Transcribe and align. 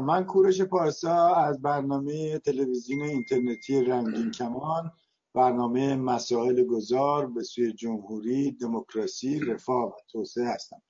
سلام. 0.00 0.06
من 0.06 0.24
کورش 0.24 0.60
پارسا 0.60 1.34
از 1.34 1.62
برنامه 1.62 2.38
تلویزیون 2.38 3.02
اینترنتی 3.02 3.84
رنگین 3.84 4.30
کمان 4.30 4.92
برنامه 5.34 5.96
مسائل 5.96 6.64
گذار 6.64 7.26
به 7.26 7.42
سوی 7.42 7.72
جمهوری 7.72 8.52
دموکراسی 8.52 9.40
رفاه 9.40 9.88
و 9.88 9.92
توسعه 10.12 10.48
هستم. 10.48 10.82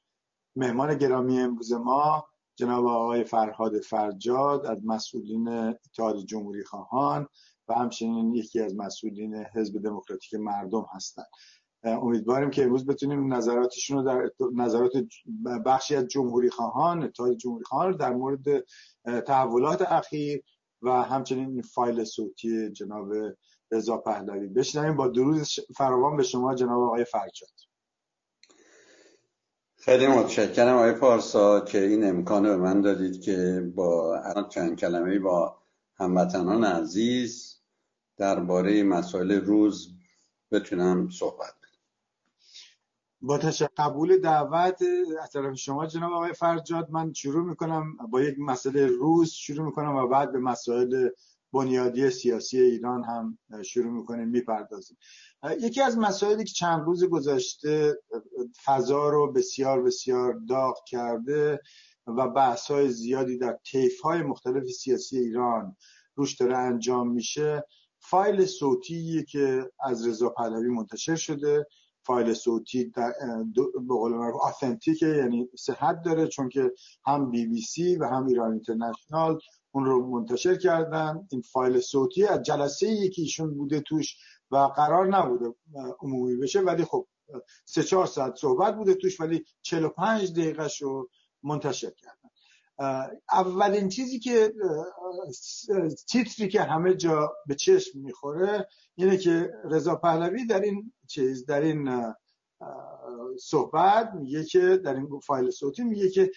مهمان 0.56 0.98
گرامی 0.98 1.40
امروز 1.40 1.72
ما 1.72 2.24
جناب 2.56 2.86
آقای 2.86 3.24
فرهاد 3.24 3.80
فرجاد 3.80 4.66
از 4.66 4.78
مسئولین 4.84 5.48
اتحاد 5.48 6.18
جمهوری 6.18 6.64
خواهان 6.64 7.26
و 7.68 7.74
همچنین 7.74 8.34
یکی 8.34 8.60
از 8.60 8.76
مسئولین 8.76 9.34
حزب 9.54 9.82
دموکراتیک 9.82 10.34
مردم 10.34 10.86
هستند. 10.94 11.26
امیدواریم 11.84 12.50
که 12.50 12.62
امروز 12.62 12.86
بتونیم 12.86 13.34
نظراتشون 13.34 13.96
رو 13.96 14.02
در 14.02 14.30
نظرات 14.54 14.92
بخشی 15.66 15.96
از 15.96 16.06
جمهوری 16.06 16.50
خواهان 16.50 17.02
اتحاد 17.02 17.36
جمهوری 17.36 17.64
خواهان 17.64 17.96
در 17.96 18.12
مورد 18.12 18.64
تحولات 19.26 19.82
اخیر 19.82 20.42
و 20.82 20.90
همچنین 20.90 21.62
فایل 21.62 22.04
صوتی 22.04 22.70
جناب 22.70 23.12
رضا 23.70 23.96
پهلوی 23.96 24.48
بشنویم. 24.48 24.96
با 24.96 25.08
درود 25.08 25.42
فراوان 25.76 26.16
به 26.16 26.22
شما 26.22 26.54
جناب 26.54 26.82
آقای 26.82 27.04
فرجاد. 27.04 27.50
خیلی 29.76 30.06
متشکرم 30.06 30.76
آقای 30.76 30.92
پارسا 30.92 31.60
که 31.60 31.84
این 31.84 32.04
امکان 32.04 32.42
به 32.42 32.56
من 32.56 32.80
دادید 32.80 33.20
که 33.20 33.70
با 33.74 34.22
چند 34.48 34.78
کلمه 34.78 35.18
با 35.18 35.56
هموطنان 35.96 36.64
عزیز 36.64 37.60
درباره 38.16 38.82
مسائل 38.82 39.32
روز 39.32 39.94
بتونم 40.52 41.08
صحبت 41.10 41.59
با 43.22 43.38
قبول 43.76 44.18
دعوت 44.18 44.82
از 45.22 45.30
طرف 45.30 45.54
شما 45.54 45.86
جناب 45.86 46.12
آقای 46.12 46.32
فرجاد 46.32 46.90
من 46.90 47.12
شروع 47.12 47.44
می‌کنم 47.44 47.96
با 48.10 48.22
یک 48.22 48.34
مسئله 48.38 48.86
روز 48.86 49.30
شروع 49.30 49.66
می‌کنم 49.66 49.96
و 49.96 50.06
بعد 50.06 50.32
به 50.32 50.38
مسائل 50.38 51.08
بنیادی 51.52 52.10
سیاسی 52.10 52.60
ایران 52.60 53.04
هم 53.04 53.38
شروع 53.62 53.92
می‌کنیم 53.92 54.28
می‌پردازیم. 54.28 54.96
یکی 55.60 55.82
از 55.82 55.98
مسائلی 55.98 56.44
که 56.44 56.52
چند 56.52 56.84
روز 56.84 57.04
گذشته 57.04 57.98
فضا 58.64 59.08
رو 59.08 59.32
بسیار 59.32 59.82
بسیار 59.82 60.40
داغ 60.48 60.76
کرده 60.86 61.60
و 62.06 62.28
بحث 62.28 62.70
های 62.70 62.88
زیادی 62.88 63.38
در 63.38 63.58
طیف 63.70 64.00
های 64.00 64.22
مختلف 64.22 64.64
سیاسی 64.64 65.18
ایران 65.18 65.76
روش 66.14 66.34
داره 66.34 66.56
انجام 66.56 67.12
میشه 67.12 67.64
فایل 67.98 68.46
صوتی 68.46 69.24
که 69.24 69.70
از 69.84 70.08
رضا 70.08 70.28
پهلوی 70.28 70.68
منتشر 70.68 71.16
شده. 71.16 71.66
فایل 72.10 72.34
صوتی 72.34 72.92
به 73.88 73.94
قول 73.94 74.12
معروف 74.12 74.40
آثنتیکه 74.42 75.06
یعنی 75.06 75.48
صحت 75.58 76.02
داره 76.02 76.26
چون 76.26 76.48
که 76.48 76.72
هم 77.06 77.30
بی 77.30 77.46
بی 77.46 77.60
سی 77.60 77.96
و 77.96 78.04
هم 78.04 78.26
ایران 78.26 78.52
اینترنشنال 78.52 79.38
اون 79.70 79.84
رو 79.84 80.06
منتشر 80.06 80.56
کردن. 80.56 81.28
این 81.32 81.40
فایل 81.40 81.80
صوتی 81.80 82.26
از 82.26 82.42
جلسه 82.42 82.86
یکی 82.86 83.22
ایشون 83.22 83.54
بوده 83.54 83.80
توش 83.80 84.16
و 84.50 84.56
قرار 84.56 85.06
نبوده 85.06 85.54
عمومی 86.00 86.36
بشه 86.36 86.60
ولی 86.60 86.84
خب 86.84 87.06
سه 87.64 87.82
چهار 87.82 88.06
ساعت 88.06 88.36
صحبت 88.36 88.76
بوده 88.76 88.94
توش 88.94 89.20
ولی 89.20 89.44
45 89.62 90.32
دقیقه 90.32 90.68
رو 90.80 91.08
منتشر 91.42 91.90
کردن. 91.90 92.30
اولین 93.32 93.88
چیزی 93.88 94.18
که 94.18 94.52
تیتری 96.08 96.48
که 96.48 96.62
همه 96.62 96.94
جا 96.94 97.32
به 97.46 97.54
چشم 97.54 97.98
می‌خوره 97.98 98.68
اینه 98.94 99.16
که 99.16 99.52
رضا 99.64 99.94
پهلوی 99.94 100.46
در 100.46 100.60
این 100.60 100.92
چیز 101.10 101.46
در 101.46 101.60
این 101.60 102.12
صحبت 103.38 104.10
میگه 104.14 104.44
که 104.44 104.76
در 104.76 104.94
این 104.94 105.20
فایل 105.20 105.50
صوتی 105.50 105.84
میگه 105.84 106.08
که 106.08 106.30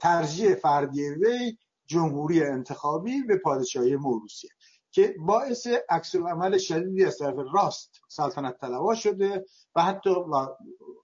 ترجیح 0.00 0.54
فردی 0.54 1.08
وی 1.08 1.58
جمهوری 1.86 2.42
انتخابی 2.42 3.22
به 3.22 3.36
پادشاهی 3.36 3.96
موروسیه 3.96 4.50
که 4.90 5.14
باعث 5.18 5.66
عکس 5.88 6.14
عمل 6.14 6.58
شدیدی 6.58 7.04
از 7.04 7.18
طرف 7.18 7.34
راست 7.52 8.00
سلطنت 8.08 8.60
طلبا 8.60 8.94
شده 8.94 9.44
و 9.74 9.82
حتی 9.82 10.10
و 10.10 10.46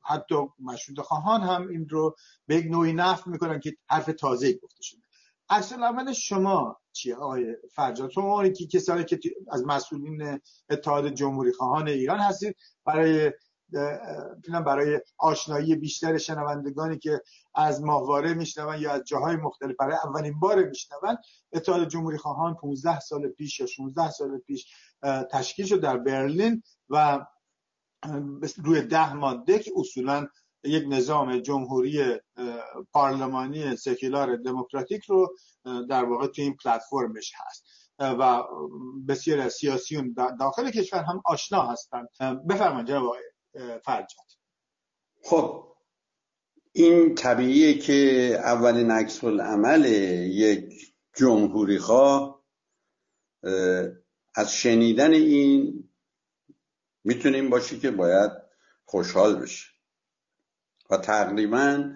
حتی 0.05 0.34
مشروط 0.61 1.00
خواهان 1.00 1.41
هم 1.41 1.69
این 1.69 1.88
رو 1.88 2.16
به 2.47 2.56
یک 2.56 2.66
نوعی 2.66 2.93
نفت 2.93 3.27
می‌کنن 3.27 3.61
که 3.61 3.77
حرف 3.88 4.06
تازه 4.06 4.53
گفته 4.53 4.82
شده. 4.82 5.01
عکس 5.52 5.72
عمل 5.72 6.12
شما 6.12 6.80
چیه؟ 6.92 7.16
آقای 7.16 7.56
فرجاد 7.74 8.10
شما 8.10 8.48
که 8.48 8.66
کسانی 8.66 9.04
که 9.04 9.20
از 9.50 9.64
مسئولین 9.66 10.40
اتحاد 10.70 11.08
جمهوری 11.08 11.52
خواهان 11.52 11.88
ایران 11.88 12.18
هستید 12.18 12.56
برای 12.84 13.32
برای 14.66 15.00
آشنایی 15.18 15.76
بیشتر 15.76 16.18
شنوندگانی 16.18 16.98
که 16.98 17.22
از 17.54 17.82
ماهواره 17.82 18.34
میشنون 18.34 18.80
یا 18.80 18.92
از 18.92 19.04
جاهای 19.04 19.36
مختلف 19.36 19.76
برای 19.78 19.96
اولین 20.04 20.40
بار 20.40 20.64
میشنون 20.64 21.16
اتحاد 21.52 21.88
جمهوری 21.88 22.19
خواهان 22.19 22.54
15 22.54 23.00
سال 23.00 23.28
پیش 23.28 23.60
یا 23.60 23.66
16 23.66 24.10
سال 24.10 24.38
پیش 24.38 24.66
تشکیل 25.30 25.66
شد 25.66 25.80
در 25.80 25.96
برلین 25.96 26.62
و 26.90 27.26
روی 28.56 28.82
ده 28.82 29.14
ماده 29.14 29.58
که 29.58 29.72
اصولا 29.76 30.28
یک 30.65 30.84
نظام 30.89 31.39
جمهوری 31.39 32.21
پارلمانی 32.93 33.77
سکولار 33.77 34.37
دموکراتیک 34.37 35.05
رو 35.05 35.37
در 35.65 36.05
واقع 36.05 36.27
تو 36.27 36.43
این 36.43 36.56
پلتفرمش 36.65 37.33
هست. 37.37 37.83
و 37.99 38.43
بسیار 39.09 39.49
سیاسیون 39.49 40.15
داخل 40.41 40.71
کشور 40.71 40.99
هم 40.99 41.23
آشنا 41.25 41.62
هستند 41.62 42.09
بفرمایید 42.50 42.87
جناب 42.87 43.17
فرجاد. 43.84 44.27
خب 45.25 45.77
این 46.73 47.15
طبیعیه 47.15 47.79
که 47.79 47.93
اولین 48.44 48.91
عکس 48.91 49.25
عمل 49.25 49.84
یک 50.31 50.94
جمهوری 51.17 51.79
خواه 51.79 52.44
از 54.34 54.53
شنیدن 54.53 55.12
این 55.12 55.89
می‌تونیم 57.05 57.50
باشی 57.50 57.81
که 57.81 57.91
باید 57.91 58.31
خوشحال 58.84 59.37
بشه 59.37 59.72
و 60.92 60.97
تقریبا 60.97 61.92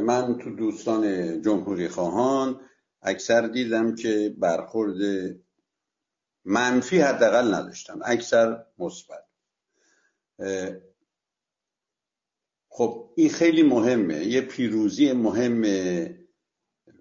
من 0.00 0.38
تو 0.38 0.56
دوستان 0.56 1.42
جمهوری 1.42 1.88
خواهان 1.88 2.60
اکثر 3.02 3.46
دیدم 3.46 3.94
که 3.94 4.34
برخورد 4.38 4.96
منفی 6.44 6.98
حداقل 6.98 7.54
نداشتن 7.54 7.98
اکثر 8.04 8.64
مثبت. 8.78 9.24
خب 12.68 13.10
این 13.16 13.30
خیلی 13.30 13.62
مهمه 13.62 14.26
یه 14.26 14.40
پیروزی 14.40 15.12
مهم 15.12 15.62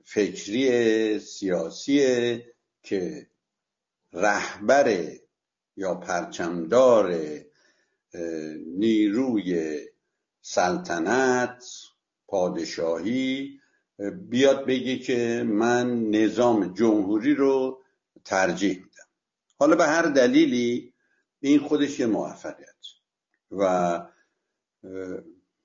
فکری 0.04 1.20
سیاسیه 1.20 2.46
که 2.84 3.28
رهبر 4.14 5.12
یا 5.78 5.96
پرچمدار 5.96 7.20
نیروی 8.66 9.80
سلطنت 10.48 11.66
پادشاهی 12.28 13.60
بیاد 14.30 14.66
بگه 14.66 15.00
که 15.00 15.44
من 15.48 16.10
نظام 16.10 16.74
جمهوری 16.74 17.36
رو 17.36 17.82
ترجیح 18.26 18.76
میدم. 18.76 19.08
حالا 19.60 19.76
به 19.76 19.86
هر 19.86 20.02
دلیلی 20.02 20.94
این 21.40 21.60
خودش 21.60 22.00
یه 22.00 22.06
موفقیت 22.06 22.86
و 23.52 24.02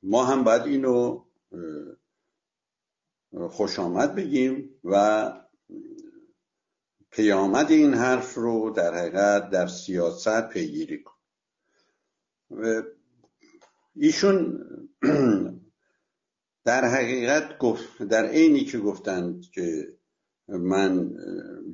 ما 0.02 0.24
هم 0.24 0.44
باید 0.44 0.62
اینو 0.62 1.24
خوش 3.50 3.78
آمد 3.78 4.14
بگیم 4.14 4.80
و 4.84 5.32
پیامد 7.10 7.70
این 7.70 7.94
حرف 7.94 8.34
رو 8.34 8.70
در 8.70 8.94
حقیقت 8.94 9.50
در 9.50 9.66
سیاست 9.66 10.48
پیگیری 10.48 11.02
کن 11.02 11.14
ایشون 14.00 14.64
در 16.64 16.84
حقیقت 16.84 17.58
گفت 17.58 18.02
در 18.02 18.26
عینی 18.26 18.64
که 18.64 18.78
گفتند 18.78 19.44
که 19.54 19.88
من 20.48 21.10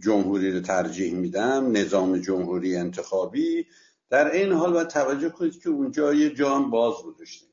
جمهوری 0.03 0.53
رو 0.53 0.61
ترجیح 0.61 1.15
میدم 1.15 1.77
نظام 1.77 2.19
جمهوری 2.19 2.77
انتخابی 2.77 3.67
در 4.11 4.33
این 4.33 4.53
حال 4.53 4.73
باید 4.73 4.89
توجه 4.89 5.29
کنید 5.29 5.63
که 5.63 5.69
اونجا 5.69 6.15
یه 6.15 6.35
جام 6.35 6.71
باز 6.71 6.95
گذاشته 7.05 7.47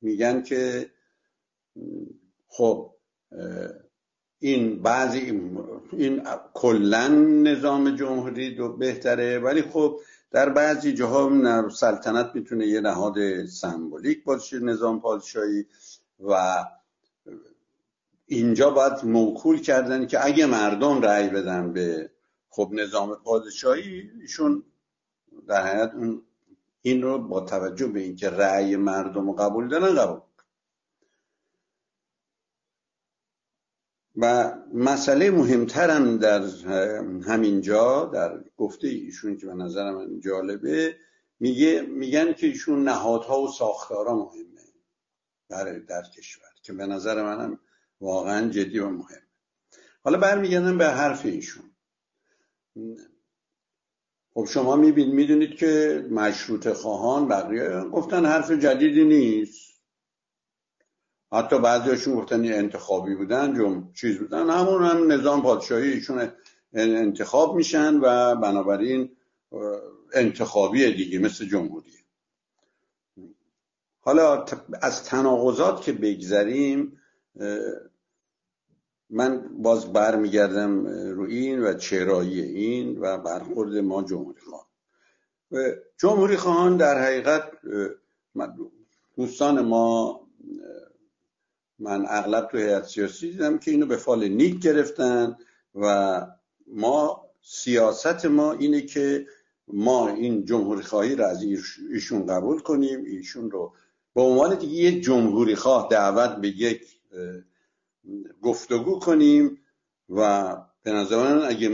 میگن 0.00 0.42
که 0.42 0.90
خب 2.48 2.94
این 4.38 4.82
بعضی 4.82 5.18
این 5.92 6.22
کلا 6.54 7.08
نظام 7.42 7.96
جمهوری 7.96 8.54
دو 8.54 8.76
بهتره 8.76 9.38
ولی 9.38 9.62
خب 9.62 10.00
در 10.30 10.48
بعضی 10.48 10.92
جاها 10.92 11.68
سلطنت 11.68 12.30
می‌تونه 12.34 12.66
یه 12.66 12.80
نهاد 12.80 13.44
سمبولیک 13.46 14.24
باشه 14.24 14.58
نظام 14.58 15.00
پادشاهی 15.00 15.66
و 16.20 16.64
اینجا 18.26 18.70
باید 18.70 19.04
موکول 19.04 19.60
کردن 19.60 20.06
که 20.06 20.24
اگه 20.26 20.46
مردم 20.46 21.02
رأی 21.02 21.28
بدن 21.28 21.72
به 21.72 22.10
خب 22.50 22.70
نظام 22.72 23.14
پادشاهی 23.14 24.10
ایشون 24.20 24.62
در 25.48 25.66
حقیقت 25.66 25.92
این 26.82 27.02
رو 27.02 27.18
با 27.18 27.40
توجه 27.40 27.86
به 27.86 28.00
اینکه 28.00 28.30
رأی 28.30 28.76
مردم 28.76 29.26
رو 29.26 29.32
قبول 29.32 29.68
دارن 29.68 29.94
قبول 29.94 30.20
و 34.20 34.52
مسئله 34.74 35.30
مهمترم 35.30 36.16
در 36.16 36.42
همینجا 37.26 38.04
در 38.04 38.44
گفته 38.56 38.88
ایشون 38.88 39.36
که 39.36 39.46
به 39.46 39.54
نظر 39.54 39.90
من 39.90 40.20
جالبه 40.20 40.96
میگه 41.40 41.82
میگن 41.82 42.32
که 42.32 42.46
ایشون 42.46 42.84
نهادها 42.84 43.42
و 43.42 43.52
ساختارها 43.52 44.14
مهمه 44.14 44.60
برای 45.50 45.80
در 45.80 46.02
کشور 46.02 46.48
که 46.62 46.72
به 46.72 46.86
نظر 46.86 47.22
منم 47.22 47.58
واقعا 48.00 48.48
جدی 48.48 48.78
و 48.78 48.88
مهم 48.88 49.22
حالا 50.04 50.18
برمیگردم 50.18 50.78
به 50.78 50.86
حرف 50.86 51.26
ایشون. 51.26 51.64
خب 54.34 54.46
شما 54.50 54.76
می‌بینید 54.76 55.14
می‌دونید 55.14 55.54
که 55.54 56.04
مشروط 56.10 56.68
خواهان 56.68 57.28
بقیه 57.28 57.80
گفتن 57.80 58.26
حرف 58.26 58.50
جدیدی 58.50 59.04
نیست. 59.04 59.67
حتی 61.32 61.58
بعضیشون 61.58 62.14
گفتن 62.14 62.44
انتخابی 62.44 63.14
بودن 63.14 63.54
جم 63.54 63.92
چیز 63.92 64.18
بودن. 64.18 64.50
همون 64.50 64.82
هم 64.82 65.12
نظام 65.12 65.42
پادشاهی 65.42 65.92
ایشون 65.92 66.32
انتخاب 66.74 67.56
میشن 67.56 67.94
و 67.94 68.34
بنابراین 68.36 69.16
انتخابی 70.12 70.92
دیگه 70.92 71.18
مثل 71.18 71.44
جمهوری. 71.44 71.92
حالا 74.00 74.44
از 74.82 75.04
تناقضات 75.04 75.82
که 75.82 75.92
بگذریم 75.92 77.00
من 79.10 79.62
باز 79.62 79.92
برمیگردم 79.92 80.86
رو 80.86 81.22
این 81.22 81.62
و 81.62 81.74
چرایی 81.74 82.40
این 82.40 82.98
و 83.00 83.18
برخورد 83.18 83.76
ما 83.76 84.02
جمهوری 84.02 84.40
خواهان. 84.40 84.66
جمهوری 85.96 86.36
خواهان 86.36 86.76
در 86.76 87.02
حقیقت 87.02 87.50
دوستان 89.16 89.60
ما 89.60 90.20
من 91.78 92.04
اغلب 92.08 92.48
تو 92.50 92.58
هیئت 92.58 92.84
سیاسی 92.84 93.30
دیدم 93.30 93.58
که 93.58 93.70
اینو 93.70 93.86
به 93.86 93.96
فال 93.96 94.28
نیک 94.28 94.60
گرفتن 94.60 95.36
و 95.74 96.20
ما 96.66 97.28
سیاست 97.42 98.26
ما 98.26 98.52
اینه 98.52 98.80
که 98.80 99.26
ما 99.68 100.08
این 100.08 100.44
جمهوری 100.44 100.82
خواهی 100.82 101.14
رو 101.14 101.24
از 101.24 101.42
ایشون 101.90 102.26
قبول 102.26 102.60
کنیم 102.60 103.04
ایشون 103.04 103.50
رو 103.50 103.72
به 104.14 104.20
عنوان 104.20 104.54
دیگه 104.54 104.74
یه 104.74 105.00
جمهوری 105.00 105.54
خواه 105.54 105.88
دعوت 105.90 106.36
به 106.36 106.48
یک 106.48 106.82
گفتگو 108.42 108.98
کنیم 108.98 109.58
و 110.08 110.56
به 110.82 110.92
نظر 110.92 111.16
من 111.16 111.42
اگه 111.42 111.68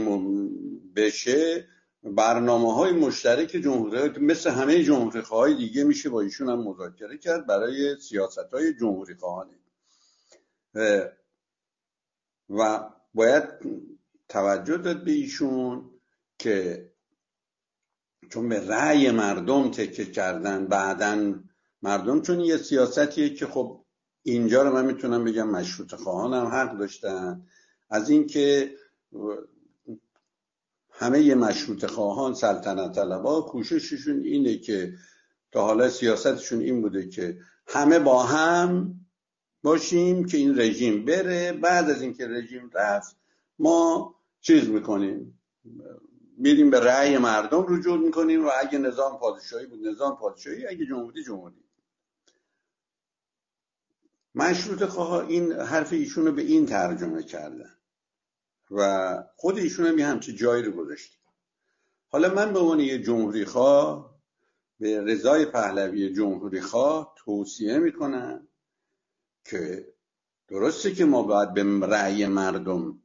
بشه 0.95 1.67
برنامه 2.03 2.73
های 2.73 2.91
مشترک 2.91 3.47
جمهوری 3.47 4.19
مثل 4.19 4.49
همه 4.49 4.83
جمهوری 4.83 5.21
خواهی 5.21 5.55
دیگه 5.55 5.83
میشه 5.83 6.09
با 6.09 6.21
ایشون 6.21 6.49
هم 6.49 6.59
مذاکره 6.59 7.17
کرد 7.17 7.47
برای 7.47 7.95
سیاست 7.99 8.53
های 8.53 8.73
جمهوری 8.73 9.15
خواهانه 9.15 9.53
و 12.49 12.89
باید 13.13 13.43
توجه 14.29 14.77
داد 14.77 15.03
به 15.03 15.11
ایشون 15.11 15.91
که 16.39 16.85
چون 18.29 18.49
به 18.49 18.67
رأی 18.67 19.11
مردم 19.11 19.71
تکه 19.71 20.05
کردن 20.05 20.67
بعدا 20.67 21.33
مردم 21.81 22.21
چون 22.21 22.39
یه 22.39 22.57
سیاستیه 22.57 23.29
که 23.29 23.47
خب 23.47 23.85
اینجا 24.23 24.63
رو 24.63 24.73
من 24.73 24.85
می‌تونم 24.85 25.23
بگم 25.23 25.49
مشروط 25.49 25.95
خواهانم 25.95 26.45
حق 26.45 26.77
داشتن. 26.77 27.45
از 27.89 28.09
اینکه 28.09 28.75
همه 30.91 31.35
مشروط 31.35 31.85
خواهان 31.85 32.33
سلطنت 32.33 32.95
طلبا 32.95 33.41
کوشششون 33.41 34.23
اینه 34.23 34.57
که 34.57 34.93
تا 35.51 35.65
حالا 35.65 35.89
سیاستشون 35.89 36.59
این 36.59 36.81
بوده 36.81 37.07
که 37.07 37.37
همه 37.67 37.99
با 37.99 38.23
هم 38.23 38.99
باشیم 39.65 40.25
که 40.25 40.37
این 40.37 40.59
رژیم 40.59 41.05
بره. 41.05 41.51
بعد 41.51 41.89
از 41.89 42.01
اینکه 42.01 42.27
رژیم 42.27 42.69
رفت 42.73 43.17
ما 43.59 44.15
چیز 44.41 44.69
می‌کنیم. 44.69 45.39
میریم 46.37 46.69
به 46.69 46.79
رأی 46.79 47.17
مردم 47.17 47.65
رجوع 47.69 47.97
می‌کنیم 47.97 48.45
و 48.45 48.49
اگه 48.61 48.77
نظام 48.77 49.19
پادشاهی 49.19 49.65
بود 49.65 49.87
نظام 49.87 50.17
پادشاهی 50.17 50.67
اگه 50.67 50.85
جمهوری 50.85 51.23
جمهوری. 51.23 51.55
مشروط 54.35 54.83
خواه 54.83 55.27
این 55.27 55.51
حرف 55.51 55.93
ایشون 55.93 56.25
رو 56.25 56.31
به 56.31 56.41
این 56.41 56.65
ترجمه 56.65 57.23
کردن. 57.23 57.71
و 58.71 59.23
خود 59.35 59.57
ایشون 59.57 59.85
هم 59.85 59.97
یه 59.97 60.05
همچه 60.05 60.33
جایی 60.33 60.63
رو 60.63 60.71
گذاشته 60.71 61.17
حالا 62.07 62.33
من 62.33 62.53
به 62.53 62.59
عنوان 62.59 62.79
یه 62.79 62.99
جمهوری 62.99 63.45
خواه 63.45 64.15
به 64.79 65.01
رضای 65.01 65.45
پهلوی 65.45 66.13
جمهوری 66.13 66.61
خواه 66.61 67.13
توصیه 67.17 67.77
می‌کنم 67.77 68.47
که 69.45 69.87
درسته 70.47 70.91
که 70.91 71.05
ما 71.05 71.23
باید 71.23 71.53
به 71.53 71.63
رأی 71.87 72.25
مردم 72.25 72.99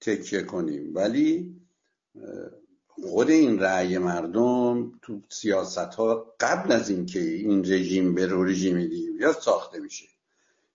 تکیه 0.00 0.42
کنیم 0.42 0.94
ولی 0.94 1.56
خود 2.88 3.30
این 3.30 3.58
رأی 3.58 3.98
مردم 3.98 4.92
تو 5.02 5.20
سیاست 5.28 5.78
ها 5.78 6.34
قبل 6.40 6.72
از 6.72 6.90
اینکه 6.90 7.20
این 7.20 7.60
رژیم 7.60 8.14
به 8.14 8.28
رژیم 8.30 8.90
یا 9.20 9.32
ساخته 9.32 9.80
میشه. 9.80 10.06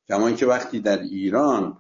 کما 0.08 0.32
که 0.32 0.46
وقتی 0.46 0.80
در 0.80 1.00
ایران 1.00 1.78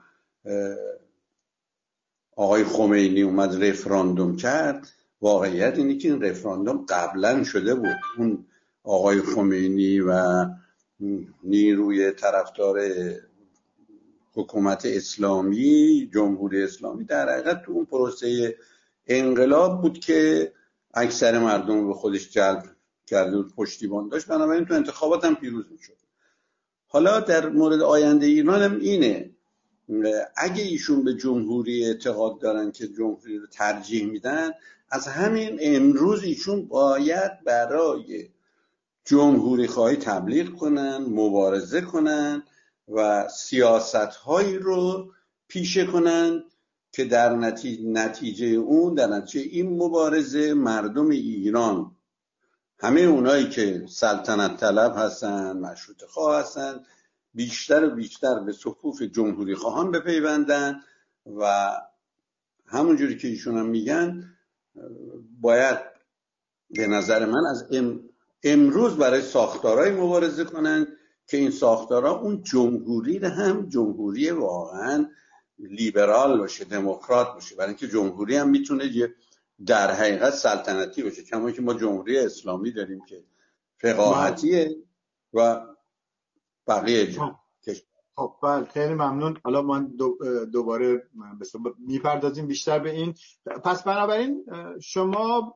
آقای 2.36 2.64
خمینی 2.64 3.22
اومد 3.22 3.64
رفراندوم 3.64 4.36
کرد 4.36 4.90
واقعیت 5.22 5.78
اینه 5.78 5.98
که 5.98 6.12
این 6.12 6.22
رفراندوم 6.22 6.86
قبلا 6.90 7.44
شده 7.44 7.76
بود. 7.76 7.98
اون 8.18 8.46
آقای 8.84 9.22
خمینی 9.22 10.00
و 10.00 10.46
نیروی 11.44 12.12
طرفدار 12.12 12.80
حکومت 14.34 14.86
اسلامی 14.86 16.10
جمهوری 16.14 16.64
اسلامی 16.64 17.04
در 17.04 17.30
حقیقت 17.30 17.64
تو 17.64 17.72
اون 17.72 17.86
پروسه 17.86 18.56
انقلاب 19.08 19.82
بود 19.82 20.00
که 20.00 20.52
اکثر 20.94 21.40
مردم 21.40 21.88
به 21.88 21.94
خودش 21.94 22.30
جلب 22.30 22.64
کرده 23.08 23.38
بود 23.38 23.56
پشتیبان 23.56 24.10
داشت. 24.10 24.28
بنابراین 24.28 24.66
تو 24.66 24.74
انتخابات 24.74 25.26
هم 25.26 25.36
پیروز 25.36 25.66
می‌شد. 25.72 25.98
حالا 26.88 27.20
در 27.20 27.50
مورد 27.50 27.82
آینده 27.82 28.26
ایران 28.26 28.62
هم 28.62 28.80
اینه. 28.80 29.30
اگه 30.38 30.64
ایشون 30.64 31.04
به 31.04 31.14
جمهوری 31.14 31.86
اعتقاد 31.86 32.40
دارن 32.40 32.72
که 32.72 32.88
جمهوری 32.88 33.38
رو 33.38 33.48
ترجیح 33.48 34.06
میدن 34.06 34.52
از 34.90 35.08
همین 35.08 35.60
امروز 35.62 36.24
ایشون 36.24 36.68
باید 36.68 37.44
برای 37.46 38.30
جمهوری 39.10 39.68
خواهی 39.68 39.96
تبلیغ 39.96 40.56
کنن 40.56 40.98
مبارزه 40.98 41.82
کنن 41.82 42.44
و 42.88 43.28
سیاست 43.28 43.96
هایی 43.96 44.58
رو 44.58 45.12
پیشه 45.48 45.86
کنن 45.86 46.44
که 46.92 47.06
در 47.06 47.36
نتیجه 47.84 48.46
اون 48.48 48.94
در 48.94 49.08
نتیجه 49.08 49.50
این 49.50 49.84
مبارزه 49.84 50.54
مردم 50.54 51.10
ایران. 51.10 51.96
همه 52.80 53.02
اونایی 53.02 53.50
که 53.50 53.86
سلطنت 53.90 54.60
طلب 54.60 54.94
هستن 54.98 55.58
مشروط 55.58 56.04
خواه 56.04 56.40
هستن 56.40 56.80
بیشتر 57.34 57.86
و 57.86 57.90
بیشتر 57.96 58.40
به 58.40 58.54
صفوف 58.54 59.02
جمهوری 59.02 59.56
خواهان 59.56 59.92
بپیوندن 59.92 60.82
و 61.40 61.72
همونجوری 62.66 63.18
که 63.18 63.28
ایشون 63.28 63.58
هم 63.58 63.66
میگن 63.66 64.36
باید 65.42 65.78
به 66.70 66.88
نظر 66.88 67.26
من 67.26 67.46
از 67.52 67.68
امروز 68.44 68.98
برای 68.98 69.22
ساختارهای 69.22 69.92
مبارزه 69.92 70.44
کنن 70.44 70.88
که 71.28 71.38
این 71.38 71.52
ساختارها 71.52 72.20
اون 72.20 72.44
جمهوری 72.44 73.18
هم 73.18 73.70
جمهوری 73.70 74.32
واقعا 74.32 75.10
لیبرال 75.60 76.38
باشه 76.38 76.66
دموکرات 76.66 77.34
باشه. 77.34 77.56
برای 77.56 77.70
اینکه 77.70 77.88
جمهوری 77.88 78.36
هم 78.36 78.50
می‌تونه 78.50 79.14
در 79.66 79.92
حقیقت 79.92 80.34
سلطنتی 80.34 81.04
باشه. 81.04 81.24
کما 81.24 81.52
که 81.52 81.62
ما 81.62 81.74
جمهوری 81.74 82.20
اسلامی 82.20 82.72
داریم 82.72 83.06
که 83.06 83.24
فقاهتیه 83.78 84.76
و 85.34 85.62
بقیه 86.68 87.16
خب 88.20 88.36
بله 88.44 88.66
خیلی 88.66 88.94
ممنون. 88.94 89.38
حالا 89.44 89.62
من 89.62 89.92
دوباره 90.54 91.10
می‌پردازیم 91.78 92.48
بیشتر 92.48 92.80
به 92.80 92.92
این. 92.92 93.14
پس 93.64 93.84
بنابراین 93.84 94.46
شما 94.82 95.54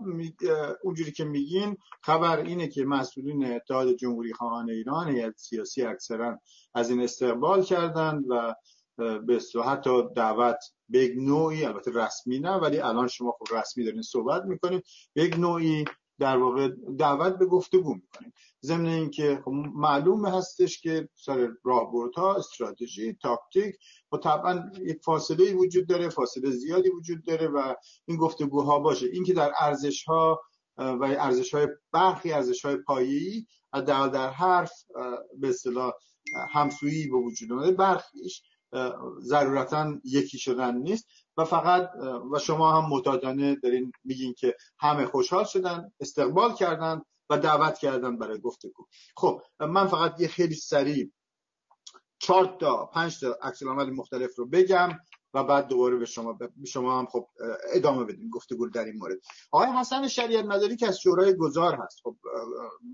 اونجوری 0.84 1.12
که 1.12 1.25
میگین 1.25 1.77
خبر 2.01 2.38
اینه 2.38 2.67
که 2.67 2.86
مسئولین 2.86 3.53
اتحاد 3.55 3.93
جمهوری 3.93 4.34
خواهان 4.34 4.70
ایران 4.70 5.15
یا 5.15 5.34
سیاسی 5.38 5.84
اکثرا 5.84 6.39
از 6.74 6.89
این 6.89 7.01
استقبال 7.01 7.63
کردند 7.63 8.25
و 8.29 8.55
به 8.98 9.39
حتی 9.65 10.03
دعوت 10.15 10.60
به 10.89 11.00
یک 11.00 11.13
نوعی 11.17 11.65
البته 11.65 11.91
رسمی 11.91 12.39
نه 12.39 12.51
ولی 12.51 12.79
الان 12.79 13.08
شما 13.08 13.32
خب 13.32 13.55
رسمی 13.55 13.84
دارین 13.84 14.01
صحبت 14.01 14.43
می‌کنید 14.43 14.84
به 15.13 15.24
یک 15.24 15.39
نوعی 15.39 15.86
در 16.20 16.38
واقع 16.38 16.70
دعوت 17.00 17.38
به 17.38 17.46
گفتگو 17.46 17.93
می‌کنیم 17.93 18.34
ضمن 18.63 18.86
اینکه 18.86 19.41
خب 19.46 19.51
معلوم 19.75 20.25
هستش 20.25 20.82
که 20.82 21.10
سر 21.15 21.50
راهبردها 21.63 22.36
استراتژی 22.36 23.13
تاکتیک 23.13 23.75
و 24.12 24.17
طبعا 24.17 24.72
یک 24.82 25.01
فاصله 25.05 25.53
وجود 25.53 25.88
داره 25.88 26.10
فاصله 26.10 26.51
زیادی 26.51 26.89
وجود 26.89 27.25
داره 27.25 27.48
و 27.48 27.74
این 28.05 28.17
گفتگوها 28.17 28.79
باشه. 28.79 29.08
اینکه 29.08 29.34
در 29.34 29.51
ارزش 29.60 30.03
ها 30.03 30.41
و 30.77 31.03
ارزش 31.03 31.53
های 31.53 31.67
برخی 31.91 32.32
ارزش 32.32 32.65
های 32.65 32.75
پایه‌ای 32.75 33.46
در 33.88 34.29
حرف 34.29 34.72
به 35.39 35.50
اصطلاح 35.50 35.93
همسویی 36.53 37.08
به 37.08 37.17
وجود 37.17 37.51
اومده 37.51 37.72
برخیش 37.72 38.43
ضرورتا 39.22 39.94
یکی 40.03 40.39
شدن 40.39 40.77
نیست. 40.77 41.08
و 41.38 41.46
فقط 41.46 41.89
و 42.32 42.39
شما 42.39 42.82
هم 42.82 42.89
معتادانه 42.89 43.56
دارین 43.56 43.92
میگین 44.03 44.34
که 44.34 44.56
همه 44.80 45.06
خوشحال 45.06 45.44
شدن 45.46 45.92
استقبال 46.00 46.53
کردن 46.53 47.01
و 47.30 47.38
دعوت 47.38 47.77
کردن 47.77 48.18
برای 48.18 48.39
گفتگو. 48.39 48.86
خب 49.18 49.42
من 49.60 49.88
فقط 49.88 50.22
یه 50.22 50.27
خیلی 50.27 50.56
سریع 50.56 51.12
چهار 52.20 52.58
تا 52.60 52.86
پنج 52.86 53.20
تا 53.20 53.38
عکس 53.42 53.63
مختلف 53.63 54.36
رو 54.36 54.46
بگم. 54.46 54.89
و 55.34 55.44
بعد 55.44 55.68
دوباره 55.68 55.98
به 55.98 56.06
شما 56.06 56.34
به 56.34 56.50
شما 56.68 57.00
هم 57.00 57.06
خب 57.06 57.28
ادامه 57.74 58.04
بدیم 58.04 58.30
گفتگو 58.30 58.70
در 58.70 58.86
این 58.86 58.98
مورد. 58.98 59.18
آقای 59.52 59.68
حسن 59.68 60.08
شریعت 60.08 60.46
مداری 60.46 60.75
که 60.75 60.88
از 60.88 61.00
شورای 61.00 61.36
گذار 61.36 61.75
هست 61.75 62.00
خب 62.04 62.16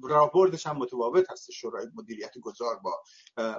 راپورتش 0.03 0.67
هم 0.67 0.77
متفاوت 0.77 1.31
هست 1.31 1.51
شورای 1.51 1.87
مدیریت 1.95 2.37
گذار 2.37 2.79
با 2.83 3.01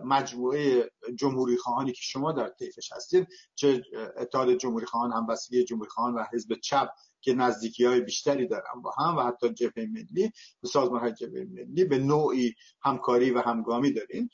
مجموعه 0.05 0.91
جمهوری 1.19 1.57
خواهانی 1.57 1.93
که 1.93 2.03
شما 2.03 2.33
در 2.33 2.49
طیفش 2.49 2.93
هستید 2.93 3.29
چه 3.55 3.83
اتحاد 4.17 4.55
جمهوری 4.55 4.87
خواهان 4.87 5.13
همبستگی 5.13 5.65
جمهوری 5.65 5.91
خواهان 5.91 6.15
و 6.15 6.25
حزب 6.33 6.55
چپ 6.55 6.89
که 7.21 7.33
نزدیکی 7.33 7.85
های 7.85 8.01
بیشتری 8.01 8.49
دارن 8.49 8.83
با 8.83 8.93
هم 8.99 9.17
و 9.17 9.21
حتی 9.21 9.51
جبهه 9.51 9.87
ملی 9.87 10.33
به 10.63 10.69
سازمان 10.69 11.01
های 11.01 11.13
جبهه 11.13 11.47
ملی 11.51 11.85
به 11.85 11.99
نوعی 11.99 12.55
همکاری 12.83 13.31
و 13.31 13.41
همگامی 13.41 13.93
دارین 13.93 14.31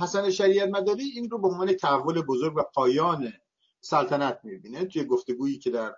حسن 0.00 0.30
شریعت 0.30 0.68
مداری 0.68 1.04
این 1.04 1.30
رو 1.30 1.38
به 1.38 1.48
عنوان 1.48 1.72
تحول 1.72 2.22
بزرگ 2.22 2.56
و 2.56 2.62
پایان 2.74 3.32
سلطنت 3.84 4.40
می‌بینه 4.42 4.84
توی 4.84 5.04
گفتگویی 5.04 5.58
که 5.58 5.70
در 5.70 5.94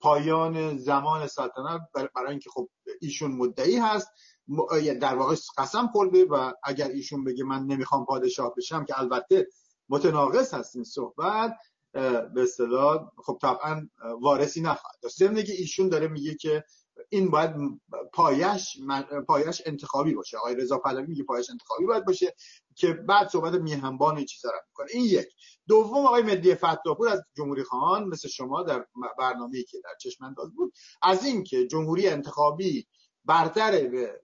پایان 0.00 0.78
زمان 0.78 1.26
سلطنت 1.26 1.80
برای 1.94 2.30
اینکه 2.30 2.50
خب 2.50 2.68
ایشون 3.00 3.32
مدعی 3.32 3.76
هست 3.76 4.08
در 5.00 5.14
واقع 5.14 5.36
قسم 5.58 5.86
خورده 5.86 6.24
و 6.24 6.52
اگر 6.64 6.88
ایشون 6.88 7.24
بگه 7.24 7.44
من 7.44 7.62
نمی‌خوام 7.66 8.04
پادشاه 8.04 8.54
بشم 8.56 8.84
که 8.84 9.00
البته 9.00 9.48
متناقض 9.88 10.54
هست 10.54 10.76
این 10.76 10.84
صحبت 10.84 11.56
به 12.34 12.42
اصطلاح 12.42 13.10
خب 13.24 13.38
طبعا 13.42 13.88
وارثی 14.20 14.60
نخواهد 14.60 14.96
داشت. 15.02 15.18
که 15.18 15.52
ایشون 15.52 15.88
داره 15.88 16.08
میگه 16.08 16.34
که 16.34 16.64
این 17.08 17.30
باید 17.30 17.50
پایش 18.12 18.78
پایش 19.28 19.62
انتخابی 19.66 20.14
باشه. 20.14 20.36
آقای 20.36 20.54
رضا 20.54 20.78
پهلوی 20.78 21.06
میگه 21.06 21.24
پایش 21.24 21.50
انتخابی 21.50 21.86
باید 21.86 22.04
باشه. 22.04 22.34
که 22.76 22.92
بعد 22.92 23.28
صحبت 23.28 23.54
میهنبان 23.54 24.16
این 24.16 24.26
چیزا 24.26 24.50
رو 24.50 24.58
می‌کنه. 24.68 24.86
این 24.92 25.04
یک. 25.04 25.28
دوم 25.68 26.06
آقای 26.06 26.22
مدی 26.22 26.54
فتاپور 26.54 27.08
از 27.08 27.22
جمهوری 27.36 27.62
خواهان 27.62 28.04
مثل 28.04 28.28
شما 28.28 28.62
در 28.62 28.86
برنامه‌ای 29.18 29.64
که 29.64 29.78
در 29.84 29.94
چشم 30.00 30.24
انداز 30.24 30.54
بود 30.54 30.72
از 31.02 31.24
اینکه 31.24 31.66
جمهوری 31.66 32.08
انتخابی 32.08 32.86
برتر 33.24 33.88
به 33.88 34.20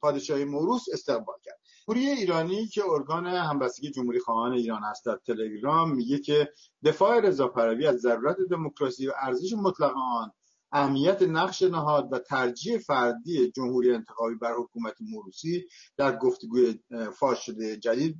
پادشاهی 0.00 0.44
موروس 0.44 0.84
استقبال 0.92 1.36
کرد. 1.44 1.60
جمهوری 1.86 2.08
ایرانی 2.08 2.66
که 2.66 2.84
ارگان 2.84 3.26
همبستگی 3.26 3.90
جمهوری 3.90 4.20
خواهان 4.20 4.52
ایران 4.52 4.82
هست 4.82 5.06
در 5.06 5.16
تلگرام 5.26 5.94
میگه 5.94 6.18
که 6.18 6.52
دفاع 6.84 7.20
رضا 7.20 7.48
پهلوی 7.48 7.86
از 7.86 7.96
ضرورت 7.96 8.36
دموکراسی 8.50 9.08
و 9.08 9.12
ارزش 9.22 9.52
مطلق 9.52 9.92
آن 9.96 10.32
اهمیت 10.72 11.22
نقش 11.22 11.62
نهاد 11.62 12.12
و 12.12 12.18
ترجیح 12.18 12.78
فردی 12.78 13.50
جمهوری 13.50 13.94
انتخابی 13.94 14.34
بر 14.34 14.52
حکومت 14.52 14.94
موروسی 15.00 15.66
در 15.96 16.16
گفتگوی 16.16 16.78
فاش 17.18 17.46
شده 17.46 17.76
جدید 17.76 18.16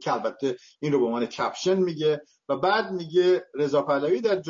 که 0.00 0.12
البته 0.12 0.56
این 0.80 0.92
رو 0.92 0.98
به 0.98 1.04
عنوان 1.04 1.26
کپشن 1.26 1.78
میگه 1.78 2.22
و 2.48 2.56
بعد 2.56 2.92
میگه 2.92 3.46
رضا 3.54 3.82
پهلوی 3.82 4.20
در 4.20 4.42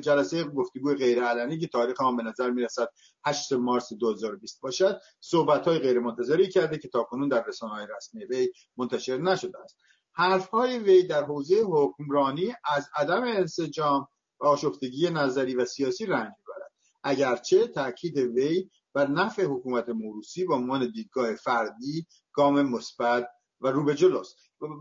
جلسه 0.00 0.44
گفتگوی 0.44 0.94
غیر 0.94 1.24
علنی 1.24 1.58
که 1.58 1.66
تاریخ 1.66 2.00
هم 2.00 2.16
به 2.16 2.22
نظر 2.22 2.50
می‌رسد 2.50 2.88
8 3.26 3.52
مارس 3.52 3.92
2020 3.92 4.60
باشد 4.60 5.00
صحبت 5.20 5.68
های 5.68 5.78
غیر 5.78 6.00
منتظری 6.00 6.48
کرده 6.48 6.78
که 6.78 6.88
تاکنون 6.88 7.28
در 7.28 7.44
رسانه 7.44 7.72
های 7.72 7.86
رسمی 7.96 8.24
وی 8.24 8.52
منتشر 8.76 9.16
نشده 9.16 9.58
است. 9.58 9.76
حرف 10.12 10.48
های 10.48 10.78
وی 10.78 11.06
در 11.06 11.24
حوزه 11.24 11.62
حکمرانی 11.66 12.54
از 12.74 12.88
عدم 12.96 13.22
انسجام 13.22 14.08
آشفتگی 14.40 15.10
نظری 15.10 15.54
و 15.54 15.64
سیاسی 15.64 16.06
رنج 16.06 16.32
می‌برد. 16.38 16.72
اگرچه 17.04 17.66
تاکید 17.66 18.18
وی 18.18 18.70
بر 18.94 19.06
نفع 19.06 19.44
حکومت 19.44 19.88
موروسی 19.88 20.44
با 20.44 20.54
عنوان 20.54 20.90
دیدگاه 20.90 21.34
فردی 21.34 22.06
گام 22.32 22.62
مثبت 22.62 23.28
و 23.60 23.68
رو 23.68 23.84
به 23.84 23.94
جلوست. 23.94 24.36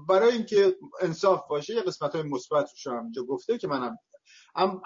برای 0.10 0.32
اینکه 0.32 0.76
انصاف 1.02 1.48
باشه 1.50 1.76
یه 1.76 1.82
قسمت 1.82 2.16
های 2.16 2.24
مثبت 2.24 2.70
رو 2.86 3.04
اینجا 3.04 3.24
گفته 3.24 3.58
که 3.58 3.68
منم 3.68 3.98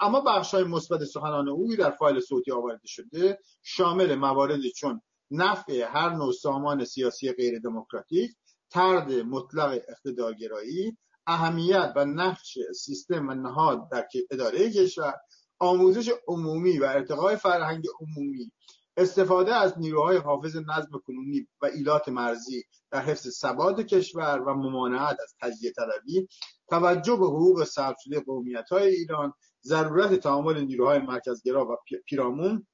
اما 0.00 0.20
بخش 0.20 0.54
های 0.54 0.64
مثبت 0.64 1.04
سخنان 1.04 1.48
او 1.48 1.76
در 1.76 1.90
فایل 1.90 2.20
صوتی 2.20 2.52
آورده 2.52 2.86
شده. 2.86 3.38
شامل 3.62 4.14
مواردی 4.14 4.72
چون 4.72 5.00
نفع 5.30 5.82
هر 5.82 6.10
نوع 6.10 6.32
سامان 6.32 6.84
سیاسی 6.84 7.32
غیر 7.32 7.58
دموکراتیک 7.58 8.30
ترد 8.70 9.12
مطلق 9.12 9.80
اقتدارگرایی 9.88 10.98
اهمیت 11.26 11.92
و 11.96 12.04
نقش 12.04 12.58
سیستم 12.74 13.28
و 13.28 13.34
نهاد 13.34 13.88
در 13.90 14.08
اداره 14.30 14.70
کشور 14.70 15.14
آموزش 15.58 16.10
عمومی 16.28 16.78
و 16.78 16.84
ارتقای 16.84 17.36
فرهنگ 17.36 17.84
عمومی 18.00 18.52
استفاده 18.96 19.54
از 19.54 19.78
نیروهای 19.78 20.16
حافظ 20.16 20.56
نظم 20.56 21.00
کنونی 21.06 21.48
و 21.62 21.66
ایلات 21.66 22.08
مرزی 22.08 22.64
در 22.90 23.00
حفظ 23.00 23.28
ثبات 23.28 23.80
کشور 23.80 24.40
و 24.40 24.54
ممانعت 24.54 25.16
از 25.22 25.34
تجزیه 25.40 25.72
طلبی 25.72 26.28
توجه 26.68 27.16
به 27.16 27.26
حقوق 27.26 27.64
سلب 27.64 27.96
شده 27.98 28.20
قومیت 28.20 28.68
های 28.68 28.88
ایران 28.88 29.32
ضرورت 29.62 30.14
تعامل 30.14 30.60
نیروهای 30.60 30.98
مرکزگرا 30.98 31.72
و 31.72 31.76
پیرامون 32.06 32.66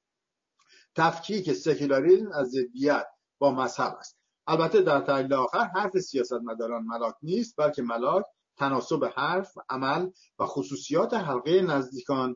تفکیک 0.95 1.53
سکولاریسم 1.53 2.31
از 2.31 2.49
ضدیت 2.49 3.05
با 3.39 3.51
مذهب 3.51 3.95
است. 3.99 4.17
البته 4.47 4.81
در 4.81 5.01
تحلیل 5.01 5.33
آخر 5.33 5.63
حرف 5.63 5.99
سیاستمداران 5.99 6.83
ملاک 6.83 7.15
نیست 7.21 7.55
بلکه 7.57 7.81
ملاک 7.81 8.25
تناسب 8.59 9.11
حرف 9.15 9.53
عمل 9.69 10.09
و 10.39 10.45
خصوصیات 10.45 11.13
حلقه 11.13 11.61
نزدیکان 11.61 12.35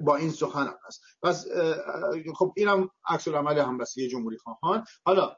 با 0.00 0.16
این 0.16 0.30
سخن 0.30 0.66
هم 0.66 0.78
هست 0.86 1.02
پس 1.22 1.46
خب 2.36 2.52
اینم 2.56 2.88
عکس 3.08 3.28
العمل 3.28 3.58
همبستگی 3.58 4.08
جمهوری 4.08 4.36
خواهان. 4.38 4.84
حالا 5.04 5.36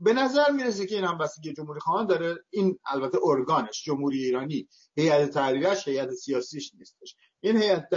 به 0.00 0.12
نظر 0.12 0.50
می‌رسه 0.50 0.86
که 0.86 0.94
این 0.94 1.04
همبستگی 1.04 1.52
جمهوری 1.52 1.80
خواهان 1.80 2.06
داره 2.06 2.36
این 2.50 2.78
البته 2.86 3.18
ارگانش 3.24 3.84
جمهوری 3.84 4.24
ایرانی. 4.24 4.68
هیئت 4.96 5.30
تحریرش 5.30 5.88
هیئت 5.88 6.10
سیاسیش 6.10 6.74
نیستش. 6.74 7.16
این 7.40 7.56
هیئت 7.56 7.88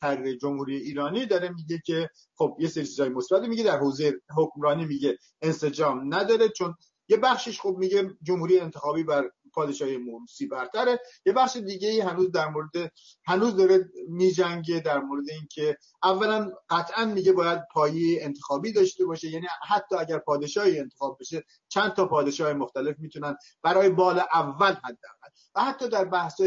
تحریر 0.00 0.38
جمهوری 0.40 0.76
ایرانی 0.76 1.26
داره 1.26 1.48
میگه 1.48 1.82
که 1.86 2.10
خب 2.34 2.56
یه 2.58 2.68
سری 2.68 2.86
چیزای 2.86 3.08
مثبت 3.08 3.42
میگه 3.42 3.64
در 3.64 3.78
حوزه 3.78 4.20
حکمرانی 4.36 4.84
میگه 4.84 5.18
انسجام 5.42 6.14
نداره 6.14 6.48
چون 6.48 6.74
یه 7.08 7.16
بخشش 7.16 7.60
خب 7.60 7.76
میگه 7.78 8.16
جمهوری 8.22 8.60
انتخابی 8.60 9.02
بر 9.02 9.30
پادشاهی 9.54 9.96
موروسی 9.96 10.46
برتره. 10.46 11.00
یه 11.26 11.32
بخش 11.32 11.56
دیگه 11.56 11.88
ای 11.88 12.00
هنوز 12.00 12.30
در 12.30 12.48
مورد 12.48 12.92
هنوز 13.26 13.56
داره 13.56 13.90
میجنگه 14.08 14.80
در 14.80 14.98
مورد 14.98 15.30
اینکه 15.30 15.76
اولا 16.02 16.50
قطعا 16.68 17.04
میگه 17.04 17.32
باید 17.32 17.60
پایه 17.72 18.24
انتخابی 18.24 18.72
داشته 18.72 19.04
باشه. 19.04 19.30
یعنی 19.30 19.46
حتی 19.68 19.96
اگر 19.96 20.18
پادشاهی 20.18 20.78
انتخاب 20.78 21.16
بشه 21.20 21.44
چند 21.68 21.92
تا 21.92 22.06
پادشاه 22.06 22.52
مختلف 22.52 22.96
می‌تونن 22.98 23.36
برای 23.62 23.88
بال 23.88 24.18
اول 24.34 24.72
حداقل. 24.72 25.30
و 25.54 25.64
حتی 25.64 25.88
در 25.88 26.04
بحث 26.04 26.40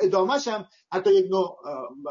ادامهش 0.00 0.48
هم 0.48 0.68
حتی 0.92 1.14
یک 1.14 1.30
نوع 1.30 1.58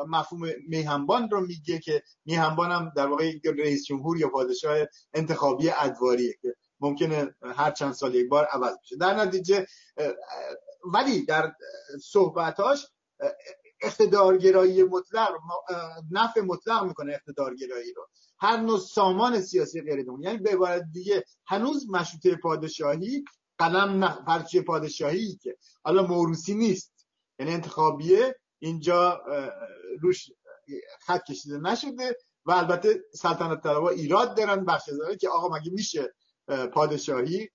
مفهوم 0.07 0.49
میهنبان 0.67 1.29
رو 1.29 1.41
میگه 1.41 1.79
که 1.79 2.03
میهنبان 2.25 2.71
هم 2.71 2.91
در 2.95 3.07
واقع 3.07 3.31
رئیس 3.57 3.85
جمهور 3.85 4.17
یا 4.17 4.29
پادشاه 4.29 4.77
انتخابی 5.13 5.69
ادواریه 5.69 6.33
که 6.41 6.55
ممکنه 6.79 7.35
هر 7.41 7.71
چند 7.71 7.93
سال 7.93 8.15
یک 8.15 8.29
بار 8.29 8.45
عوض 8.45 8.77
بشه. 8.83 8.95
در 8.95 9.15
نتیجه 9.15 9.67
ولی 10.93 11.25
در 11.25 11.53
صحبتاش 12.03 12.87
اقتدارگرایی 13.81 14.83
مطلق 14.83 15.29
نفع 16.11 16.41
مطلق 16.41 16.83
می‌کنه 16.83 17.13
اقتدارگرایی 17.13 17.93
رو. 17.93 18.07
هر 18.39 18.57
نوع 18.57 18.79
سامان 18.79 19.41
سیاسی 19.41 19.81
غیر 19.81 20.05
یعنی 20.19 20.37
به 20.37 20.49
عبارت 20.49 20.83
دیگه 20.93 21.23
هنوز 21.47 21.89
مشروطه 21.89 22.35
پادشاهی 22.35 23.23
قلم 23.57 24.23
پرچه 24.27 24.61
پادشاهی 24.61 25.35
که. 25.35 25.57
حالا 25.83 26.03
موروسی 26.03 26.55
نیست. 26.55 27.07
یعنی 27.39 27.53
انتخابیه. 27.53 28.35
اینجا 28.59 29.21
روش 30.01 30.31
خط 31.05 31.23
کشیده 31.23 31.57
نشده 31.57 32.17
و 32.45 32.51
البته 32.51 33.03
سلطنت 33.13 33.63
طلبا 33.63 33.89
ایراد 33.89 34.37
دارن 34.37 34.65
بخش 34.65 34.89
که 35.19 35.29
آقا 35.29 35.57
مگه 35.57 35.71
میشه 35.71 36.13
پادشاهی 36.73 37.49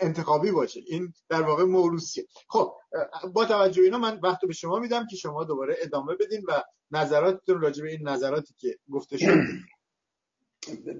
انتخابی 0.00 0.50
باشه. 0.50 0.80
این 0.86 1.12
در 1.28 1.42
واقع 1.42 1.64
موروسیه 1.64 2.26
خب 2.48 2.74
با 3.32 3.44
توجه 3.44 3.82
اینا 3.82 3.98
من 3.98 4.20
وقت 4.22 4.40
به 4.46 4.52
شما 4.52 4.78
میدم 4.78 5.06
که 5.10 5.16
شما 5.16 5.44
دوباره 5.44 5.76
ادامه 5.78 6.14
بدین 6.14 6.42
و 6.48 6.62
نظراتتون 6.90 7.60
راجع 7.60 7.82
به 7.82 7.90
این 7.90 8.08
نظراتی 8.08 8.54
که 8.58 8.78
گفته 8.90 9.18
شد. 9.18 9.38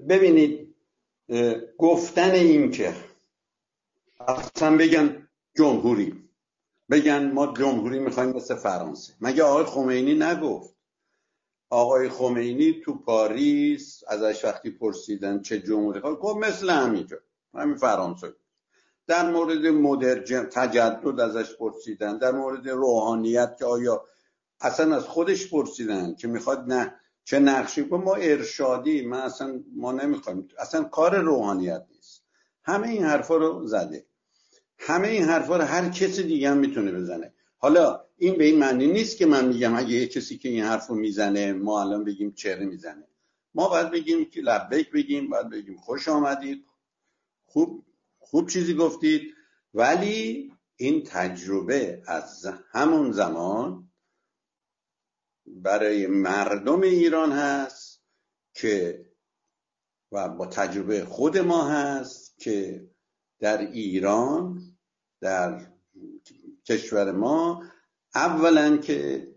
ببینید 0.09 0.75
گفتن 1.77 2.31
این 2.31 2.71
که 2.71 2.95
اصلا 4.27 4.77
بگن 4.77 5.29
جمهوری 5.57 6.29
بگن 6.91 7.31
ما 7.31 7.53
جمهوری 7.53 7.99
می‌خوایم 7.99 8.29
مثل 8.29 8.55
فرانسه. 8.55 9.13
مگه 9.21 9.43
آقای 9.43 9.65
خمینی 9.65 10.13
نگفت 10.13 10.75
آقای 11.71 12.09
خمینی 12.09 12.81
تو 12.85 12.95
پاریس 12.95 14.03
ازش 14.07 14.45
وقتی 14.45 14.69
پرسیدن 14.71 15.41
چه 15.41 15.59
جمهوری 15.59 15.99
خواهد 15.99 16.17
گفت 16.17 16.37
مثل 16.37 16.69
همینجا 16.69 17.17
همین 17.53 17.75
فرانسه 17.75 18.33
در 19.07 19.31
مورد 19.31 19.67
مدرن 19.67 20.45
تجدد 20.45 21.19
ازش 21.19 21.55
پرسیدن 21.55 22.17
در 22.17 22.31
مورد 22.31 22.69
روحانیت 22.69 23.55
که 23.59 23.65
آیا 23.65 24.03
اصلا 24.61 24.95
از 24.95 25.03
خودش 25.03 25.49
پرسیدن 25.49 26.15
که 26.15 26.27
می‌خواد 26.27 26.59
نه 26.67 26.95
چه 27.23 27.39
نقشی 27.39 27.81
با 27.81 27.97
ما 27.97 28.15
ارشادی 28.15 29.05
من 29.05 29.19
اصلا 29.19 29.63
ما 29.75 29.91
نمی‌خوایم. 29.91 30.47
اصلا 30.59 30.83
کار 30.83 31.19
روحانیت 31.19 31.85
نیست. 31.91 32.23
همه 32.63 32.87
این 32.87 33.03
حرفا 33.03 33.35
رو 33.35 33.67
زده. 33.67 34.05
همه 34.77 35.07
این 35.07 35.23
حرفا 35.23 35.57
رو 35.57 35.63
هر 35.63 35.89
کسی 35.89 36.23
دیگه 36.23 36.49
هم 36.49 36.57
می‌تونه 36.57 36.91
بزنه. 36.91 37.33
حالا 37.61 38.05
این 38.17 38.37
به 38.37 38.43
این 38.43 38.59
معنی 38.59 38.87
نیست 38.87 39.17
که 39.17 39.25
من 39.25 39.47
میگم 39.47 39.75
اگه 39.75 39.89
یه 39.89 40.07
کسی 40.07 40.37
که 40.37 40.49
این 40.49 40.63
حرف 40.63 40.87
رو 40.87 40.95
می‌زنه 40.95 41.53
ما 41.53 41.81
الان 41.81 42.03
بگیم 42.03 42.31
چهره 42.31 42.65
می‌زنه. 42.65 43.07
ما 43.55 43.69
باید 43.69 43.91
بگیم 43.91 44.29
که 44.29 44.41
لبیک 44.41 44.91
بگیم 44.91 45.29
باید 45.29 45.49
بگیم 45.49 45.77
خوش 45.77 46.07
آمدید. 46.07 46.65
خوب 47.45 47.85
خوب 48.19 48.49
چیزی 48.49 48.73
گفتید. 48.73 49.33
ولی 49.73 50.51
این 50.75 51.03
تجربه 51.03 52.03
از 52.07 52.45
همون 52.71 53.11
زمان 53.11 53.91
برای 55.45 56.07
مردم 56.07 56.81
ایران 56.81 57.31
هست 57.31 58.03
که 58.53 59.05
و 60.11 60.29
با 60.29 60.45
تجربه 60.45 61.05
خود 61.05 61.37
ما 61.37 61.69
هست 61.69 62.39
که 62.39 62.87
در 63.39 63.57
ایران 63.57 64.61
در 65.21 65.70
کشور 66.65 67.11
ما 67.11 67.63
اولا 68.15 68.77
که 68.77 69.27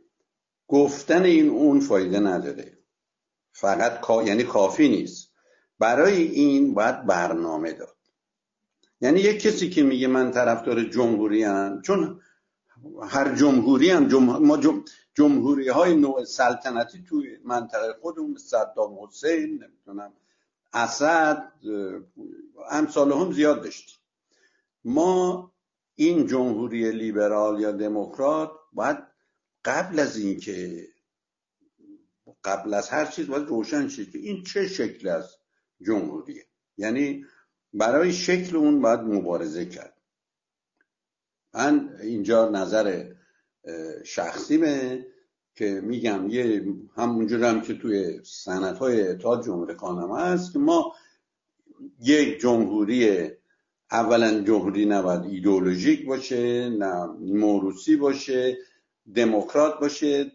گفتن 0.68 1.22
این 1.22 1.48
اون 1.48 1.80
فایده 1.80 2.20
نداره. 2.20 2.78
فقط 3.52 4.10
یعنی 4.26 4.42
کافی 4.44 4.88
نیست. 4.88 5.30
برای 5.78 6.22
این 6.22 6.74
باید 6.74 7.06
برنامه 7.06 7.72
داد. 7.72 7.96
یعنی 9.00 9.20
یک 9.20 9.42
کسی 9.42 9.70
که 9.70 9.82
میگه 9.82 10.06
من 10.06 10.30
طرفدار 10.30 10.84
جمهوری 10.84 11.42
هم 11.42 11.82
چون 11.82 12.20
هر 13.08 13.34
جمهوری 13.34 13.90
هم 13.90 14.24
ما 14.24 14.60
جمهوری 15.14 15.68
های 15.68 15.96
نوع 15.96 16.24
سلطنتی 16.24 17.04
توی 17.08 17.38
منطقه 17.44 17.92
خودمون 18.00 18.36
صدام 18.36 18.98
حسین 19.04 19.64
نمی‌تونم 19.64 20.12
اسد 20.72 21.52
امثال 22.70 23.12
هم 23.12 23.32
زیاد 23.32 23.62
داشتیم. 23.62 23.98
ما 24.84 25.53
این 25.94 26.26
جمهوری 26.26 26.90
لیبرال 26.90 27.60
یا 27.60 27.72
دموکرات 27.72 28.52
باید 28.72 28.98
قبل 29.64 29.98
از 29.98 30.16
اینکه 30.16 30.88
قبل 32.44 32.74
از 32.74 32.88
هر 32.88 33.06
چیز 33.06 33.26
باید 33.26 33.48
روشن 33.48 33.88
شد 33.88 34.10
که 34.10 34.18
این 34.18 34.42
چه 34.42 34.68
شکل 34.68 35.08
از 35.08 35.36
جمهوریه. 35.86 36.46
یعنی 36.76 37.26
برای 37.72 38.12
شکل 38.12 38.56
اون 38.56 38.80
باید 38.80 39.00
مبارزه 39.00 39.66
کرد. 39.66 39.96
من 41.54 41.96
اینجا 42.02 42.48
نظر 42.48 43.14
شخصیمه 44.04 45.06
که 45.54 45.80
میگم 45.80 46.28
یه 46.30 46.64
همونجور 46.96 47.44
هم 47.44 47.60
که 47.60 47.74
توی 47.74 48.24
سنت 48.24 48.78
های 48.78 49.08
اتحاد 49.08 49.44
جمهوری 49.44 49.74
خانم 49.74 50.16
هست 50.16 50.52
که 50.52 50.58
ما 50.58 50.94
یک 52.00 52.40
جمهوری 52.40 53.30
اولا 53.90 54.40
جمهوری 54.40 54.84
نباید 54.84 55.24
ایدئولوژیک 55.24 56.06
باشه 56.06 56.68
نه 56.68 57.06
موروسی 57.20 57.96
باشه 57.96 58.58
دموکرات 59.14 59.80
باشه 59.80 60.32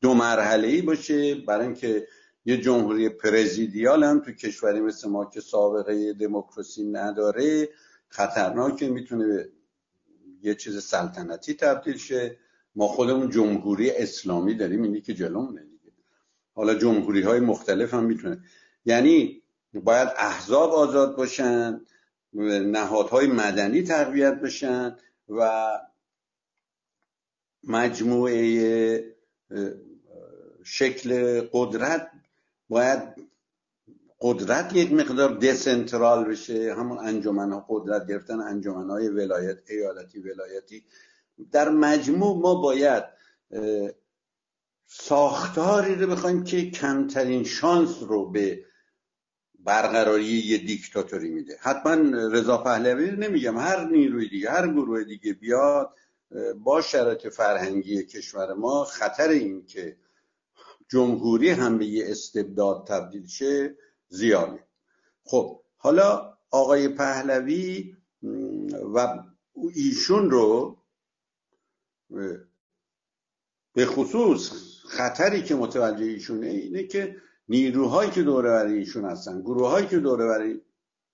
دو 0.00 0.14
مرحله 0.14 0.68
ای 0.68 0.82
باشه. 0.82 1.34
برای 1.34 1.66
اینکه 1.66 2.06
یه 2.44 2.56
جمهوری 2.56 3.08
پرزیدیال 3.08 4.04
هم 4.04 4.20
تو 4.20 4.32
کشوری 4.32 4.80
مثل 4.80 5.08
ما 5.08 5.24
که 5.24 5.40
سابقه 5.40 6.12
دموکراسی 6.12 6.84
نداره 6.84 7.68
خطرناکه 8.08 8.88
می‌تونه 8.88 9.26
به 9.26 9.48
یه 10.42 10.54
چیز 10.54 10.82
سلطنتی 10.82 11.54
تبدیل 11.54 11.96
شه. 11.96 12.36
ما 12.76 12.88
خودمون 12.88 13.30
جمهوری 13.30 13.90
اسلامی 13.90 14.54
داریم 14.54 14.82
اینی 14.82 15.00
که 15.00 15.14
جلومونه 15.14 15.60
دیگه. 15.60 15.92
حالا 16.54 16.74
جمهوری 16.74 17.22
های 17.22 17.40
مختلف 17.40 17.94
هم 17.94 18.04
می‌تونه. 18.04 18.40
یعنی 18.84 19.42
باید 19.74 20.08
احزاب 20.16 20.72
آزاد 20.72 21.16
باشن 21.16 21.80
نهادهای 22.34 23.26
مدنی 23.26 23.82
تقویت 23.82 24.34
بشن 24.34 24.96
و 25.28 25.70
مجموعه 27.64 29.14
شکل 30.64 31.40
قدرت 31.52 32.10
باید 32.68 33.02
قدرت 34.20 34.76
یک 34.76 34.92
مقدار 34.92 35.38
دسنترال 35.38 36.24
بشه 36.24 36.74
همون 36.74 36.98
انجمن 36.98 37.52
ها 37.52 37.66
قدرت 37.68 38.08
گرفتن 38.08 38.40
انجمن 38.40 38.90
های 38.90 39.08
ولایت 39.08 39.58
ایالتی 39.70 40.20
ولایتی. 40.20 40.84
در 41.52 41.68
مجموع 41.68 42.36
ما 42.36 42.54
باید 42.54 43.04
ساختاری 44.86 45.94
رو 45.94 46.06
بخوایم 46.06 46.44
که 46.44 46.70
کمترین 46.70 47.44
شانس 47.44 48.02
رو 48.02 48.30
به 48.30 48.64
برقراری 49.64 50.24
یه 50.24 50.58
دیکتاتوری 50.58 51.28
میده. 51.28 51.58
حتما 51.60 51.94
رضا 52.28 52.58
پهلوی 52.58 53.10
نمیگم 53.10 53.58
هر 53.58 53.84
نیروی 53.88 54.28
دیگه 54.28 54.50
هر 54.50 54.68
گروه 54.68 55.04
دیگه 55.04 55.32
بیاد 55.32 55.94
با 56.58 56.80
شرایط 56.80 57.26
فرهنگی 57.26 58.04
کشور 58.04 58.52
ما 58.52 58.84
خطر 58.84 59.28
این 59.28 59.66
که 59.66 59.96
جمهوری 60.88 61.50
هم 61.50 61.78
به 61.78 61.86
یه 61.86 62.10
استبداد 62.10 62.86
تبدیل 62.86 63.26
شه 63.26 63.76
زیاده. 64.08 64.66
خب 65.24 65.60
حالا 65.76 66.38
آقای 66.50 66.88
پهلوی 66.88 67.96
و 68.94 69.24
ایشون 69.74 70.30
رو 70.30 70.78
به 73.74 73.86
خصوص 73.86 74.52
خطری 74.88 75.42
که 75.42 75.54
متوجه 75.54 76.04
ایشونه 76.04 76.46
اینه 76.46 76.86
که 76.86 77.16
نیروهایی 77.52 78.10
که 78.10 78.22
دوره 78.22 78.50
برای 78.50 78.78
ایشون 78.78 79.04
هستن 79.04 79.40
گروه 79.40 79.68
هایی 79.68 79.86
که 79.86 79.98
دوره 79.98 80.26
برای 80.26 80.60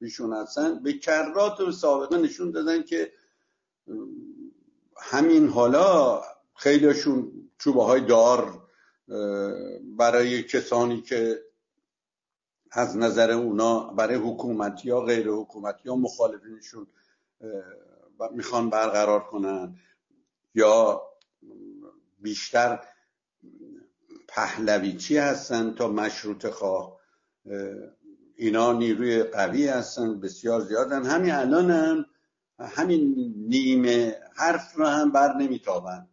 ایشون 0.01 0.33
هستن 0.33 0.83
به 0.83 0.92
کرات 0.92 1.61
و 1.61 1.72
سابقه 1.72 2.18
نشون 2.18 2.51
دادن 2.51 2.83
که 2.83 3.12
همین 5.01 5.48
حالا 5.48 6.22
خیلیشون 6.55 7.33
چوبه 7.59 7.85
های 7.85 8.01
دار 8.01 8.62
برای 9.96 10.42
کسانی 10.42 11.01
که 11.01 11.42
از 12.70 12.96
نظر 12.96 13.31
اونا 13.31 13.81
برای 13.81 14.16
حکومتی 14.16 14.88
یا 14.88 15.01
غیر 15.01 15.29
حکومتی 15.29 15.81
یا 15.85 15.96
مخالفینشون 15.96 16.87
می‌خوان 18.31 18.70
برقرار 18.70 19.20
کنن 19.20 19.77
یا 20.55 21.03
بیشتر 22.18 22.81
پهلویچی 24.28 25.16
هستن 25.16 25.74
تا 25.74 25.88
مشروط 25.88 26.46
خواه؟ 26.46 26.98
اینا 28.36 28.72
نیروی 28.72 29.22
قوی 29.22 29.68
هستن 29.68 30.20
بسیار 30.20 30.60
زیادن. 30.60 31.06
همین 31.06 31.30
الان 31.30 31.70
هم 31.70 32.06
همین 32.60 33.34
نیمه 33.48 34.16
حرف 34.36 34.74
رو 34.74 34.86
هم 34.86 35.12
بر 35.12 35.36
نمیتابن 35.36 36.08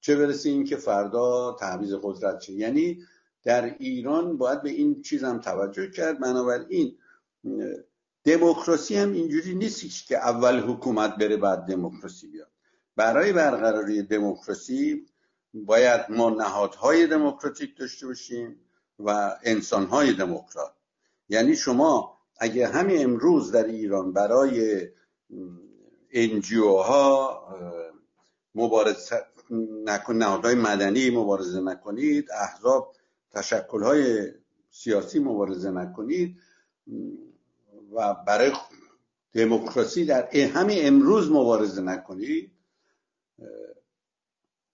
چه 0.00 0.16
برسه 0.16 0.48
این 0.48 0.64
که 0.64 0.76
فردا 0.76 1.56
تعویض 1.60 1.94
قدرت 2.02 2.40
شه. 2.40 2.52
یعنی 2.52 3.02
در 3.44 3.64
ایران 3.78 4.38
باید 4.38 4.62
به 4.62 4.70
این 4.70 5.02
چیز 5.02 5.24
هم 5.24 5.40
توجه 5.40 5.90
کرد. 5.90 6.20
بنابراین 6.20 6.96
دموکراسی 8.24 8.96
هم 8.96 9.12
اینجوری 9.12 9.54
نیست 9.54 10.06
که 10.06 10.18
اول 10.18 10.60
حکومت 10.60 11.16
بره 11.16 11.36
بعد 11.36 11.58
دموکراسی 11.58 12.26
بیاد. 12.26 12.50
برای 12.96 13.32
برقراری 13.32 14.02
دموکراسی 14.02 15.06
باید 15.54 16.00
ما 16.08 16.30
نهادهای 16.30 17.06
دموکراتیک 17.06 17.78
داشته 17.78 18.06
باشیم 18.06 18.60
و 18.98 19.36
انسانهای 19.42 20.12
دموکرات. 20.12 20.72
یعنی 21.28 21.56
شما 21.56 22.18
اگه 22.38 22.68
همین 22.68 23.04
امروز 23.04 23.52
در 23.52 23.64
ایران 23.64 24.12
برای 24.12 24.88
انجیو 26.12 26.76
ها 26.76 27.42
مبارزه 28.54 29.24
نکن 29.84 30.16
نهادهای 30.16 30.54
مدنی 30.54 31.10
مبارزه 31.10 31.60
نکنید 31.60 32.30
احزاب 32.32 32.94
تشکل 33.30 33.82
های 33.82 34.32
سیاسی 34.70 35.18
مبارزه 35.18 35.70
نکنید 35.70 36.36
و 37.92 38.14
برای 38.14 38.52
دموکراسی 39.32 40.04
در 40.04 40.36
همین 40.36 40.78
امروز 40.86 41.30
مبارزه 41.30 41.82
نکنید 41.82 42.52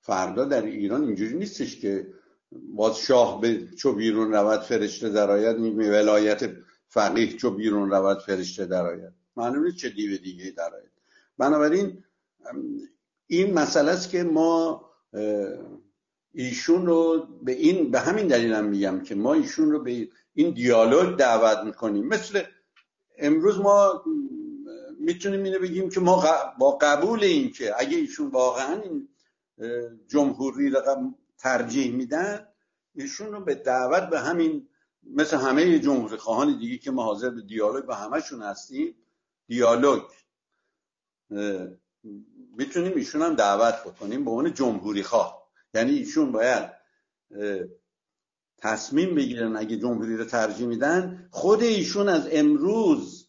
فردا 0.04 0.44
در 0.44 0.62
ایران 0.62 1.04
اینجوری 1.04 1.34
نیستش 1.34 1.80
که 1.80 2.06
باز 2.52 2.98
شاه 2.98 3.40
به 3.40 3.66
چو 3.76 3.92
بیرون 3.92 4.32
رود 4.32 4.60
فرشته 4.60 5.08
درآید 5.08 5.60
ولایت 5.78 6.50
فقیه 6.88 7.36
چو 7.36 7.50
بیرون 7.50 7.90
رود 7.90 8.18
فرشته 8.18 8.66
درآید 8.66 9.12
معلومه 9.36 9.72
چه 9.72 9.88
دیو 9.88 10.18
دیگه 10.18 10.50
درآید 10.50 10.90
بنابراین 11.38 12.04
این 13.26 13.54
مسئله 13.54 13.90
است 13.90 14.10
که 14.10 14.22
ما 14.22 14.84
ایشون 16.32 16.86
رو 16.86 17.26
به 17.42 17.52
این 17.52 17.90
به 17.90 18.00
همین 18.00 18.26
دلیل 18.26 18.52
هم 18.52 18.64
میگم 18.64 19.00
که 19.00 19.14
ما 19.14 19.34
ایشون 19.34 19.70
رو 19.70 19.82
به 19.82 20.08
این 20.34 20.54
دیالوگ 20.54 21.16
دعوت 21.16 21.64
می‌کنیم. 21.64 22.06
مثل 22.06 22.42
امروز 23.18 23.58
ما 23.60 24.04
می‌تونیم 25.00 25.42
اینو 25.42 25.58
بگیم 25.58 25.88
که 25.88 26.00
ما 26.00 26.24
با 26.58 26.78
قبول 26.80 27.24
این 27.24 27.50
که 27.50 27.72
اگه 27.78 27.96
ایشون 27.96 28.28
واقعا 28.28 28.82
جمهوری 30.08 30.70
رقم 30.70 31.14
ترجیح 31.38 31.92
میدن 31.92 32.46
ایشون 32.94 33.32
رو 33.32 33.40
به 33.40 33.54
دعوت 33.54 34.02
به 34.02 34.20
همین 34.20 34.68
مثل 35.02 35.36
همه 35.36 35.78
جمهوری 35.78 36.16
خواهان 36.16 36.58
دیگه 36.58 36.78
که 36.78 36.90
ما 36.90 37.02
حاضر 37.04 37.30
به 37.30 37.40
دیالوگ 37.40 37.84
با 37.84 37.94
همشون 37.94 38.42
هستیم 38.42 38.94
دیالوگ 39.46 40.02
می‌تونیم 42.56 42.92
ایشون 42.96 43.22
هم 43.22 43.34
دعوت 43.34 43.74
بکنیم 43.74 44.24
به 44.24 44.30
عنوان 44.30 44.54
جمهوری 44.54 45.02
خواه 45.02 45.48
یعنی 45.74 45.92
ایشون 45.92 46.32
باید 46.32 46.70
تصمیم 48.58 49.14
بگیرن 49.14 49.56
اگه 49.56 49.76
جمهوری 49.76 50.16
رو 50.16 50.24
ترجیح 50.24 50.66
میدن 50.66 51.28
خود 51.30 51.62
ایشون 51.62 52.08
از 52.08 52.28
امروز 52.32 53.28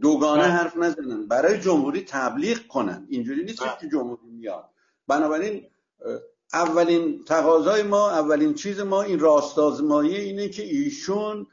دوگانه 0.00 0.42
بله. 0.42 0.52
حرف 0.52 0.76
نزنن 0.76 1.26
برای 1.26 1.60
جمهوری 1.60 2.04
تبلیغ 2.08 2.66
کنن 2.66 3.06
اینجوری 3.10 3.44
نیست 3.44 3.62
بله. 3.62 3.76
که 3.80 3.88
جمهوری 3.88 4.30
میاد 4.30 4.70
بنابراین 5.08 5.66
اولین 6.52 7.24
تقاضای 7.24 7.82
ما 7.82 8.10
اولین 8.10 8.54
چیز 8.54 8.80
ما 8.80 9.02
این 9.02 9.18
راستازمایی 9.18 10.16
اینه 10.16 10.48
که 10.48 10.62
ایشون 10.62 11.46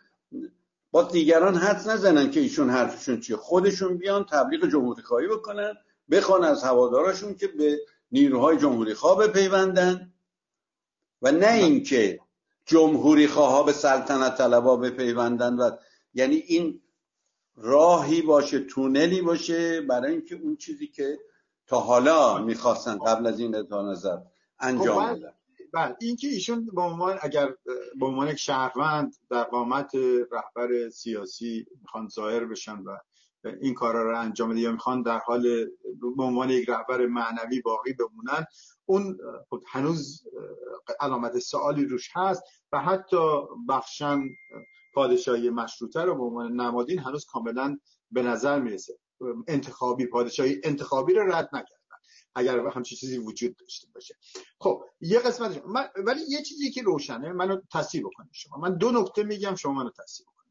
با 0.92 1.04
دیگران 1.04 1.56
حد 1.56 1.90
نزنن 1.90 2.32
که 2.32 2.40
ایشون 2.40 2.70
حرفشون 2.70 3.20
چیه. 3.20 3.36
خودشون 3.36 3.98
بیان 3.98 4.26
تبلیغ 4.26 4.66
جمهوری 4.66 5.02
خواهی 5.02 5.28
بکنن 5.28 5.74
بخوان 6.12 6.44
از 6.44 6.64
هواداراشون 6.64 7.36
که 7.36 7.48
به 7.48 7.80
نیروهای 8.12 8.58
جمهوری 8.58 8.94
خواه 8.94 9.28
بپیوندن 9.28 10.14
و 11.22 11.32
نه 11.32 11.54
اینکه 11.54 12.20
جمهوری 12.66 13.28
خواه 13.28 13.66
به 13.66 13.72
سلطنت 13.72 14.38
طلبا 14.38 14.78
بپیوندن 14.78 15.56
و 15.56 15.72
یعنی 16.14 16.36
این 16.36 16.82
راهی 17.56 18.22
باشه 18.22 18.60
تونلی 18.60 19.22
باشه 19.22 19.82
برای 19.82 20.12
اینکه 20.12 20.36
اون 20.36 20.56
چیزی 20.56 20.88
که 20.88 21.20
تا 21.74 21.80
حالا 21.80 22.38
می‌خواستن 22.38 22.98
قبل 22.98 23.28
از 23.28 23.40
این 23.40 23.56
اظهار 23.56 23.92
نظر 23.92 24.18
انجام 24.60 25.06
خب، 25.06 25.20
بدن. 25.20 25.34
بله 25.74 25.96
این 26.02 26.16
که 26.16 26.28
ایشون 26.28 26.70
به 26.74 26.82
عنوان 26.82 27.20
اگر 27.22 27.54
به 28.00 28.06
عنوان 28.06 28.28
یک 28.28 28.38
شهروند 28.38 29.16
در 29.30 29.44
قامت 29.44 29.96
رهبر 30.32 30.90
سیاسی 30.90 31.66
می‌خوان 31.82 32.08
ظاهر 32.08 32.46
بشن 32.46 32.80
و 32.80 32.98
این 33.62 33.74
کارا 33.74 34.12
رو 34.12 34.20
انجام 34.20 34.50
بده 34.50 34.60
یا 34.60 34.72
می‌خوان 34.72 35.02
در 35.02 35.20
حال 35.20 35.66
به 36.18 36.24
عنوان 36.24 36.50
یک 36.50 36.70
رهبر 36.70 37.06
معنوی 37.06 37.62
باقی 37.62 37.94
بمونن 37.94 38.46
اون 38.86 39.18
خب 39.50 39.62
هنوز 39.68 40.24
علامت 41.00 41.40
سوالی 41.40 41.86
روش 41.86 42.10
هست 42.14 42.44
و 42.72 42.80
حتی 42.80 43.42
بخشن 43.70 44.22
پادشاهی 44.94 45.50
مشروطه 45.50 46.02
رو 46.02 46.16
به 46.16 46.24
عنوان 46.24 46.52
نمادین 46.52 47.00
هنوز 47.00 47.26
کاملا 47.26 47.78
به 48.12 48.24
نظر 48.24 48.60
می‌رسه. 48.60 48.94
انتخابی 49.48 50.06
پادشاهی 50.06 50.62
انتخابی 50.64 51.14
رو 51.14 51.34
رد 51.34 51.50
نکردن. 51.54 51.78
اگر 52.36 52.68
همچین 52.68 52.98
چیزی 52.98 53.18
وجود 53.18 53.56
داشته 53.56 53.88
باشه. 53.94 54.16
خب 54.60 54.84
یه 55.02 55.20
قسمتش 55.20 55.62
من 55.66 55.90
ولی 56.06 56.22
یه 56.28 56.42
چیزی 56.42 56.72
که 56.72 56.82
روشنه 56.82 57.34
منو 57.34 57.62
تصحیح 57.72 58.04
بکنید 58.06 58.32
شما. 58.34 58.58
من 58.58 58.78
دو 58.78 58.92
نکته 58.92 59.24
میگم 59.24 59.56
شما 59.56 59.74
منو 59.74 59.90
تصحیح 59.90 60.28
بکنید 60.28 60.44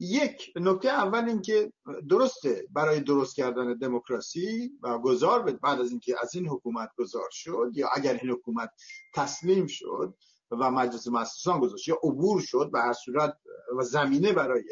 یک 0.00 0.52
نکته 0.56 0.88
اول 0.88 1.28
اینکه 1.28 1.72
درسته 2.08 2.66
برای 2.70 3.00
درست 3.00 3.36
کردن 3.36 3.78
دموکراسی 3.78 4.72
و 4.82 4.98
گذار 4.98 5.42
بعد 5.42 5.80
از 5.80 5.90
اینکه 5.90 6.16
از 6.22 6.34
این 6.34 6.48
حکومت 6.48 6.90
گذار 6.98 7.28
شد 7.30 7.70
یا 7.74 7.88
اگر 7.94 8.18
این 8.22 8.30
حکومت 8.30 8.70
تسلیم 9.14 9.66
شد 9.66 10.14
و 10.50 10.70
مجلس 10.70 11.08
مؤسسان 11.08 11.60
گذاشت 11.60 11.88
یا 11.88 11.98
عبور 12.02 12.40
شد 12.40 12.70
به 12.72 12.80
هر 12.80 12.92
صورت 12.92 13.38
و 13.78 13.82
زمینه 13.82 14.32
برای 14.32 14.64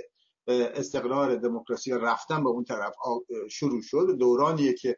استقرار 0.49 1.37
دموکراسی 1.37 1.91
رفتن 1.91 2.45
به 2.45 2.49
اون 2.49 2.65
طرف 2.65 2.95
شروع 3.51 3.83
شد. 3.83 4.17
دورانیه 4.19 4.73
که 4.73 4.97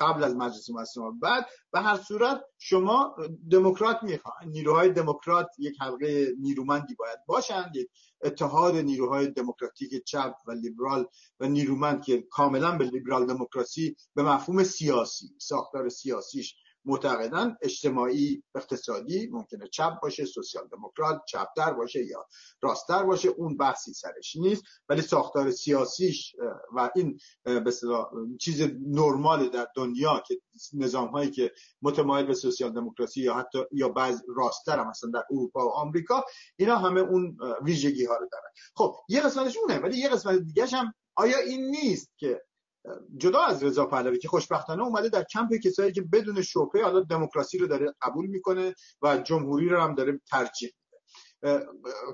قبل 0.00 0.24
از 0.24 0.36
مجلس 0.36 0.70
مؤسسان 0.70 1.18
بعد 1.18 1.46
به 1.72 1.80
هر 1.80 1.96
صورت 1.96 2.40
شما 2.58 3.16
دموکرات 3.50 4.02
می‌خواهید 4.02 4.48
نیروهای 4.48 4.92
دموکرات 4.92 5.46
یک 5.58 5.74
حلقه 5.80 6.34
نیرومندی 6.40 6.94
باید 6.94 7.18
باشند 7.26 7.76
یک 7.76 7.88
اتحاد 8.22 8.76
نیروهای 8.76 9.26
دموکراتیک 9.26 10.04
چپ 10.04 10.34
و 10.46 10.52
لیبرال 10.52 11.06
و 11.40 11.48
نیرومند 11.48 12.04
که 12.04 12.22
کاملا 12.30 12.78
به 12.78 12.84
لیبرال 12.84 13.26
دموکراسی 13.26 13.96
به 14.14 14.22
مفهوم 14.22 14.64
سیاسی 14.64 15.26
ساختار 15.38 15.88
سیاسیش 15.88 16.54
معتقدن 16.88 17.56
اجتماعی 17.62 18.42
اقتصادی 18.54 19.26
ممکنه 19.26 19.68
چپ 19.68 20.00
باشه 20.02 20.24
سوسیال 20.24 20.68
دموکرات 20.68 21.22
چپتر 21.28 21.72
باشه 21.72 22.06
یا 22.06 22.26
راستتر 22.62 23.02
باشه 23.02 23.28
اون 23.28 23.56
بحثی 23.56 23.92
سرش 23.92 24.36
نیست. 24.36 24.62
ولی 24.88 25.02
ساختار 25.02 25.50
سیاسیش 25.50 26.36
و 26.76 26.90
این 26.96 27.18
به 27.44 27.72
چیز 28.40 28.60
نرمال 28.86 29.48
در 29.48 29.68
دنیا 29.76 30.22
که 30.26 30.40
نظام 30.74 31.08
هایی 31.08 31.30
که 31.30 31.52
متمایل 31.82 32.26
به 32.26 32.34
سوسیال 32.34 32.72
دموکراسی 32.72 33.22
یا 33.22 33.34
حتی 33.34 33.58
یا 33.72 33.88
بعض 33.88 34.22
راستتر 34.36 34.78
هم 34.78 34.88
مثلا 34.88 35.10
در 35.10 35.24
اروپا 35.30 35.66
و 35.66 35.70
آمریکا 35.70 36.24
اینا 36.56 36.76
همه 36.76 37.00
اون 37.00 37.36
ویژگی 37.62 38.04
ها 38.04 38.16
رو 38.16 38.28
دارن. 38.32 38.50
خب 38.74 38.96
یه 39.08 39.20
قسمتش 39.20 39.56
اونه 39.56 39.78
ولی 39.78 39.98
یه 39.98 40.08
قسمت 40.08 40.38
دیگه 40.38 40.66
هم 40.66 40.94
آیا 41.16 41.38
این 41.38 41.70
نیست 41.70 42.12
که 42.16 42.42
جدا 43.16 43.40
از 43.40 43.62
رضا 43.62 43.86
پهلوی 43.86 44.18
که 44.18 44.28
خوشبختانه 44.28 44.82
اومده 44.82 45.08
در 45.08 45.22
کمپ 45.22 45.54
کسایی 45.54 45.92
که 45.92 46.02
بدون 46.02 46.42
شبهه 46.42 46.82
حالا 46.82 47.00
دموکراسی 47.00 47.58
رو 47.58 47.66
داره 47.66 47.94
قبول 48.02 48.26
می‌کنه 48.26 48.74
و 49.02 49.18
جمهوری 49.18 49.68
رو 49.68 49.80
هم 49.80 49.94
داره 49.94 50.20
ترجیح 50.30 50.72
میده. 51.42 51.66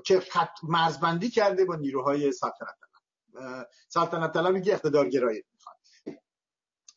که 0.05 0.19
خط 0.19 0.49
مرزبندی 0.63 1.29
کرده 1.29 1.65
با 1.65 1.75
نیروهای 1.75 2.31
سلطنت 2.31 2.75
طلب 3.33 3.67
سلطنت 3.87 4.33
طلبی 4.33 4.61
که 4.61 4.73
اقتدارگرایی 4.73 5.43
می‌خواد. 5.53 5.75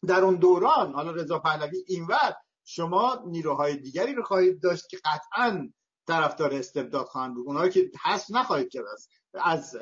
در 0.09 0.21
اون 0.21 0.35
دوران 0.35 0.93
حالا 0.93 1.11
رضا 1.11 1.39
پهلوی 1.39 1.85
اینور 1.87 2.35
شما 2.65 3.23
نیروهای 3.27 3.77
دیگری 3.77 4.15
رو 4.15 4.23
خواهید 4.23 4.63
داشت 4.63 4.89
که 4.89 4.99
قطعا 5.05 5.69
طرفدار 6.07 6.55
استبداد 6.55 7.07
خواهند 7.07 7.35
بود. 7.35 7.47
اونایی 7.47 7.71
که 7.71 7.91
هست 8.01 8.31
نخواهید 8.31 8.69
کرد 8.69 8.85
از 8.87 9.09
از 9.45 9.77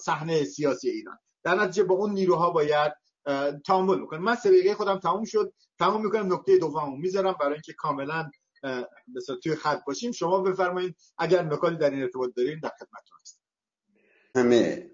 صحنه 0.00 0.44
سیاسی 0.44 0.90
ایران. 0.90 1.18
در 1.42 1.54
نتیجه 1.54 1.82
با 1.82 1.94
اون 1.94 2.10
نیروها 2.10 2.50
باید 2.50 2.92
تعامل 3.66 4.00
می‌کنم 4.00 4.22
من 4.22 4.34
سه 4.34 4.74
خودم 4.74 4.98
تموم 4.98 5.24
شد. 5.24 5.52
تموم 5.78 6.04
می‌کنم 6.04 6.32
نکته 6.32 6.58
دوممو 6.58 6.96
می‌ذارم 6.96 7.36
برای 7.40 7.52
اینکه 7.52 7.72
کاملا 7.72 8.30
مثلا 9.14 9.36
توی 9.42 9.54
خط 9.54 9.84
باشیم. 9.86 10.12
شما 10.12 10.40
بفرمایید 10.40 10.96
اگر 11.18 11.42
نکاتی 11.42 11.76
در 11.76 11.90
این 11.90 12.02
ارتباط 12.02 12.30
دارین 12.36 12.60
در 12.62 12.68
خدمتتون 12.68 13.18
هستم. 13.22 13.40
همه 14.34 14.90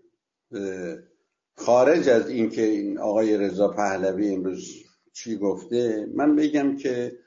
خارج 1.56 2.08
از 2.08 2.28
اینکه 2.28 2.62
این 2.62 2.98
آقای 2.98 3.36
رضا 3.36 3.68
پهلوی 3.68 4.34
امروز 4.34 4.74
چی 5.12 5.36
گفته 5.36 6.08
من 6.14 6.36
بگم 6.36 6.76
که 6.76 7.18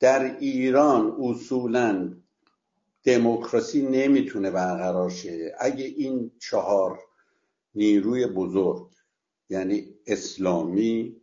در 0.00 0.36
ایران 0.38 1.16
اصولا 1.20 2.14
دموکراسی 3.04 3.82
نمی‌تونه 3.82 4.50
برقرار 4.50 5.10
شه. 5.10 5.54
اگه 5.60 5.84
این 5.84 6.30
چهار 6.40 6.98
نیروی 7.74 8.26
بزرگ 8.26 8.90
یعنی 9.48 9.93
اسلامی 10.06 11.16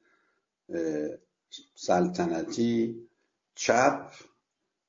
سلطنتی 1.76 3.08
چپ 3.56 4.12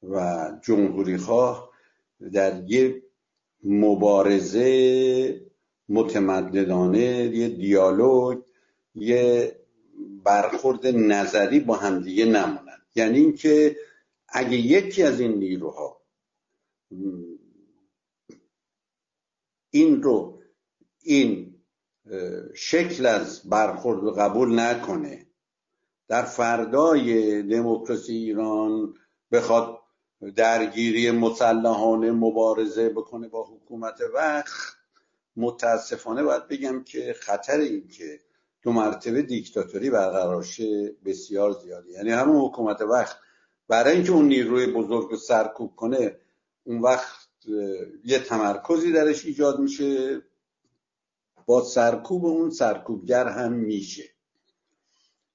و 0.03 0.49
جمهوری 0.63 1.17
خواه 1.17 1.71
در 2.33 2.71
یه 2.71 3.03
مبارزه 3.65 5.41
متمددانه 5.89 7.01
یه 7.37 7.49
دیالوگ 7.49 8.43
یه 8.95 9.57
برخورد 10.25 10.87
نظری 10.87 11.61
با 11.61 11.77
همدیگه 11.77 12.25
نمونن. 12.25 12.83
یعنی 12.95 13.19
اینکه 13.19 13.77
اگه 14.29 14.57
یکی 14.57 15.03
از 15.03 15.21
این 15.21 15.33
نیروها 15.33 16.03
این 19.71 20.03
رو 20.03 20.43
این 21.03 21.52
شکل 22.55 23.07
از 23.07 23.43
برخورد 23.49 24.05
و 24.05 24.11
قبول 24.11 24.61
نکنه. 24.61 25.27
در 26.09 26.23
فردای 26.23 27.43
دموکراسی 27.43 28.13
ایران 28.13 28.95
بخواد 29.33 29.79
درگیری 30.37 31.11
مسلحانه 31.11 32.13
مبارزه 32.13 32.89
بکنه 32.89 33.29
با 33.29 33.45
حکومت 33.45 34.01
وقت 34.15 34.77
متاسفانه 35.37 36.23
باید 36.23 36.49
بگم 36.49 36.85
که 36.85 37.17
خطر 37.21 37.59
این 37.59 37.89
که 37.89 38.21
دو 38.63 38.73
مرتبه 38.73 39.23
دیکتاتوری 39.23 39.91
برقرار 39.91 40.43
شه 40.43 40.95
بسیار 41.05 41.53
زیاده. 41.53 41.91
یعنی 41.91 42.11
همون 42.11 42.37
حکومت 42.37 42.81
وقت. 42.81 43.17
برای 43.69 43.95
اینکه 43.95 44.13
اون 44.13 44.25
نیروی 44.25 44.67
بزرگ 44.67 45.17
سرکوب 45.17 45.77
کنه 45.77 46.17
اون 46.65 46.79
وقت 46.81 47.29
یه 48.05 48.19
تمرکزی 48.19 48.93
درش 48.93 49.27
ایجاد 49.27 49.59
میشه. 49.59 50.23
با 51.47 51.63
سرکوب 51.63 52.25
اون 52.25 52.51
سرکوبگر 52.51 53.29
هم 53.29 53.53
میشه. 53.53 54.05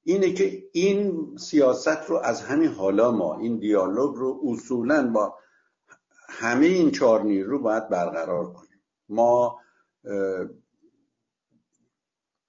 اینه 0.03 0.33
که 0.33 0.63
این 0.71 1.31
سیاست 1.37 2.09
رو 2.09 2.17
از 2.17 2.41
همین 2.41 2.69
حالا 2.69 3.11
ما 3.11 3.39
این 3.39 3.59
دیالوگ 3.59 4.15
رو 4.15 4.41
اصولا 4.43 5.11
با 5.11 5.35
همه 6.29 6.65
این 6.65 6.91
چهار 6.91 7.23
نیرو 7.23 7.59
باید 7.59 7.89
برقرار 7.89 8.53
کنیم. 8.53 8.81
ما 9.09 9.59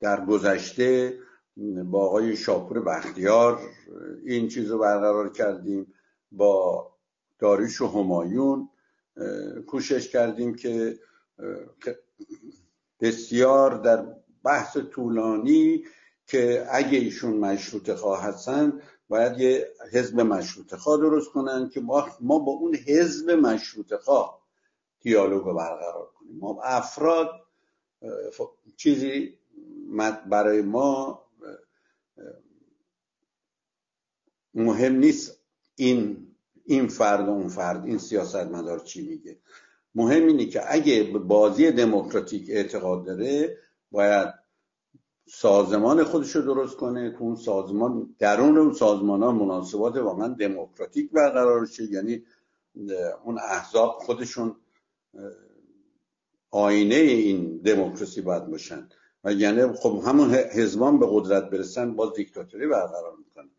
در 0.00 0.24
گذشته 0.24 1.18
با 1.84 2.06
آقای 2.06 2.36
شاپور 2.36 2.80
بختیار 2.80 3.60
این 4.24 4.48
چیز 4.48 4.70
رو 4.70 4.78
برقرار 4.78 5.32
کردیم. 5.32 5.94
با 6.32 6.86
داریش 7.38 7.80
و 7.80 7.86
همایون 7.86 8.68
کوشش 9.66 10.08
کردیم 10.08 10.54
که 10.54 10.98
بسیار 13.00 13.74
در 13.78 14.06
بحث 14.44 14.76
طولانی 14.76 15.84
که 16.26 16.66
اگه 16.70 16.98
ایشون 16.98 17.36
مشروط 17.36 17.92
خواه 17.92 18.22
هستن 18.22 18.82
باید 19.08 19.40
یه 19.40 19.72
حزب 19.92 20.20
مشروط 20.20 20.74
خواه 20.74 21.00
درست 21.00 21.30
کنن 21.30 21.68
که 21.68 21.80
ما, 21.80 22.08
ما 22.20 22.38
با 22.38 22.52
اون 22.52 22.74
حزب 22.74 23.30
مشروط 23.30 23.94
خواه 23.94 24.42
دیالوگ 25.00 25.44
برقرار 25.44 26.10
کنیم. 26.18 26.38
ما 26.38 26.62
افراد 26.62 27.30
چیزی 28.76 29.38
برای 30.30 30.62
ما 30.62 31.22
مهم 34.54 34.94
نیست 34.94 35.40
این 35.74 36.28
این 36.64 36.88
فرد 36.88 37.28
و 37.28 37.30
اون 37.30 37.48
فرد 37.48 37.84
این 37.84 37.98
سیاست 37.98 38.36
مدار 38.36 38.78
چی 38.78 39.08
میگه. 39.08 39.38
مهم 39.98 40.26
اینه 40.26 40.46
که 40.46 40.74
اگه 40.74 41.02
بازی 41.04 41.70
دموکراتیک 41.70 42.50
اعتقاد 42.50 43.06
داره 43.06 43.58
باید 43.90 44.28
سازمان 45.26 46.04
خودش 46.04 46.36
رو 46.36 46.42
درست 46.42 46.76
کنه 46.76 47.10
که 47.10 47.22
اون 47.22 47.36
سازمان 47.36 48.14
درون 48.18 48.58
اون 48.58 48.72
سازمان 48.72 49.22
ها 49.22 49.32
مناسبات 49.32 49.96
واقعا 49.96 50.28
دموکراتیک 50.28 51.10
برقرار 51.10 51.66
شه. 51.66 51.84
یعنی 51.84 52.24
اون 53.24 53.38
احزاب 53.38 53.98
خودشون 54.00 54.56
آینه 56.50 56.94
این 56.94 57.56
دموکراسی 57.56 58.20
باید 58.20 58.46
باشن. 58.46 58.88
و 59.24 59.32
یعنی 59.32 59.72
خب 59.72 60.02
همون 60.06 60.34
حزبان 60.34 60.98
به 60.98 61.06
قدرت 61.10 61.50
برسن 61.50 61.96
باز 61.96 62.12
دیکتاتوری 62.14 62.66
برقرار 62.66 63.16
می‌کنن. 63.18 63.50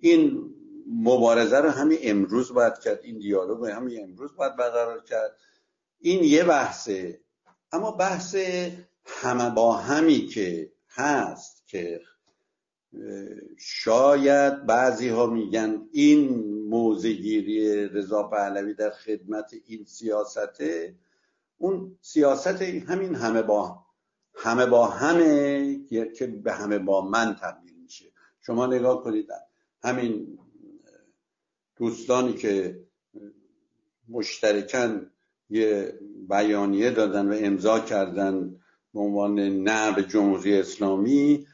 این 0.00 0.54
مبارزه 1.02 1.58
رو 1.58 1.70
همین 1.70 1.98
امروز 2.02 2.52
باید 2.52 2.78
کرد. 2.78 3.00
این 3.02 3.18
دیالوگ 3.18 3.58
رو 3.58 3.66
همین 3.66 4.02
امروز 4.02 4.36
باید 4.36 4.56
برقرار 4.56 5.02
کرد. 5.02 5.36
این 6.06 6.24
یه 6.24 6.44
بحثه. 6.44 7.20
اما 7.72 7.90
بحث 7.90 8.36
همه 9.04 9.50
با 9.50 9.76
همی 9.76 10.26
که 10.26 10.72
هست 10.88 11.66
که 11.66 12.00
شاید 13.58 14.66
بعضی 14.66 15.08
ها 15.08 15.26
میگن 15.26 15.88
این 15.92 16.44
موزگیری 16.68 17.88
رضا 17.88 18.22
پهلوی 18.22 18.74
در 18.74 18.90
خدمت 18.90 19.54
این 19.66 19.84
سیاسته. 19.84 20.94
اون 21.56 21.98
سیاست 22.00 22.62
همین 22.62 23.14
همه 23.14 23.42
با 23.42 23.84
همه 24.34 24.66
با 24.66 24.86
همه 24.86 25.86
که 25.88 26.26
به 26.26 26.52
همه 26.52 26.78
با 26.78 27.08
من 27.08 27.36
تبدیل 27.40 27.74
میشه. 27.82 28.12
شما 28.40 28.66
نگاه 28.66 29.02
کنید 29.02 29.28
همین 29.82 30.38
دوستانی 31.76 32.32
که 32.32 32.84
مشترکن 34.08 35.10
یه 35.50 35.98
بیانیه 36.28 36.90
دادن 36.90 37.28
و 37.28 37.36
امضا 37.38 37.80
کردن 37.80 38.60
به 38.94 39.00
عنوان 39.00 39.40
نه 39.40 39.92
به 39.92 40.02
جمهوری 40.02 40.58
اسلامی 40.58 41.46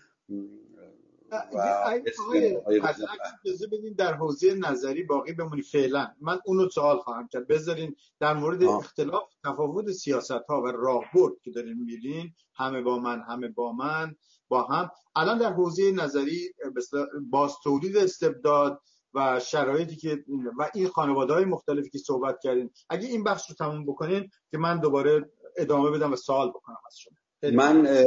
اجازه 3.45 3.67
بدین 3.67 3.95
در 3.99 4.15
حوزه 4.15 4.55
نظری 4.55 5.03
باقی 5.03 5.33
بمونی. 5.33 5.63
فعلا. 5.63 6.09
من 6.21 6.39
اونو 6.47 6.69
سوال 6.69 6.99
خواهم 6.99 7.29
کرد. 7.29 7.47
بذارین 7.47 7.97
در 8.21 8.35
مورد 8.35 8.63
اختلاف 8.63 9.23
تفاوت 9.45 9.93
سیاست 9.93 10.31
ها 10.49 10.63
و 10.63 10.67
راهبرد 10.67 11.33
که 11.43 11.51
دارین 11.51 11.85
میرین 11.85 12.33
همه 12.55 12.83
با 12.83 12.99
من 12.99 13.23
همه 13.29 13.49
با 13.49 13.73
من 13.73 14.15
با 14.49 14.63
هم. 14.63 14.91
الان 15.17 15.39
در 15.39 15.53
حوزه 15.53 15.93
نظری 15.93 16.53
باز 17.31 17.53
تولید 17.65 17.97
استبداد 17.97 18.81
و 19.15 19.41
شرایطی 19.41 19.97
که 19.97 20.25
و 20.59 20.71
این 20.75 20.89
خانواده 20.89 21.35
های 21.35 21.45
مختلفی 21.45 21.91
که 21.91 21.99
صحبت 21.99 22.41
کردین. 22.41 22.71
اگه 22.89 23.09
این 23.09 23.25
بخش 23.25 23.51
رو 23.51 23.57
تموم 23.57 23.87
بکنین 23.87 24.31
که 24.51 24.59
من 24.59 24.81
دوباره 24.81 25.31
ادامه 25.57 25.91
بدم 25.91 26.13
و 26.13 26.17
سوال 26.17 26.49
بکنم 26.49 26.77
از 26.87 26.99
شما. 26.99 27.17
من 27.53 28.05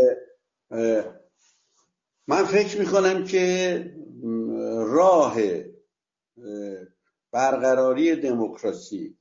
من 2.27 2.43
فکر 2.43 2.79
می‌کنم 2.79 3.23
که 3.23 3.95
راه 4.77 5.37
برقراری 7.31 8.15
دموکراسی 8.15 9.17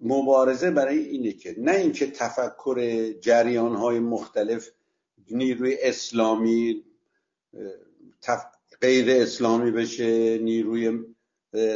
مبارزه 0.00 0.70
برای 0.70 0.98
اینه 0.98 1.32
که 1.32 1.54
نه 1.58 1.72
اینکه 1.72 2.06
تفکر 2.06 3.10
جریان 3.12 3.74
های 3.74 3.98
مختلف 3.98 4.68
نیروی 5.30 5.76
اسلامی 5.80 6.84
غیر 8.82 9.22
اسلامی 9.22 9.70
بشه 9.70 10.38
نیروی 10.38 11.04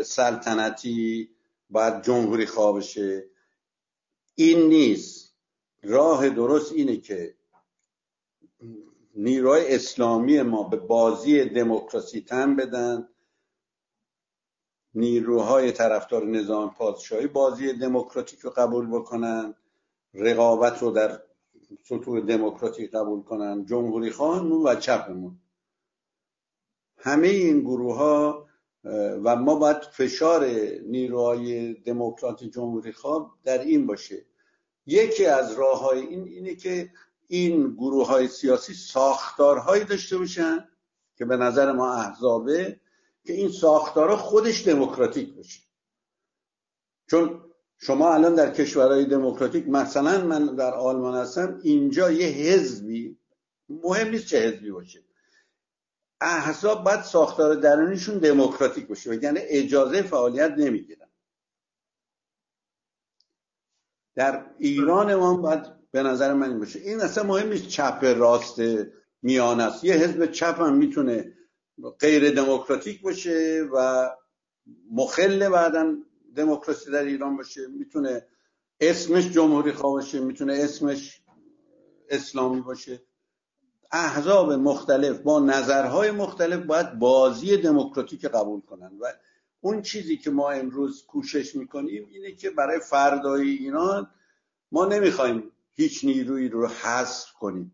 سلطنتی 0.04 1.30
باید 1.70 2.02
جمهوری 2.02 2.46
خواه 2.46 2.76
بشه. 2.76 3.30
این 4.34 4.68
نیست. 4.68 5.36
راه 5.82 6.28
درست 6.28 6.72
اینه 6.72 6.96
که 6.96 7.34
نیروهای 9.14 9.74
اسلامی 9.74 10.42
ما 10.42 10.62
به 10.62 10.76
بازی 10.76 11.44
دموکراسی 11.44 12.20
تن 12.20 12.56
بدن. 12.56 13.08
نیروهای 14.94 15.72
طرفدار 15.72 16.26
نظام 16.26 16.74
پادشاهی 16.74 17.26
بازی 17.26 17.72
دموکراتیک 17.72 18.40
رو 18.40 18.50
قبول 18.50 18.86
بکنن. 18.86 19.54
رقابت 20.14 20.82
رو 20.82 20.90
در 20.90 21.22
سطوح 21.84 22.20
دموکراتیک 22.20 22.90
قبول 22.90 23.22
کنن. 23.22 23.64
جمهوری 23.64 24.10
خواهمون 24.10 24.66
و 24.66 24.74
چپمون. 24.74 25.40
همه 27.06 27.28
این 27.28 27.60
گروه 27.60 27.96
ها 27.96 28.48
و 29.24 29.36
ما 29.36 29.54
باید 29.54 29.76
فشار 29.76 30.46
نیروهای 30.86 31.74
دموکرات 31.74 32.44
جمهوری 32.44 32.92
خواه 32.92 33.38
در 33.44 33.58
این 33.58 33.86
باشه. 33.86 34.26
یکی 34.86 35.26
از 35.26 35.52
راه 35.52 35.80
های 35.80 36.00
این 36.00 36.28
اینه 36.28 36.54
که 36.54 36.90
این 37.28 37.74
گروه 37.74 38.06
های 38.06 38.28
سیاسی 38.28 38.74
ساختارهایی 38.74 39.84
داشته 39.84 40.18
باشن 40.18 40.68
که 41.16 41.24
به 41.24 41.36
نظر 41.36 41.72
ما 41.72 41.94
احزابه 41.94 42.80
که 43.24 43.32
این 43.32 43.48
ساختارها 43.48 44.16
خودش 44.16 44.66
دموکراتیک 44.68 45.34
باشه. 45.34 45.60
چون 47.10 47.40
شما 47.78 48.14
الان 48.14 48.34
در 48.34 48.50
کشورهای 48.50 49.04
دموکراتیک 49.04 49.68
مثلا 49.68 50.24
من 50.24 50.46
در 50.46 50.74
آلمان 50.74 51.14
هستم 51.14 51.60
اینجا 51.62 52.10
یه 52.10 52.26
حزبی 52.26 53.18
مهم 53.68 54.08
نیست 54.08 54.26
چه 54.26 54.38
حزبی 54.38 54.70
باشه. 54.70 55.05
احزاب 56.20 56.84
باید 56.84 57.02
ساختار 57.02 57.54
درونیشون 57.54 58.18
دموکراتیک 58.18 58.86
باشه 58.86 59.22
یعنی 59.22 59.38
اجازه 59.42 60.02
فعالیت 60.02 60.50
نمی‌گیرن. 60.50 61.08
در 64.14 64.46
ایران 64.58 65.14
ما 65.14 65.36
باید 65.36 65.90
به 65.90 66.02
نظر 66.02 66.32
من 66.32 66.48
این 66.48 66.58
باشه. 66.58 66.78
این 66.78 67.00
اصلا 67.00 67.24
مهم 67.24 67.48
نیست 67.48 67.68
چپ 67.68 68.14
راست 68.18 68.60
میان 69.22 69.60
است. 69.60 69.84
یه 69.84 69.94
حزب 69.94 70.26
چپ 70.26 70.60
هم 70.60 70.76
می‌تونه 70.76 71.32
غیر 71.98 72.34
دموکراتیک 72.34 73.02
باشه 73.02 73.68
و 73.72 74.10
مخل 74.92 75.48
بعدا 75.48 75.96
دموکراسی 76.36 76.90
در 76.90 77.02
ایران 77.02 77.36
باشه. 77.36 77.66
می‌تونه 77.66 78.26
اسمش 78.80 79.30
جمهوری 79.30 79.72
خواه 79.72 79.92
باشه 79.92 80.20
می‌تونه 80.20 80.52
اسمش 80.52 81.22
اسلامی 82.08 82.60
باشه. 82.60 83.02
احزاب 83.92 84.52
مختلف 84.52 85.18
با 85.18 85.40
نظرهای 85.40 86.10
مختلف 86.10 86.66
باید 86.66 86.98
بازی 86.98 87.56
دموکراتیک 87.56 88.24
قبول 88.24 88.60
کنن. 88.60 88.92
و 89.00 89.12
اون 89.60 89.82
چیزی 89.82 90.16
که 90.16 90.30
ما 90.30 90.50
امروز 90.50 91.06
کوشش 91.06 91.56
می‌کنیم 91.56 92.06
اینه 92.10 92.32
که 92.32 92.50
برای 92.50 92.80
فردای 92.80 93.50
ایران 93.50 94.10
ما 94.72 94.84
نمی‌خوایم 94.84 95.52
هیچ 95.74 96.04
نیرویی 96.04 96.48
رو 96.48 96.66
حذف 96.66 97.32
کنیم. 97.32 97.72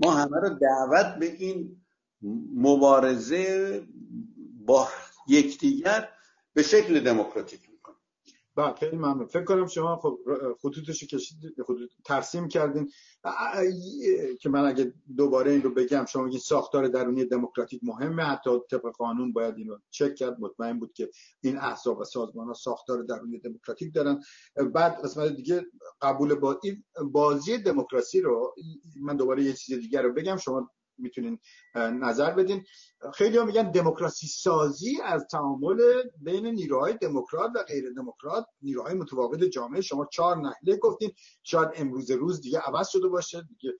ما 0.00 0.10
همه 0.10 0.40
رو 0.40 0.48
دعوت 0.48 1.06
به 1.20 1.26
این 1.26 1.76
مبارزه 2.54 3.82
با 4.66 4.88
یکدیگر 5.28 6.08
به 6.54 6.62
شکل 6.62 7.00
دموکراتیک 7.00 7.71
بله 8.56 8.74
خیلی 8.74 8.96
ممنون. 8.96 9.26
فکر 9.26 9.44
کنم 9.44 9.66
شما 9.66 9.96
خب 9.96 10.18
خطوطش 10.62 11.04
کشید 11.04 11.38
خطوط 11.62 11.90
ترسیم 12.04 12.48
کردین. 12.48 12.90
که 14.40 14.48
من 14.48 14.64
اگه 14.64 14.94
دوباره 15.16 15.52
این 15.52 15.62
رو 15.62 15.74
بگم 15.74 16.04
شما 16.04 16.22
میگین 16.22 16.40
ساختار 16.40 16.88
درونی 16.88 17.24
دموکراتیک 17.24 17.80
مهمه 17.84 18.22
حتی 18.22 18.50
طبق 18.70 18.90
قانون 18.98 19.32
باید 19.32 19.54
اینو 19.56 19.78
چک 19.90 20.14
کرد. 20.14 20.40
مطمئن 20.40 20.78
بود 20.78 20.92
که 20.92 21.10
این 21.40 21.56
احزاب 21.58 21.98
و 21.98 22.04
سازمان 22.04 22.46
ها 22.46 22.54
ساختار 22.54 23.02
درونی 23.02 23.38
دموکراتیک 23.38 23.94
دارن. 23.94 24.20
بعد 24.74 25.04
قسمت 25.04 25.32
دیگه 25.36 25.66
قبول 26.00 26.34
با 26.34 26.60
این 26.62 26.84
بازی 27.12 27.58
دموکراسی 27.58 28.20
رو 28.20 28.54
من 29.00 29.16
دوباره 29.16 29.42
یه 29.42 29.52
چیز 29.52 29.78
دیگر 29.78 30.02
رو 30.02 30.12
بگم. 30.12 30.36
شما 30.36 30.70
می‌تونین 31.02 31.38
نظر 31.74 32.30
بدین. 32.30 32.64
خیلی 33.14 33.38
ها 33.38 33.44
میگن 33.44 33.70
دموکراسی 33.70 34.26
سازی 34.26 34.98
از 35.04 35.26
تعامل 35.30 35.78
بین 36.20 36.46
نیروهای 36.46 36.94
دموکرات 37.00 37.50
و 37.54 37.62
غیر 37.62 37.92
دموکرات 37.96 38.46
نیروهای 38.62 38.94
متفاوت 38.94 39.44
جامعه. 39.44 39.80
شما 39.80 40.08
چهار 40.12 40.36
نهله 40.36 40.76
گفتین. 40.76 41.12
شاید 41.42 41.68
امروز 41.74 42.10
روز 42.10 42.40
دیگه 42.40 42.58
عوض 42.58 42.88
شده 42.88 43.08
باشه. 43.08 43.42
دیگه 43.42 43.74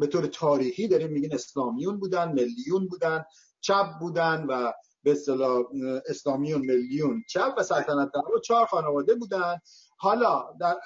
به 0.00 0.06
طور 0.06 0.26
تاریخی 0.26 0.88
داریم 0.88 1.12
میگین 1.12 1.34
اسلامیون 1.34 2.00
بودن 2.00 2.32
ملیون 2.32 2.88
بودن 2.88 3.24
چپ 3.60 3.86
بودن 4.00 4.46
و 4.48 4.72
به 5.02 5.12
اصطلاح 5.12 5.62
اسلامیون 6.08 6.60
ملیون 6.60 7.22
چپ 7.28 7.54
و 7.58 7.62
سلطنت 7.62 8.10
و 8.16 8.38
چهار 8.38 8.66
خانواده 8.66 9.14
بودن. 9.14 9.58
حالا 9.98 10.44
در, 10.60 10.76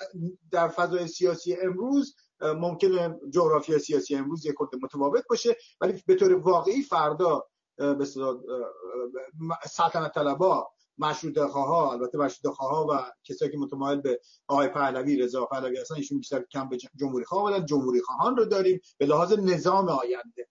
در 0.50 0.68
فضای 0.68 1.06
سیاسی 1.06 1.56
امروز 1.56 2.16
ممکنه 2.40 3.20
جغرافی 3.30 3.78
سیاسی 3.78 4.14
امروز 4.14 4.46
یک 4.46 4.54
خورده 4.56 4.78
متفاوت 4.82 5.24
باشه 5.30 5.56
ولی 5.80 6.02
به 6.06 6.14
طور 6.14 6.34
واقعی 6.34 6.82
فردا 6.82 7.44
به 7.76 8.04
سلطنت 9.66 10.14
طلبا 10.14 10.68
مشروط 10.98 11.38
ها 11.38 11.92
البته 11.92 12.18
مشروط 12.18 12.56
ها 12.56 12.86
و 12.90 13.12
کسایی 13.24 13.50
که 13.50 13.58
متمایل 13.58 14.00
به 14.00 14.20
آقای 14.48 14.68
پهلوی 14.68 15.16
رضا 15.16 15.44
پهلوی 15.44 15.78
هستن 15.78 15.94
ایشون 15.94 16.18
بیشتر 16.18 16.44
کم 16.52 16.68
به 16.68 16.76
جمهوری 16.76 17.24
خواه 17.24 17.42
بودن 17.42 17.66
جمهوری 17.66 18.00
خواهان 18.00 18.36
رو 18.36 18.44
داریم 18.44 18.80
به 18.98 19.06
لحاظ 19.06 19.32
نظام 19.32 19.88
آینده. 19.88 20.48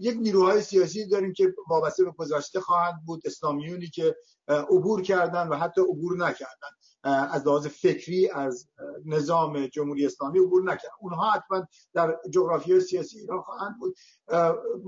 یک 0.00 0.16
نیروهای 0.20 0.62
سیاسی 0.62 1.08
داریم 1.08 1.32
که 1.32 1.54
وابسته 1.68 2.04
به 2.04 2.10
گذشته 2.10 2.60
خواهند 2.60 2.94
بود 3.06 3.22
اسلامیونی 3.24 3.86
که 3.86 4.16
عبور 4.48 5.02
کردن 5.02 5.48
و 5.48 5.56
حتی 5.56 5.80
عبور 5.80 6.16
نکردن. 6.16 6.68
از 7.02 7.46
لحاظ 7.46 7.66
فکری 7.66 8.28
از 8.28 8.68
نظام 9.04 9.66
جمهوری 9.66 10.06
اسلامی 10.06 10.38
عبور 10.38 10.62
نکردن 10.62 10.94
اونها 11.00 11.30
حتما 11.30 11.66
در 11.94 12.18
جغرافی 12.30 12.80
سیاسی 12.80 13.18
ایران 13.18 13.42
خواهند 13.42 13.78
بود. 13.78 13.94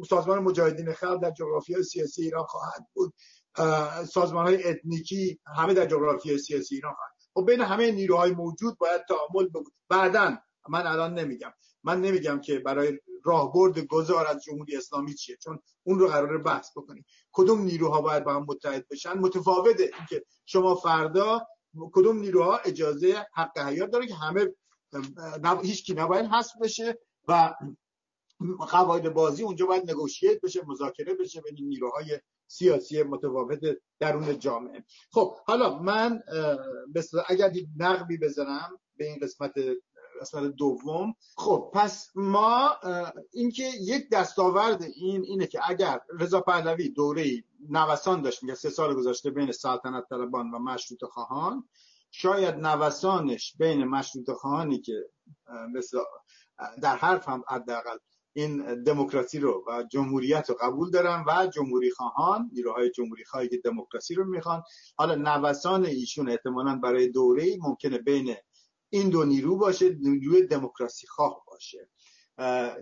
سازمان 0.09 0.38
مجاهدین 0.38 0.92
خلق 0.92 1.22
در 1.22 1.31
جغرافی 1.31 1.83
سیاسی 1.83 2.22
ایران 2.22 2.44
خواهند 2.44 2.87
بود. 2.94 3.14
سازمان 4.05 4.46
های 4.46 4.68
اتنیکی 4.68 5.40
همه 5.57 5.75
در 5.75 5.87
جغرافی 5.87 6.38
سیاسی 6.38 6.75
ایران 6.75 6.94
خواهند 6.94 7.12
خب 7.35 7.46
بین 7.46 7.61
همه 7.61 7.90
نیروهای 7.90 8.33
موجود 8.33 8.79
باید 8.79 9.03
تعامل 9.09 9.48
بود 9.48 9.66
بعدا 9.88 10.37
من 10.68 10.87
الان 10.87 11.14
نمیگم. 11.14 11.53
من 11.85 12.01
نمیگم 12.01 12.40
که 12.40 12.59
برای 12.59 12.98
راهبرد 13.25 13.79
گذار 13.79 14.27
از 14.27 14.42
جمهوری 14.42 14.77
اسلامی 14.77 15.14
چیه 15.14 15.37
چون 15.37 15.59
اون 15.83 15.98
رو 15.98 16.09
قراره 16.09 16.38
بحث 16.38 16.70
بکنیم. 16.77 17.05
کدوم 17.33 17.62
نیروها 17.62 18.01
باید 18.01 18.25
با 18.25 18.35
هم 18.35 18.46
متحد 18.48 18.88
بشن؟ 18.88 19.12
متفاوته 19.12 19.90
اینکه 19.98 20.25
شما 20.46 20.75
فردا 20.75 21.46
کدوم 21.92 22.18
نیروها 22.18 22.58
اجازه 22.58 23.26
حق 23.35 23.58
حیات 23.58 23.90
داره 23.90 24.06
که 24.06 24.14
همه 24.14 24.48
هیچ 25.62 25.85
کی 25.85 25.94
نباید 25.94 26.26
حذف 26.26 26.52
بشه 26.62 26.98
و 27.28 27.54
قواعد 28.70 29.14
بازی 29.14 29.42
اونجا 29.42 29.66
باید 29.66 29.90
نگوشیت 29.90 30.40
بشه 30.40 30.61
مذاکره 30.66 31.14
بشه 31.14 31.40
بین 31.40 31.68
نیروهای 31.68 32.20
سیاسی 32.46 33.02
متفاوت 33.02 33.61
درون 33.98 34.38
جامعه. 34.38 34.85
خب 35.11 35.37
حالا 35.46 35.78
من 35.78 36.22
اگر 37.28 37.52
نقبی 37.76 38.18
بزنم 38.18 38.78
به 38.96 39.04
این 39.04 39.18
قسمت 39.22 39.52
قسمت 40.20 40.56
دوم 40.56 41.14
خب 41.37 41.70
پس 41.74 42.11
ما 42.14 42.76
اینکه 43.32 43.64
یک 43.80 44.11
دستاورد 44.12 44.82
این 44.82 45.22
اینه 45.22 45.46
که 45.46 45.61
اگر 45.70 46.00
رضا 46.20 46.40
پهلوی 46.40 46.88
دوره 46.88 47.44
نوسان 47.68 48.22
داشت 48.22 48.42
میگه 48.42 48.55
سه 48.55 48.70
سال 48.70 48.94
گذشته 48.94 49.31
بین 49.31 49.53
سلطنت 49.53 50.05
طلبان 50.11 50.51
و 50.51 50.59
مشروط 50.59 51.05
خواهان. 51.05 51.68
شاید 52.11 52.55
نوسانش 52.55 53.57
بین 53.59 53.85
مشروط 53.85 54.31
خواهانی 54.31 54.81
که 54.81 55.11
مثل 55.75 55.98
در 56.83 56.96
حرف 56.96 57.29
هم 57.29 57.42
حداقل 57.48 57.96
این 58.33 58.83
دموکراسی 58.83 59.38
رو 59.38 59.64
و 59.68 59.85
جمهوریت 59.92 60.51
رو 60.51 60.57
قبول 60.61 60.90
دارن 60.90 61.25
و 61.27 61.46
جمهوری 61.46 61.90
خواهان 61.90 62.51
نیروهای 62.53 62.90
جمهوری 62.90 63.25
خواهی 63.25 63.48
که 63.48 63.59
دموکراسی 63.64 64.14
رو 64.14 64.25
می‌خوان. 64.25 64.62
حالا 64.96 65.14
نوسان 65.14 65.85
ایشون 65.85 66.29
احتمالا 66.29 66.77
برای 66.77 67.09
دوره 67.09 67.57
ممکنه 67.61 67.98
بین 67.98 68.35
این 68.90 69.09
دو 69.11 69.25
نیرو 69.25 69.57
باشه 69.57 69.88
نیروی 70.01 70.46
دموکراسی 70.46 71.07
خواه 71.07 71.44
باشه. 71.46 71.88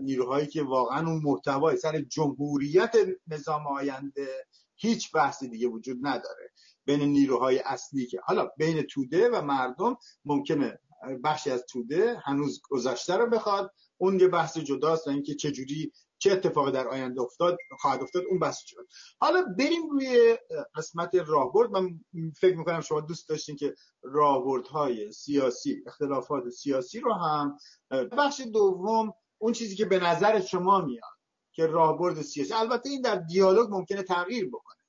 نیروهایی 0.01 0.47
که 0.47 0.63
واقعا 0.63 1.09
اون 1.09 1.23
محتوای 1.25 1.77
سر 1.77 2.01
جمهوریت 2.01 2.97
نظام 3.27 3.67
آینده 3.67 4.47
هیچ 4.81 5.13
بحثی 5.13 5.49
دیگه 5.49 5.69
وجود 5.69 5.99
نداره 6.03 6.51
بین 6.85 7.01
نیروهای 7.01 7.59
اصلی 7.59 8.07
که 8.07 8.21
حالا 8.25 8.49
بین 8.57 8.83
توده 8.83 9.31
و 9.31 9.43
مردم 9.43 9.97
ممکنه 10.25 10.79
بخشی 11.25 11.51
از 11.51 11.65
توده 11.69 12.23
هنوز 12.25 12.61
گذشته 12.71 13.17
رو 13.17 13.27
بخواد. 13.27 13.73
اون 13.97 14.21
یه 14.21 14.29
بحث 14.29 14.59
جداست 14.59 15.09
اینکه 15.09 15.35
چه 15.35 15.53
جوری 15.53 15.93
چه 16.19 16.33
اتفاقی 16.33 16.73
در 16.73 16.89
آینده 16.89 17.21
افتاد 17.21 17.59
خواهد 17.79 18.03
افتاد 18.03 18.23
اون 18.31 18.39
بحث 18.39 18.59
شد 18.67 18.87
حالا 19.19 19.45
بریم 19.59 19.91
روی 19.91 20.39
قسمت 20.75 21.15
راهبرد. 21.15 21.71
من 21.71 22.01
فکر 22.41 22.57
می‌کنم 22.57 22.81
شما 22.81 23.01
دوست 23.01 23.29
داشتین 23.29 23.57
که 23.57 23.75
راهبردهای 24.03 25.13
سیاسی 25.13 25.83
اختلافات 25.87 26.49
سیاسی 26.49 27.01
رو 27.01 27.13
هم 27.13 27.57
بخش 27.91 28.41
دوم 28.53 29.13
اون 29.39 29.53
چیزی 29.53 29.77
که 29.77 29.85
به 29.85 29.99
نظر 29.99 30.41
شما 30.41 30.81
میاد 30.81 31.20
که 31.61 31.67
راهبرد 31.67 32.23
سیاسی. 32.23 32.53
البته 32.53 32.89
این 32.91 33.01
در 33.01 33.15
دیالوگ 33.17 33.71
ممکنه 33.71 34.03
تغییر 34.03 34.49
بکنه. 34.49 34.83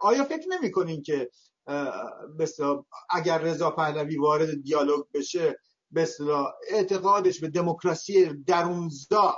آیا 0.00 0.24
فکر 0.24 0.48
نمی‌کنین 0.48 1.02
که 1.02 1.30
اگر 3.10 3.38
رضا 3.38 3.70
پهلوی 3.70 4.16
وارد 4.16 4.62
دیالوگ 4.62 5.04
بشه 5.14 5.58
به 5.90 6.08
اعتقادش 6.70 7.40
به 7.40 7.48
دموکراسی 7.48 8.34
درونزا 8.46 9.34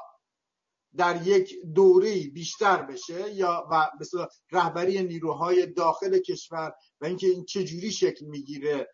در 0.97 1.27
یک 1.27 1.55
دوره 1.75 2.29
بیشتر 2.29 2.83
بشه 2.83 3.35
یا 3.35 3.69
و 3.71 3.91
مثلا 4.01 4.29
رهبری 4.53 5.03
نیروهای 5.03 5.67
داخل 5.67 6.19
کشور 6.19 6.73
و 7.01 7.07
اینکه 7.07 7.27
این 7.27 7.45
چجوری 7.45 7.93
شکل 7.93 8.27
می‌گیره 8.27 8.89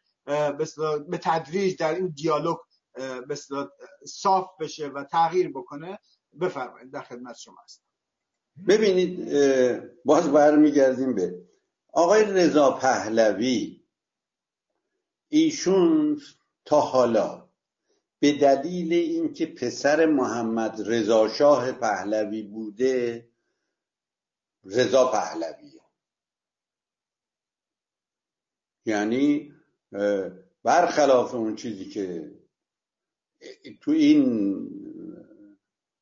به 1.09 1.19
تدریج 1.23 1.77
در 1.77 1.95
این 1.95 2.09
دیالوگ 2.17 2.57
مثلا 3.29 3.69
صاف 4.07 4.47
بشه 4.61 4.89
و 4.89 5.05
تغییر 5.05 5.49
بکنه؟ 5.49 5.99
بفرمایید 6.41 6.91
در 6.91 7.03
خدمت 7.03 7.37
شما 7.37 7.57
هستم. 7.65 7.85
ببینید 8.69 9.33
باز 10.05 10.33
برمیگردیم 10.33 11.15
به 11.15 11.49
آقای 11.93 12.25
رضا 12.25 12.71
پهلوی. 12.71 13.83
ایشون 15.29 16.21
تا 16.65 16.81
حالا 16.81 17.49
به 18.19 18.33
دلیل 18.33 18.93
اینکه 18.93 19.47
پسر 19.47 20.07
محمد 20.07 20.83
رضا 20.87 21.29
شاه 21.29 21.73
پهلوی 21.73 22.43
بوده 22.43 23.29
رضا 24.65 25.11
پهلویه. 25.11 25.83
یعنی 28.87 29.55
برخلاف 30.63 31.35
اون 31.35 31.57
چیزی 31.57 31.85
که 31.85 32.35
تو 33.81 33.91
این 33.91 34.69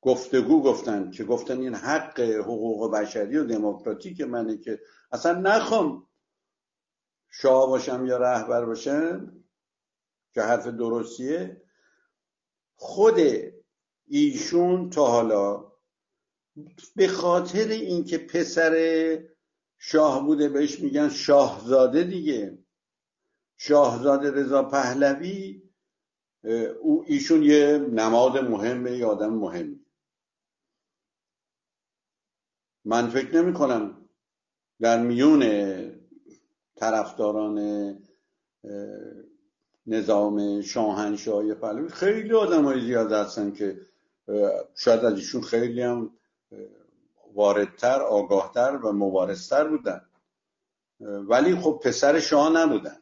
گفتگو 0.03 0.63
گفتن 0.63 1.11
که 1.11 1.25
گفتن 1.25 1.61
این 1.61 1.75
حق 1.75 2.21
حقوق 2.21 2.93
بشری 2.93 3.37
و 3.37 3.45
دموکراتیک 3.45 4.21
منه 4.21 4.59
که 4.59 4.81
اصلا 5.13 5.41
نخوام 5.41 6.07
شاه 7.31 7.67
باشم 7.67 8.07
یا 8.07 8.17
رهبر 8.17 8.65
باشم 8.65 9.33
که 10.35 10.43
حرف 10.43 10.67
درستیه. 10.67 11.63
خود 12.75 13.17
ایشون 14.07 14.91
تا 14.91 15.07
حالا 15.07 15.73
به 16.97 17.09
خاطر 17.09 17.69
اینکه 17.69 18.19
پسر 18.19 18.75
شاه 19.79 20.27
بوده 20.27 20.49
بهش 20.49 20.81
میگن 20.81 21.09
شاهزاده 21.09 22.05
دیگه. 22.05 22.59
شاهزاده 23.57 24.31
رضا 24.31 24.63
پهلوی 24.63 25.63
او 26.81 27.05
ایشون 27.07 27.43
یه 27.43 27.79
نماد 27.79 28.39
مهمه 28.39 28.99
یه 28.99 29.07
آدم 29.07 29.35
مهمی 29.35 29.80
من 32.85 33.11
فکر 33.11 33.43
نمی 33.43 33.55
کنم 33.55 34.09
در 34.81 35.03
میون 35.03 35.43
طرفداران 36.77 37.59
نظام 39.87 40.63
شاهنشاهی 40.63 41.55
پهلوی 41.55 41.89
خیلی 41.89 42.33
آدم 42.33 42.65
های 42.65 42.81
زیاد 42.81 43.13
هستن 43.13 43.53
که 43.53 43.81
شاید 44.75 45.05
از 45.05 45.15
ایشون 45.15 45.41
خیلی 45.41 45.83
هم 45.83 46.11
واردتر 47.35 48.01
آگاهتر 48.01 48.77
و 48.77 48.93
مبارزتر 48.93 49.69
بودن. 49.69 50.01
ولی 51.01 51.57
خب 51.57 51.81
پسر 51.85 52.21
شاه 52.21 52.53
نبودن. 52.53 52.97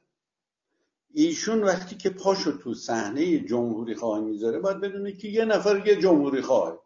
ایشون 1.14 1.62
وقتی 1.62 1.97
که 1.97 2.11
پاشو 2.11 2.59
تو 2.59 2.74
صحنه 2.74 3.39
جمهوری 3.39 3.95
خواه 3.95 4.20
می‌ذاره 4.20 4.59
باید 4.59 4.81
بدونه 4.81 5.12
که 5.12 5.29
یه 5.29 5.45
نفر 5.45 5.87
یه 5.87 5.97
جمهوری 5.97 6.43
خواه 6.43 6.83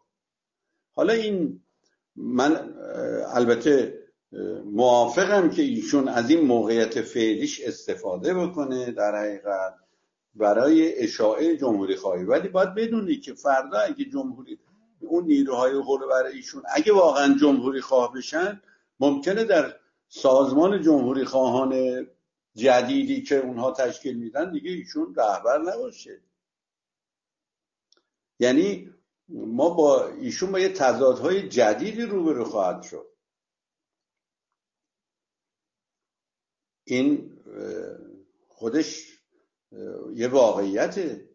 حالا 0.95 1.13
این 1.13 1.62
من 2.15 2.73
البته 3.27 3.99
موافقم 4.65 5.49
که 5.49 5.61
ایشون 5.61 6.07
از 6.07 6.29
این 6.29 6.45
موقعیت 6.45 7.01
فعلیش 7.01 7.61
استفاده 7.61 8.33
بکنه 8.33 8.91
در 8.91 9.15
حقیقت 9.15 9.75
برای 10.35 10.99
اشاعه 10.99 11.57
جمهوری 11.57 11.95
خواهی. 11.95 12.23
ولی 12.23 12.47
باید 12.47 12.75
بدونی 12.75 13.15
که 13.17 13.33
فردا 13.33 13.79
اگه 13.79 14.05
جمهوری 14.05 14.59
اون 14.99 15.25
نیروهای 15.25 15.71
حول 15.71 16.07
برای 16.07 16.35
ایشون 16.35 16.63
اگه 16.75 16.93
واقعا 16.93 17.37
جمهوری 17.41 17.81
خواه 17.81 18.13
بشن 18.13 18.61
ممکنه 18.99 19.43
در 19.43 19.75
سازمان 20.07 20.81
جمهوری 20.81 21.25
خواهان 21.25 22.05
جدیدی 22.55 23.21
که 23.21 23.35
اونها 23.35 23.71
تشکیل 23.71 24.17
میدن 24.17 24.51
دیگه 24.51 24.71
ایشون 24.71 25.15
رهبر 25.15 25.57
نباشه. 25.57 26.21
یعنی 28.39 28.92
ما 29.29 29.69
با 29.69 30.07
ایشون 30.07 30.51
با 30.51 30.59
یه 30.59 30.69
تضادهای 30.69 31.49
جدیدی 31.49 32.01
روبرو 32.01 32.43
خواهد 32.45 32.81
شد. 32.81 33.13
این 36.83 37.39
خودش 38.47 39.19
یه 40.13 40.27
واقعیته. 40.27 41.29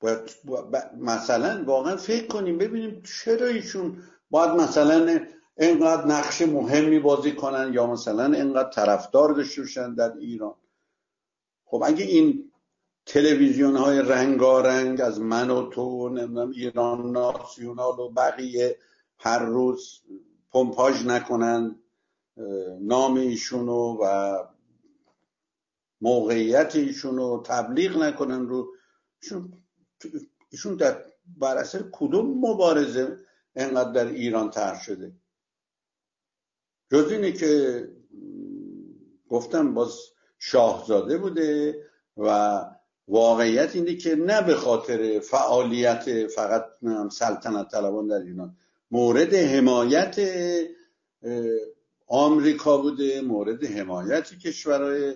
باید 0.00 0.30
مثلا 0.96 1.64
واقعا 1.64 1.96
فکر 1.96 2.26
کنیم 2.26 2.58
ببینیم 2.58 3.02
چرا 3.02 3.46
ایشون 3.46 4.02
باید 4.30 4.50
مثلا 4.50 5.26
اینقدر 5.58 6.06
نقش 6.06 6.42
مهمی 6.42 6.98
بازی 6.98 7.32
کنن 7.32 7.74
یا 7.74 7.86
مثلا 7.86 8.24
اینقدر 8.24 8.70
طرفدار 8.70 9.32
داشته 9.32 9.62
باشن 9.62 9.94
در 9.94 10.12
ایران. 10.12 10.54
خب 11.64 11.82
اگه 11.86 12.04
این 12.04 12.45
تلویزیون 13.06 13.76
های 13.76 13.98
رنگارنگ 13.98 15.00
از 15.00 15.20
من 15.20 15.50
و 15.50 15.70
تو 15.70 16.08
نمی‌دونم 16.08 16.50
ایران 16.50 17.10
ناسیونال 17.10 17.98
و 17.98 18.08
بقیه 18.08 18.78
هر 19.18 19.38
روز 19.38 20.00
پمپاژ 20.52 21.06
نکنن 21.06 21.76
نام 22.80 23.14
ایشونو 23.14 23.96
و 24.02 24.36
موقعیت 26.00 26.76
ایشونو 26.76 27.42
تبلیغ 27.42 27.96
نکنن 27.96 28.48
رو. 28.48 28.72
ایشون 30.48 30.76
در 30.76 31.04
بر 31.26 31.56
اثر 31.56 31.84
کدوم 31.92 32.38
مبارزه 32.38 33.18
انقدر 33.56 33.92
در 33.92 34.06
ایران 34.06 34.50
تر 34.50 34.74
شده؟ 34.74 35.12
جز 36.90 37.12
اینه 37.12 37.32
که 37.32 37.88
گفتم 39.28 39.74
باز 39.74 39.98
شاهزاده 40.38 41.18
بوده 41.18 41.82
و 42.16 42.60
واقعیت 43.08 43.76
اینه 43.76 43.94
که 43.94 44.14
نه 44.14 44.42
به 44.42 44.54
خاطر 44.54 45.20
فعالیت 45.20 46.26
فقط 46.26 46.64
سلطنت 47.10 47.70
طلبان 47.70 48.06
در 48.06 48.20
ایران. 48.20 48.56
مورد 48.90 49.34
حمایت 49.34 50.16
آمریکا 52.06 52.78
بوده 52.78 53.20
مورد 53.20 53.64
حمایت 53.64 54.38
کشورهای 54.38 55.14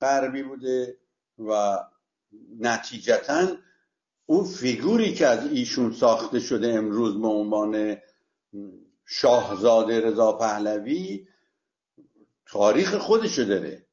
غربی 0.00 0.42
بوده 0.42 0.96
و 1.38 1.78
نتیجتا 2.60 3.48
اون 4.26 4.44
فیگوری 4.44 5.14
که 5.14 5.26
از 5.26 5.52
ایشون 5.52 5.92
ساخته 5.92 6.40
شده 6.40 6.72
امروز 6.72 7.20
به 7.20 7.26
عنوان 7.26 7.96
شاهزاده 9.06 10.00
رضا 10.00 10.32
پهلوی 10.32 11.26
تاریخ 12.46 12.94
خودشو 12.94 13.42
داره. 13.42 13.86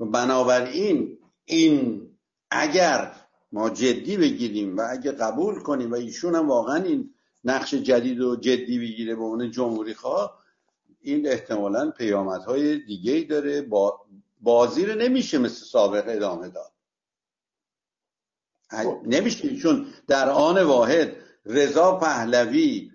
بنابراین 0.00 1.18
این 1.44 2.09
اگر 2.50 3.14
ما 3.52 3.70
جدی 3.70 4.16
بگیریم 4.16 4.76
و 4.76 4.86
اگر 4.90 5.12
قبول 5.12 5.62
کنیم 5.62 5.92
و 5.92 5.94
ایشون 5.94 6.34
هم 6.34 6.48
واقعا 6.48 6.76
این 6.76 7.14
نقش 7.44 7.74
جدید 7.74 8.20
و 8.20 8.36
جدی 8.36 8.78
بگیره 8.78 9.14
به 9.14 9.22
عنوان 9.22 9.50
جمهوری 9.50 9.94
خواه 9.94 10.40
این 11.00 11.28
احتمالا 11.28 11.90
پیامدهای 11.90 12.78
دیگه 12.78 13.12
ای 13.12 13.24
داره. 13.24 13.62
با 13.62 14.00
بازی 14.40 14.86
رو 14.86 14.94
نمیشه 14.94 15.38
مثل 15.38 15.64
سابق 15.64 16.04
ادامه 16.08 16.48
داد. 16.48 16.72
خب. 18.70 19.02
نمیشه. 19.06 19.56
چون 19.56 19.86
در 20.06 20.30
آن 20.30 20.62
واحد 20.62 21.16
رضا 21.46 21.96
پهلوی 21.96 22.90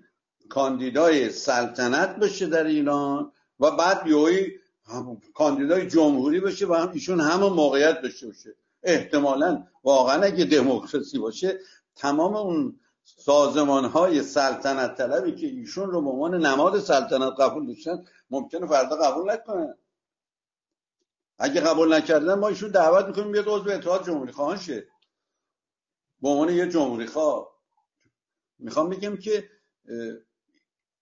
کاندیدای 0.50 1.30
سلطنت 1.30 2.16
بشه 2.16 2.48
در 2.48 2.64
ایران 2.64 3.32
و 3.60 3.72
بعد 3.72 4.08
یوی 4.08 4.52
کاندیدای 5.34 5.88
جمهوری 5.88 6.40
بشه 6.40 6.68
و 6.68 6.74
هم 6.74 6.92
ایشون 6.92 7.22
همون 7.22 7.54
موقعیت 7.54 8.02
داشته 8.02 8.28
باشه. 8.28 8.56
احتمالا 8.86 9.68
واقعا 9.84 10.24
اگه 10.24 10.46
دموکراسی 10.46 11.20
باشه 11.20 11.60
تمام 11.96 12.36
اون 12.36 12.80
سازمان 13.04 13.86
های 13.86 14.24
سلطنت 14.24 14.98
طلبی 14.98 15.36
که 15.36 15.48
ایشون 15.48 15.92
رو 15.92 16.02
به 16.02 16.10
عنوان 16.10 16.46
نماد 16.46 16.80
سلطنت 16.80 17.34
قبول 17.40 17.68
داشتن 17.68 18.06
ممکنه 18.30 18.68
فردا 18.68 18.96
قبول 18.96 19.32
نکنن. 19.32 19.78
اگه 21.40 21.62
قبول 21.62 21.94
نکردن 21.94 22.34
ما 22.34 22.48
ایشون 22.48 22.72
دعوت 22.72 23.06
می‌کنیم 23.06 23.32
بیاد 23.32 23.48
عضو 23.48 23.70
اتحاد 23.70 24.06
جمهوری 24.06 24.32
خواهان 24.32 24.58
شه. 24.58 24.88
به 26.22 26.30
عنوان 26.30 26.50
یه 26.50 26.68
جمهوری 26.68 27.06
خواه. 27.06 27.48
می‌خوام 28.60 28.90
بگم 28.90 29.18
که 29.18 29.50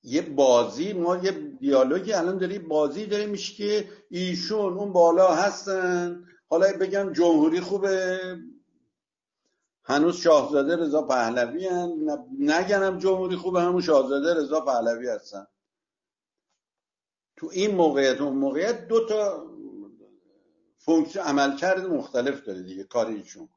یه 0.04 0.22
بازی 0.22 0.94
ما 0.94 1.18
یه 1.18 1.32
دیالوگی 1.32 2.14
الان 2.14 2.38
داری 2.38 2.60
بازی 2.60 3.06
داره 3.06 3.26
میشه 3.26 3.54
که 3.54 3.90
ایشون 4.10 4.74
اون 4.74 4.94
بالا 4.94 5.36
هستن. 5.36 6.26
حالا 6.54 6.78
بگم 6.78 7.14
جمهوری 7.14 7.62
خوبه. 7.62 8.20
هنوز 9.84 10.16
شاهزاده 10.16 10.76
رضا 10.76 11.01
پهلوی 11.01 11.68
هن. 11.68 12.18
نگنم 12.39 12.97
جمهوری 12.97 13.36
خوبه 13.36 13.62
همون 13.62 13.82
شاهزاده 13.82 14.34
رضا 14.34 14.62
پهلوی 14.62 15.08
هستن. 15.08 15.47
تو 17.36 17.49
این 17.51 17.76
موقعیت 17.76 18.22
اون 18.22 18.38
موقعیت 18.38 18.88
دو 18.88 19.06
تا 19.06 19.45
فونکسیون 20.78 21.26
عملکرد 21.26 21.86
مختلف 21.86 22.43
داره 22.43 22.64
دیگه 22.64 22.84
کار 22.84 23.08
ایشون. 23.08 23.49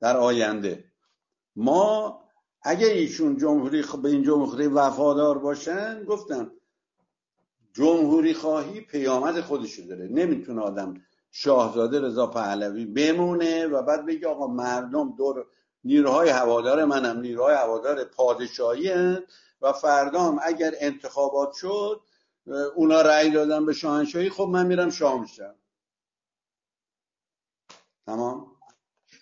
در 0.00 0.16
آینده. 0.16 0.84
ما 1.56 2.20
اگر 2.62 2.88
ایشون 2.88 3.36
جمهوری 3.36 3.84
به 4.02 4.08
این 4.08 4.22
جمهوری 4.22 4.66
وفادار 4.66 5.38
باشن 5.38 6.04
گفتم 6.04 6.52
جمهوری 7.72 8.34
خواهی 8.34 8.80
پیامد 8.80 9.40
خودشو 9.40 9.82
داره. 9.82 10.08
نمی‌تونه 10.08 10.62
آدم 10.62 10.94
شاهزاده 11.36 12.00
رضا 12.00 12.26
پهلوی 12.26 12.86
بمونه 12.86 13.66
و 13.66 13.82
بعد 13.82 14.06
بگه 14.06 14.28
آقا 14.28 14.46
مردم 14.46 15.16
دور 15.16 15.46
نیروهای 15.84 16.28
هوادار 16.28 16.84
منم 16.84 17.20
نیروهای 17.20 17.54
هوادار 17.54 18.04
پادشاهی 18.04 19.16
و 19.60 19.72
فردام 19.72 20.38
اگر 20.42 20.74
انتخابات 20.80 21.52
شد 21.52 22.02
اونا 22.74 23.02
رأی 23.02 23.30
دادن 23.30 23.66
به 23.66 23.72
شاهنشاهی 23.72 24.30
خب 24.30 24.44
من 24.44 24.66
میرم 24.66 24.90
شاه 24.90 25.20
میشم. 25.20 25.54
تمام؟ 28.06 28.56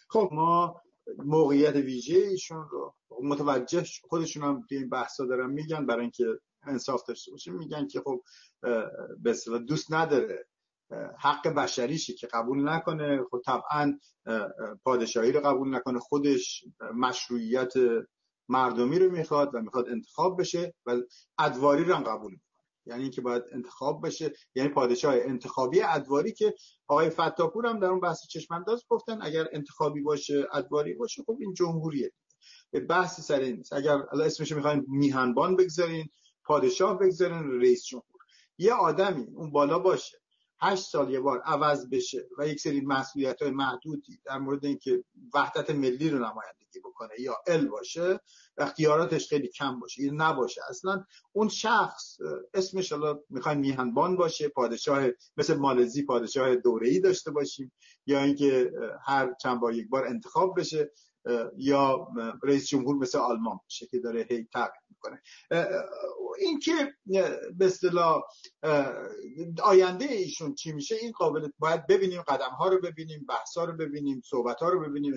خب 0.08 0.28
ما 0.32 0.82
موقعیت 1.18 1.74
ویژه 1.74 2.18
ایشون 2.18 2.68
رو 2.70 2.94
متوجه 3.22 3.84
خودشون 4.08 4.42
هم 4.42 4.66
این 4.70 4.88
بحثا 4.88 5.24
دارن 5.26 5.50
میگن 5.50 5.86
برای 5.86 6.00
اینکه 6.00 6.24
انصاف 6.62 7.06
داشته 7.06 7.30
باشه 7.30 7.50
میگن 7.50 7.88
که 7.88 8.00
خب 8.00 8.22
به 9.22 9.34
دوست 9.68 9.92
نداره 9.92 10.46
حق 11.18 11.48
بشریشی 11.48 12.14
که 12.14 12.26
قبول 12.26 12.68
نکنه. 12.68 13.24
خب 13.30 13.40
طبعا 13.46 13.98
پادشاهی 14.84 15.32
رو 15.32 15.40
قبول 15.40 15.74
نکنه. 15.74 15.98
خودش 15.98 16.64
مشروعیت 16.94 17.72
مردمی 18.48 18.98
رو 18.98 19.10
می‌خواد 19.10 19.54
و 19.54 19.60
می‌خواد 19.60 19.88
انتخاب 19.88 20.40
بشه 20.40 20.74
و 20.86 20.96
ادواری 21.38 21.84
رو 21.84 21.94
هم 21.94 22.02
قبول 22.02 22.30
می‌کنه. 22.30 22.46
یعنی 22.86 23.02
اینکه 23.02 23.20
باید 23.20 23.42
انتخاب 23.52 24.06
بشه. 24.06 24.32
یعنی 24.54 24.68
پادشاه 24.68 25.14
انتخابی 25.14 25.82
ادواری 25.82 26.32
که 26.32 26.54
آقای 26.88 27.10
فتاپور 27.10 27.66
هم 27.66 27.78
در 27.78 27.88
اون 27.88 28.00
بحث 28.00 28.26
چشمانداز 28.26 28.84
گفتن 28.88 29.18
اگر 29.22 29.48
انتخابی 29.52 30.00
باشه 30.00 30.46
ادواری 30.52 30.94
باشه 30.94 31.22
خب 31.22 31.36
این 31.40 31.54
جمهوریه. 31.54 32.12
بحثی 32.88 33.22
سر 33.22 33.40
این 33.40 33.56
نیست 33.56 33.72
اگر 33.72 33.98
اسمش 34.12 34.52
می‌خواین 34.52 34.86
میهنبان 34.88 35.56
بگذارین 35.56 36.08
پادشاه 36.44 36.98
بگذارین 36.98 37.60
رئیس 37.60 37.84
جمهور. 37.84 38.06
یه 38.58 38.72
آدمی 38.72 39.26
اون 39.34 39.52
بالا 39.52 39.78
باشه 39.78 40.21
هشت 40.62 40.82
سال 40.82 41.10
یه 41.10 41.20
بار 41.20 41.40
عوض 41.40 41.88
بشه 41.90 42.28
و 42.38 42.48
یک 42.48 42.60
سری 42.60 42.80
مسئولیت 42.80 43.42
های 43.42 43.50
محدودی 43.50 44.20
در 44.24 44.38
مورد 44.38 44.64
اینکه 44.64 45.04
وحدت 45.34 45.70
ملی 45.70 46.10
رو 46.10 46.18
نمایندگی 46.18 46.80
بکنه 46.84 47.20
یا 47.20 47.36
ال 47.46 47.66
باشه 47.66 48.20
و 48.56 48.62
اختیاراتش 48.62 49.28
خیلی 49.28 49.48
کم 49.48 49.80
باشه 49.80 50.02
یا 50.02 50.12
نباشه. 50.14 50.60
اصلا 50.68 51.04
اون 51.32 51.48
شخص 51.48 52.18
اسمش 52.54 52.92
حالا 52.92 53.20
می‌خواین 53.30 53.58
میهنبان 53.58 54.16
باشه 54.16 54.48
پادشاه 54.48 55.08
مثل 55.36 55.54
مالزی 55.54 56.02
پادشاه 56.02 56.56
دوره 56.56 56.88
ای 56.88 57.00
داشته 57.00 57.30
باشیم 57.30 57.72
یا 58.06 58.20
اینکه 58.22 58.72
هر 59.06 59.34
چند 59.42 59.60
بار 59.60 59.74
یک 59.74 59.88
بار 59.88 60.06
انتخاب 60.06 60.58
بشه. 60.58 60.90
یا 61.56 62.08
رئیس 62.42 62.68
جمهور 62.68 62.96
مثل 62.96 63.18
آلمان 63.18 63.60
باشه 63.64 63.86
که 63.86 63.98
داره 63.98 64.26
هی 64.30 64.48
تغییر 64.52 64.82
می‌کنه. 64.90 65.22
این 66.38 66.58
که 66.58 66.94
به 67.56 67.66
اصطلاح 67.66 68.22
آینده 69.62 70.04
ایشون 70.04 70.54
چی 70.54 70.72
میشه؟ 70.72 70.94
این 70.94 71.12
قابل 71.12 71.48
باید 71.58 71.86
ببینیم 71.86 72.22
قدم 72.22 72.50
ها 72.50 72.68
رو 72.68 72.80
ببینیم 72.80 73.26
بحث 73.28 73.56
ها 73.56 73.64
رو 73.64 73.76
ببینیم 73.76 74.22
صحبت 74.24 74.56
ها 74.60 74.68
رو 74.68 74.80
ببینیم 74.80 75.14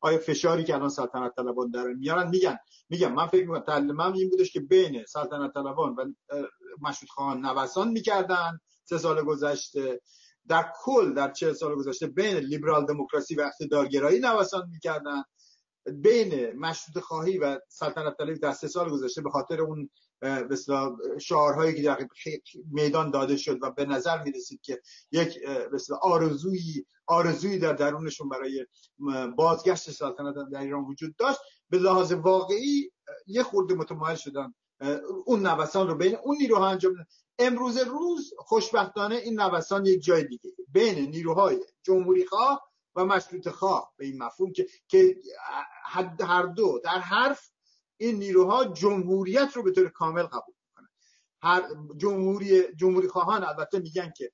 آیا 0.00 0.18
فشاری 0.18 0.64
که 0.64 0.74
الان 0.74 0.88
سلطنت 0.88 1.32
طلبان 1.36 1.70
دارن 1.70 1.96
میارن؟ 1.98 2.30
میگن. 2.30 2.58
میگم 2.88 3.12
من 3.12 3.26
فکر 3.26 3.40
می‌کنم 3.40 3.60
تعلیمم 3.60 4.12
این 4.12 4.30
بودش 4.30 4.52
که 4.52 4.60
بین 4.60 5.04
سلطنت 5.04 5.54
طلبان 5.54 5.94
و 5.94 6.04
مشروط 6.80 7.10
خان 7.10 7.46
نوسان 7.46 7.88
می‌کردن. 7.88 8.60
سه 8.84 8.98
سال 8.98 9.22
گذشته. 9.22 10.00
در 10.50 10.72
کل 10.82 11.14
در 11.14 11.32
چه 11.32 11.52
سال 11.52 11.74
گذشته 11.74 12.06
بین 12.06 12.36
لیبرال 12.36 12.86
دموکراسی 12.86 13.34
و 13.34 13.40
اقتدارگرایی 13.40 14.20
نوسان 14.20 14.68
می‌کردن. 14.70 15.22
بین 15.86 16.52
مشروط 16.52 17.04
خواهی 17.04 17.38
و 17.38 17.58
سلطنت 17.68 18.16
طلبی 18.18 18.38
در 18.38 18.52
سه 18.52 18.68
سال 18.68 18.90
گذشته 18.90 19.22
به 19.22 19.30
خاطر 19.30 19.60
اون 19.60 19.90
مثلا 20.22 20.96
شعارهایی 21.20 21.74
که 21.74 21.82
در 21.82 21.98
میدان 22.72 23.10
داده 23.10 23.36
شد 23.36 23.58
و 23.62 23.70
به 23.70 23.84
نظر 23.84 24.22
می 24.22 24.32
که 24.62 24.80
یک 25.12 25.38
مثلا 25.72 25.96
آرزویی 26.02 26.86
آرزویی 27.06 27.58
در 27.58 27.72
درونشون 27.72 28.28
برای 28.28 28.66
بازگشت 29.36 29.90
سلطنت 29.90 30.34
در 30.52 30.60
ایران 30.60 30.84
وجود 30.84 31.16
داشت 31.16 31.38
به 31.70 31.78
لحاظ 31.78 32.12
واقعی 32.12 32.90
یه 33.26 33.42
خورده 33.42 33.74
متمایل 33.74 34.16
شدن 34.16 34.54
اون 35.26 35.46
نوسان 35.46 35.88
رو 35.88 35.94
بین 35.94 36.16
اون 36.24 36.36
نیروها 36.36 36.68
انجام 36.68 36.94
امروز 37.40 37.78
روز 37.78 38.32
خوشبختانه 38.38 39.14
این 39.14 39.40
نوسان 39.40 39.86
یک 39.86 40.02
جای 40.02 40.24
دیگه. 40.24 40.50
بین 40.68 41.10
نیروهای 41.10 41.58
جمهوری 41.82 42.26
خواه 42.26 42.70
و 42.94 43.04
مشروط 43.04 43.48
خواه. 43.48 43.92
به 43.96 44.06
این 44.06 44.22
مفهوم 44.22 44.52
که 44.52 44.66
که 44.88 45.16
هر 46.20 46.42
دو 46.42 46.80
در 46.84 46.98
حرف 46.98 47.50
این 47.96 48.16
نیروها 48.16 48.64
جمهوریت 48.64 49.52
رو 49.54 49.62
به 49.62 49.70
طور 49.70 49.88
کامل 49.88 50.22
قبول 50.22 50.54
می‌کنن. 50.68 50.88
هر 51.42 51.62
جمهوری 51.96 52.74
جمهوری 52.76 53.08
خواهان 53.08 53.44
البته 53.44 53.78
میگن 53.78 54.12
که 54.16 54.32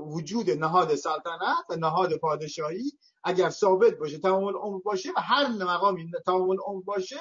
وجود 0.00 0.50
نهاد 0.50 0.94
سلطنت 0.94 1.64
و 1.70 1.76
نهاد 1.76 2.16
پادشاهی 2.16 2.92
اگر 3.24 3.50
ثابت 3.50 3.98
باشه 3.98 4.18
تمام 4.18 4.44
العمر 4.44 4.78
باشه 4.78 5.10
و 5.16 5.20
هر 5.20 5.48
مقامی 5.48 6.10
تمام 6.26 6.50
العمر 6.50 6.82
باشه 6.82 7.16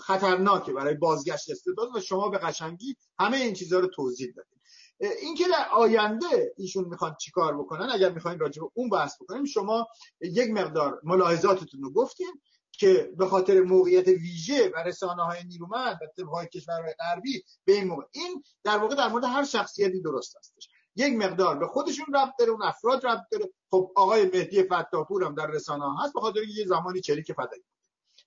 خطرناکه 0.00 0.72
برای 0.72 0.94
بازگشت 0.94 1.50
استبداد 1.50 1.96
و 1.96 2.00
شما 2.00 2.28
به 2.28 2.38
قشنگی 2.38 2.96
همه 3.18 3.36
این 3.36 3.54
چیزها 3.54 3.78
رو 3.78 3.86
توضیح 3.86 4.32
دادید 4.36 4.59
اینکه 5.00 5.44
در 5.48 5.68
آینده 5.72 6.54
ایشون 6.56 6.84
می‌خوان 6.84 7.16
چیکار 7.20 7.58
بکنن 7.58 7.90
اگر 7.92 8.12
می‌خواین 8.12 8.38
راجع 8.38 8.62
به 8.62 8.68
اون 8.74 8.90
بحث 8.90 9.22
بکنیم 9.22 9.44
شما 9.44 9.86
یک 10.20 10.50
مقدار 10.50 11.00
ملاحظاتتون 11.04 11.82
رو 11.82 11.92
گفتیم 11.92 12.42
که 12.72 13.12
به 13.18 13.26
خاطر 13.26 13.60
موقعیت 13.60 14.08
ویژه 14.08 14.68
و 14.68 14.78
رسانه 14.78 15.22
های 15.22 15.44
نیرومند 15.44 15.98
و 16.02 16.06
طبقهای 16.16 16.46
کشورهای 16.46 16.94
غربی 16.98 17.42
به 17.64 17.72
این 17.72 17.84
موقع 17.84 18.02
این 18.12 18.42
در 18.64 18.78
واقع 18.78 18.94
در 18.94 19.08
مورد 19.08 19.24
هر 19.24 19.44
شخصیتی 19.44 20.00
درست 20.00 20.36
هستش. 20.36 20.68
یک 20.96 21.14
مقدار 21.14 21.58
به 21.58 21.66
خودشون 21.66 22.06
ربط 22.14 22.32
داره 22.38 22.50
اون 22.50 22.62
افراد 22.62 23.06
ربط 23.06 23.26
داره. 23.32 23.50
خب 23.70 23.92
آقای 23.96 24.24
مهدی 24.24 24.62
فتاپور 24.62 25.24
هم 25.24 25.34
در 25.34 25.46
رسانه 25.46 25.84
ها 25.84 26.04
هست 26.04 26.14
به 26.14 26.20
خاطر 26.20 26.42
یه 26.42 26.66
زمانی 26.66 27.00
چریک 27.00 27.32
فدایی 27.32 27.62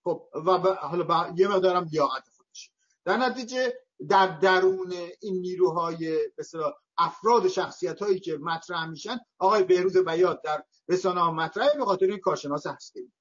خب 0.03 0.27
و 0.33 0.51
حالا. 0.75 1.33
یه 1.35 1.47
مقدارم 1.47 1.83
لیاقت 1.83 2.23
خودش 2.37 2.71
در 3.05 3.17
نتیجه 3.17 3.73
در 4.09 4.27
درون 4.39 4.93
این 5.21 5.41
نیروهای 5.41 6.19
مثلا 6.37 6.73
افراد 6.97 7.47
شخصیت 7.47 8.01
هایی 8.01 8.19
که 8.19 8.37
مطرح 8.37 8.85
میشن 8.85 9.17
آقای 9.39 9.63
بهروز 9.63 9.97
بیات 9.97 10.41
در 10.43 10.63
رسانه 10.87 11.21
ها 11.21 11.31
مطرح 11.31 11.67
به 11.77 11.85
خاطر 11.85 12.05
این 12.05 12.19
کارشناس 12.19 12.67
هستی 12.67 13.11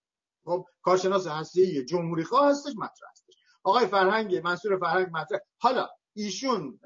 خب 0.45 0.67
کارشناس 0.83 1.27
هستی 1.27 1.85
جمهوری 1.85 2.25
خواه 2.25 2.51
هستش 2.51 2.73
مطرح 2.77 3.11
هستش. 3.11 3.35
آقای 3.65 3.87
فرهنگ 3.87 4.37
منصور 4.37 4.79
فرهنگ 4.79 5.09
مطرح. 5.13 5.41
حالا 5.59 5.89
ایشون 6.15 6.81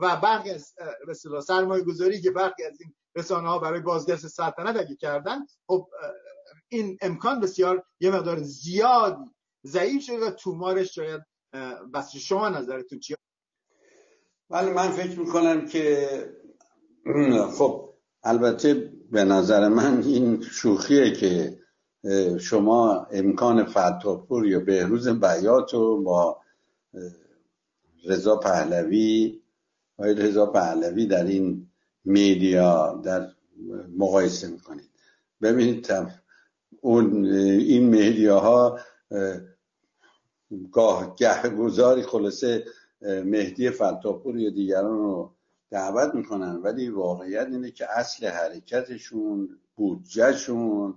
و 0.00 0.16
برخی 0.16 0.50
از 0.50 0.74
مثلا 1.08 1.40
سرمایه 1.40 1.84
گذاری 1.84 2.20
که 2.20 2.30
برخی 2.30 2.64
از 2.64 2.80
این 2.80 2.94
رسانه 3.16 3.48
ها 3.48 3.58
برای 3.58 3.80
بازگشت 3.80 4.26
سلطنت 4.26 4.76
اگه 4.76 4.96
کردن 4.96 5.46
خب 5.66 5.88
این 6.68 6.98
امکان 7.02 7.40
بسیار 7.40 7.84
یه 8.00 8.10
مقدار 8.10 8.42
زیاد 8.42 9.18
ضعیف 9.66 10.02
شده 10.02 10.26
و 10.26 10.30
تومارش 10.30 10.94
شاید 10.94 11.22
بس 11.94 12.16
شما 12.16 12.48
نظرتون 12.48 12.98
چیه؟ 12.98 13.16
ولی 14.52 14.70
من 14.70 14.88
فکر 14.90 15.20
می‌کنم 15.20 15.66
که 15.66 16.08
خب 17.58 17.88
البته 18.22 18.92
به 19.10 19.24
نظر 19.24 19.68
من 19.68 20.02
این 20.02 20.42
شوخیه 20.42 21.10
که 21.12 21.58
شما 22.40 23.06
امکان 23.10 23.64
فتاپور 23.64 24.46
یا 24.46 24.60
بهروز 24.60 25.08
بیات 25.08 25.74
رو 25.74 26.02
با 26.02 26.40
رضا 28.04 28.36
پهلوی 28.36 29.40
آقای 29.98 30.14
رضا 30.14 30.46
پهلوی 30.46 31.06
در 31.06 31.24
این 31.24 31.70
میدیا 32.04 33.00
در 33.04 33.28
مقایسه 33.98 34.48
می‌کنید. 34.48 34.90
ببینید 35.42 35.88
اون 36.80 37.24
این 37.26 37.84
میدیاها 37.84 38.78
گاه 40.72 41.16
گذاری 41.58 42.02
خلاصه 42.02 42.64
مهدی 43.02 43.70
فتاپور 43.70 44.38
یا 44.38 44.50
دیگران 44.50 44.98
رو 44.98 45.32
دعوت 45.70 46.14
می‌کنن 46.14 46.56
ولی 46.56 46.88
واقعیت 46.88 47.46
اینه 47.46 47.70
که 47.70 47.98
اصل 47.98 48.26
حرکتشون 48.26 49.58
بودجهشون 49.76 50.94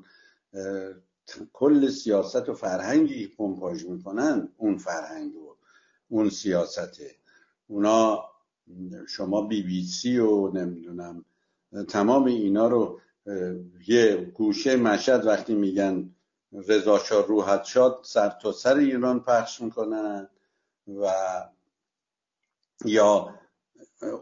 کل 1.53 1.89
سیاست 1.89 2.49
و 2.49 2.53
فرهنگی 2.53 3.27
پمپاژ 3.27 3.85
می‌کنن 3.85 4.49
اون 4.57 4.77
فرهنگ 4.77 5.35
و 5.35 5.55
اون 6.07 6.29
سیاسته. 6.29 7.15
اونا 7.67 8.23
شما 9.07 9.41
بی 9.41 9.63
بی 9.63 9.83
سی 9.85 10.17
و 10.17 10.51
نمی‌دونم 10.51 11.25
تمام 11.89 12.23
اینا 12.23 12.67
رو 12.67 12.99
یه 13.87 14.15
گوشه 14.15 14.75
مشهد 14.75 15.25
وقتی 15.25 15.55
میگن 15.55 16.15
رضا 16.67 16.99
شاه 16.99 17.27
روحت 17.27 17.63
شاد 17.63 17.99
سر 18.03 18.29
تا 18.41 18.51
سر 18.51 18.75
ایران 18.75 19.19
پخش 19.19 19.61
می‌کنن 19.61 20.29
و 20.87 21.11
یا 22.86 23.39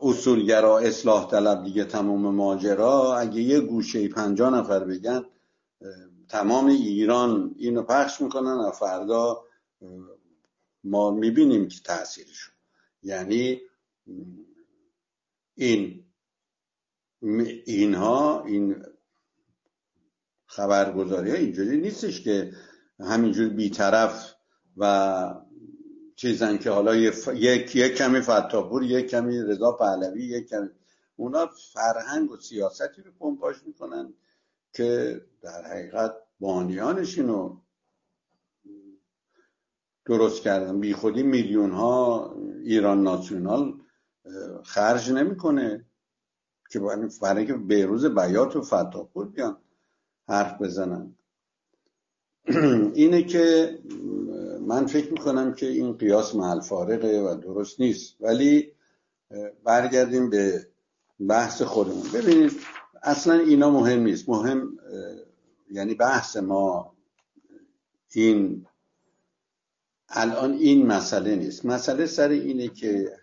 اصولگرا 0.01 0.79
اصلاح 0.79 1.29
طلب 1.29 1.63
دیگه 1.63 1.85
تمام 1.85 2.35
ماجرا 2.35 3.17
اگه 3.17 3.41
یه 3.41 3.59
گوشه 3.59 4.07
پنجا 4.07 4.49
نفر 4.49 4.83
بگن 4.83 5.25
تمام 6.29 6.67
ایران 6.67 7.55
اینو 7.57 7.83
پخش 7.83 8.21
می‌کنن 8.21 8.53
و 8.53 8.71
فردا 8.71 9.43
ما 10.83 11.11
می‌بینیم 11.11 11.67
که 11.67 11.79
تاثیرشون 11.83 12.53
یعنی 13.03 13.61
این 15.55 16.05
اینها 17.65 18.43
این 18.43 18.83
خبرگزاری 20.45 21.31
ها 21.31 21.37
اینجوری 21.37 21.77
نیستش 21.77 22.21
که 22.21 22.51
همینجور 22.99 23.49
بیطرف 23.49 24.33
و 24.77 25.42
چیزن 26.15 26.57
که 26.57 26.69
حالا 26.69 26.95
یک 26.95 27.75
یک 27.75 27.95
کمی 27.95 28.21
فتاپور 28.21 28.83
یک 28.83 29.07
کمی 29.09 29.41
رضا 29.41 29.71
پهلوی 29.71 30.23
یک 30.23 30.49
کمی 30.49 30.69
اونا 31.15 31.49
فرهنگ 31.73 32.31
و 32.31 32.37
سیاستی 32.37 33.01
رو 33.01 33.11
پمپاژ 33.19 33.55
می‌کنن 33.65 34.13
که 34.73 35.21
در 35.41 35.63
حقیقت 35.63 36.15
بانیانش 36.39 37.17
اینو 37.17 37.57
درست 40.05 40.41
کردن. 40.41 40.79
بی 40.79 40.93
خودی 40.93 41.23
میلیون 41.23 41.71
ها 41.71 42.35
ایران 42.63 43.03
ناسیونال 43.03 43.73
خرج 44.63 45.11
نمی‌کنه 45.11 45.85
که 46.69 46.81
برای 47.21 47.45
که 47.45 47.53
بیروز 47.53 48.05
بیات 48.05 48.55
و 48.55 48.61
فتاپور 48.61 49.27
بیان 49.27 49.57
حرف 50.27 50.61
بزنن. 50.61 51.15
اینه 52.93 53.23
که 53.23 53.79
من 54.67 54.85
فکر 54.85 55.11
می‌کنم 55.11 55.53
که 55.53 55.65
این 55.65 55.93
قیاس 55.93 56.35
محل 56.35 56.59
فارقه 56.59 57.19
و 57.19 57.35
درست 57.35 57.79
نیست. 57.79 58.15
ولی 58.19 58.71
برگردیم 59.63 60.29
به 60.29 60.67
بحث 61.29 61.61
خودمون. 61.61 62.03
ببینید 62.13 62.51
اصلا 63.03 63.33
اینا 63.33 63.69
مهم 63.69 63.99
نیست. 63.99 64.29
مهم 64.29 64.77
یعنی 65.71 65.93
بحث 65.93 66.37
ما 66.37 66.95
این 68.11 68.65
الان 70.09 70.53
این 70.53 70.85
مسئله 70.85 71.35
نیست. 71.35 71.65
مسئله 71.65 72.05
سر 72.05 72.29
اینه 72.29 72.67
که 72.67 73.17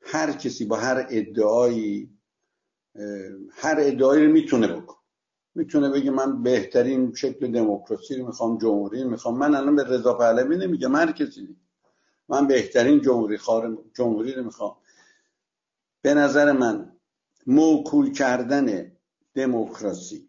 هر 0.00 0.32
کسی 0.32 0.64
با 0.64 0.76
هر 0.76 1.06
ادعایی 1.10 2.10
هر 3.50 3.76
ادعایی 3.78 4.26
رو 4.26 4.32
می‌تونه 4.32 4.68
بکن 4.68 5.03
می‌تونه 5.54 5.90
بگه 5.90 6.10
من 6.10 6.42
بهترین 6.42 7.14
شکل 7.14 7.52
دموکراسی 7.52 8.16
رو 8.16 8.26
می‌خوام 8.26 8.58
جمهوری 8.58 9.04
می‌خوام. 9.04 9.38
من 9.38 9.54
الان 9.54 9.76
به 9.76 9.84
رضا 9.84 10.14
پهلوی 10.14 10.56
نمیگم 10.56 10.96
هر 10.96 11.12
کسی 11.12 11.56
من 12.28 12.46
بهترین 12.46 13.00
جمهوری 13.00 13.38
خار 13.38 13.78
جمهوری 13.94 14.32
رو 14.32 14.44
می‌خوام. 14.44 14.76
به 16.02 16.14
نظر 16.14 16.52
من 16.52 16.96
موکول 17.46 18.12
کردن 18.12 18.92
دموکراسی 19.34 20.28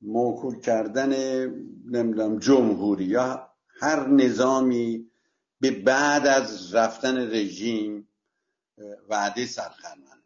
موکول 0.00 0.60
کردن 0.60 1.10
نمی‌دونم 1.86 2.38
جمهوری 2.38 3.04
یا 3.04 3.50
هر 3.80 4.06
نظامی 4.06 5.10
به 5.60 5.70
بعد 5.70 6.26
از 6.26 6.74
رفتن 6.74 7.16
رژیم 7.18 8.08
وعده 9.08 9.46
سرخرمن 9.46 10.22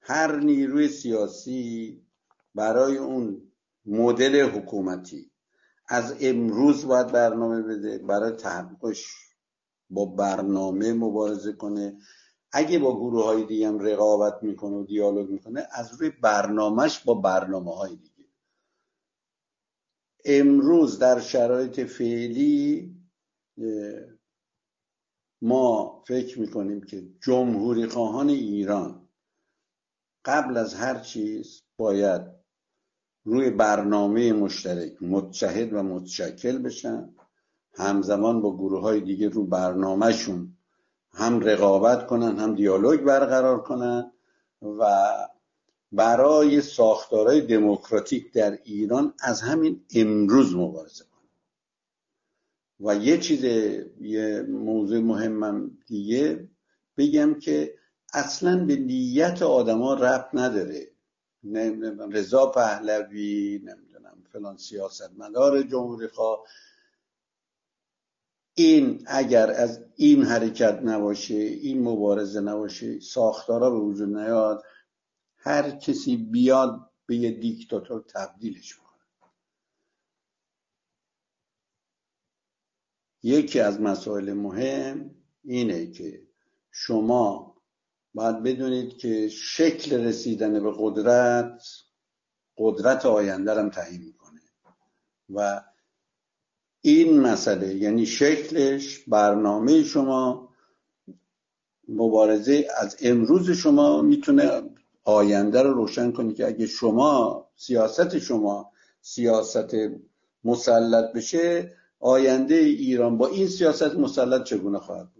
هر 0.00 0.36
نیروی 0.36 0.88
سیاسی 0.88 2.03
برای 2.54 2.96
اون 2.96 3.52
مدل 3.86 4.50
حکومتی. 4.50 5.30
از 5.88 6.16
امروز 6.20 6.86
باید 6.86 7.06
برنامه 7.06 7.62
بده 7.62 7.98
برای 7.98 8.32
تحقیقش 8.32 9.06
با 9.90 10.06
برنامه 10.06 10.92
مبارزه 10.92 11.52
کنه. 11.52 11.98
اگه 12.52 12.78
با 12.78 12.96
گروه 12.96 13.24
های 13.24 13.44
دیگه 13.44 13.68
هم 13.68 13.78
رقابت 13.78 14.42
می‌کنه 14.42 14.76
و 14.76 14.84
دیالوگ 14.84 15.30
می‌کنه 15.30 15.66
از 15.72 15.94
روی 16.00 16.10
برنامهش 16.10 16.98
با 16.98 17.14
برنامه 17.14 17.74
های 17.74 17.96
دیگه. 17.96 18.28
امروز 20.24 20.98
در 20.98 21.20
شرایط 21.20 21.80
فعلی 21.80 22.94
ما 25.42 26.02
فکر 26.06 26.40
می‌کنیم 26.40 26.80
که 26.80 27.08
جمهوری 27.20 27.86
خواهان 27.86 28.28
ایران 28.28 29.08
قبل 30.24 30.56
از 30.56 30.74
هر 30.74 31.00
چیز 31.00 31.62
باید 31.76 32.33
روی 33.24 33.50
برنامه 33.50 34.32
مشترک 34.32 35.02
متشهد 35.02 35.72
و 35.72 35.82
متشکل 35.82 36.58
بشن. 36.58 37.14
همزمان 37.74 38.40
با 38.40 38.56
گروه 38.56 38.80
های 38.80 39.00
دیگه 39.00 39.28
رو 39.28 39.46
برنامهشون 39.46 40.56
هم 41.12 41.40
رقابت 41.40 42.06
کنن 42.06 42.38
هم 42.38 42.54
دیالوگ 42.54 43.00
برقرار 43.00 43.62
کنن 43.62 44.12
و 44.62 45.10
برای 45.92 46.60
ساختارهای 46.60 47.40
دموکراتیک 47.40 48.32
در 48.32 48.58
ایران 48.64 49.14
از 49.20 49.40
همین 49.40 49.84
امروز 49.94 50.56
مبارزه 50.56 51.04
کنن. 51.04 51.30
و 52.80 52.96
یه 52.96 53.18
چیز 53.18 53.44
یه 54.00 54.42
موضوع 54.48 54.98
مهمم 54.98 55.78
دیگه 55.86 56.48
بگم 56.96 57.34
که 57.34 57.74
اصلا 58.12 58.64
به 58.64 58.76
نیت 58.76 59.42
آدما 59.42 59.94
ربط 59.94 60.28
نداره. 60.32 60.93
رضا 62.12 62.46
پهلوی 62.46 63.58
نمی‌دونم 63.64 64.22
فلان 64.32 64.56
سیاستمدار 64.56 65.62
جمهوری 65.62 66.08
خواه. 66.08 66.46
این 68.54 69.04
اگر 69.06 69.50
از 69.50 69.84
این 69.96 70.22
حرکت 70.22 70.80
نباشه 70.82 71.34
این 71.34 71.82
مبارزه 71.82 72.40
نباشه 72.40 73.00
ساختارا 73.00 73.70
به 73.70 73.78
وجود 73.78 74.16
نیاد 74.16 74.64
هر 75.36 75.70
کسی 75.70 76.16
بیاد 76.16 76.90
به 77.06 77.16
یه 77.16 77.30
دیکتاتور 77.30 78.04
تبدیلش 78.08 78.74
کنه. 78.74 78.84
یکی 83.22 83.60
از 83.60 83.80
مسائل 83.80 84.32
مهم 84.32 85.14
اینه 85.44 85.86
که 85.86 86.26
شما 86.70 87.53
باید 88.14 88.42
بدونید 88.42 88.96
که 88.96 89.28
شکل 89.28 90.04
رسیدن 90.04 90.62
به 90.62 90.72
قدرت 90.78 91.62
قدرت 92.58 93.06
آینده 93.06 93.54
هم 93.54 93.70
تعیین 93.70 94.02
می‌کنه. 94.02 94.40
و 95.34 95.62
این 96.80 97.20
مسئله 97.20 97.74
یعنی 97.74 98.06
شکلش 98.06 98.98
برنامه 99.08 99.82
شما 99.82 100.48
مبارزه 101.88 102.68
از 102.80 102.96
امروز 103.00 103.50
شما 103.50 104.02
می‌تونه 104.02 104.62
آینده 105.04 105.62
رو 105.62 105.72
روشن 105.72 106.12
کنی 106.12 106.34
که 106.34 106.46
اگه 106.46 106.66
شما 106.66 107.48
سیاست 107.56 108.18
شما 108.18 108.72
سیاست 109.00 109.76
مسلط 110.44 111.12
بشه 111.12 111.76
آینده 112.00 112.54
ایران 112.54 113.18
با 113.18 113.26
این 113.26 113.48
سیاست 113.48 113.94
مسلط 113.94 114.44
چگونه 114.44 114.78
خواهد 114.78 115.13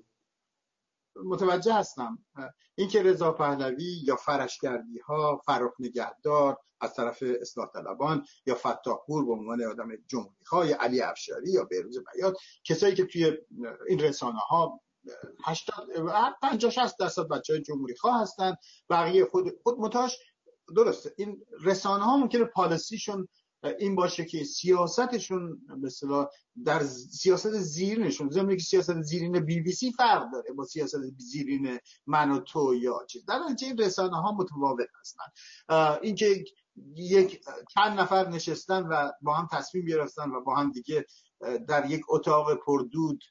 متوجه 1.17 1.75
هستم. 1.75 2.19
اینکه 2.75 3.03
رضا 3.03 3.33
پهلوی 3.33 4.03
یا 4.05 4.17
فرشگردی 4.17 4.99
ها 4.99 5.43
فراخ 5.47 5.73
نگهدار 5.79 6.59
از 6.81 6.95
طرف 6.95 7.23
اصلاح 7.41 7.69
طلبان 7.75 8.27
یا 8.47 8.55
فتاحپور 8.55 9.25
به 9.27 9.33
عنوان 9.33 9.62
آدم 9.62 9.89
جمهوری 10.07 10.45
ها 10.51 10.62
علی 10.62 11.01
افشاری 11.01 11.51
یا 11.51 11.65
بهروز 11.65 11.99
بیات 12.15 12.37
کسایی 12.65 12.95
که 12.95 13.05
توی 13.05 13.33
این 13.89 14.01
رسانه 14.01 14.39
ها 14.39 14.81
80 15.45 15.89
50 16.43 16.71
60 16.71 16.99
درصد 16.99 17.29
بچه 17.29 17.53
های 17.53 17.62
جمهوری 17.62 17.97
خواه 17.97 18.23
هستن 18.23 18.57
بقیه 18.91 19.25
خود 19.25 19.61
خود 19.62 19.79
متاش 19.79 20.19
درسته 20.77 21.15
این 21.17 21.47
رسانه 21.65 22.05
ها 22.05 22.17
ممکنه 22.17 22.45
پالیسیشون 22.45 23.29
این 23.79 23.95
باشه 23.95 24.25
که 24.25 24.45
سیاستشون 24.45 25.61
مثلا 25.83 26.29
در 26.65 26.83
سیاست 27.11 27.51
زیرینشون 27.51 28.31
ضمن 28.31 28.57
که 28.57 28.62
سیاست 28.62 29.01
زیرین 29.01 29.41
بی 29.41 29.61
بی 29.61 29.73
سی 29.73 29.93
فرق 29.93 30.33
داره 30.33 30.53
با 30.53 30.65
سیاست 30.65 31.01
زیرین 31.19 31.79
من 32.07 32.31
و 32.31 32.39
تو 32.39 32.75
یا 32.75 32.99
چیز. 33.09 33.25
در 33.25 33.39
نتیجه 33.39 33.67
این 33.67 33.79
رسانه 33.79 34.17
ها 34.17 34.33
متفاوت 34.33 34.89
هستن. 35.01 35.25
اینکه 36.03 36.45
یک 36.97 37.45
چند 37.75 38.01
نفر 38.01 38.29
نشستن 38.29 38.83
و 38.83 39.11
با 39.23 39.35
هم 39.35 39.49
تصمیم 39.53 39.85
گرفتن 39.85 40.31
و 40.31 40.41
با 40.41 40.55
هم 40.55 40.73
دیگه 40.73 41.07
در 41.69 41.91
یک 41.91 42.03
اتاق 42.09 42.55
پردود 42.67 43.25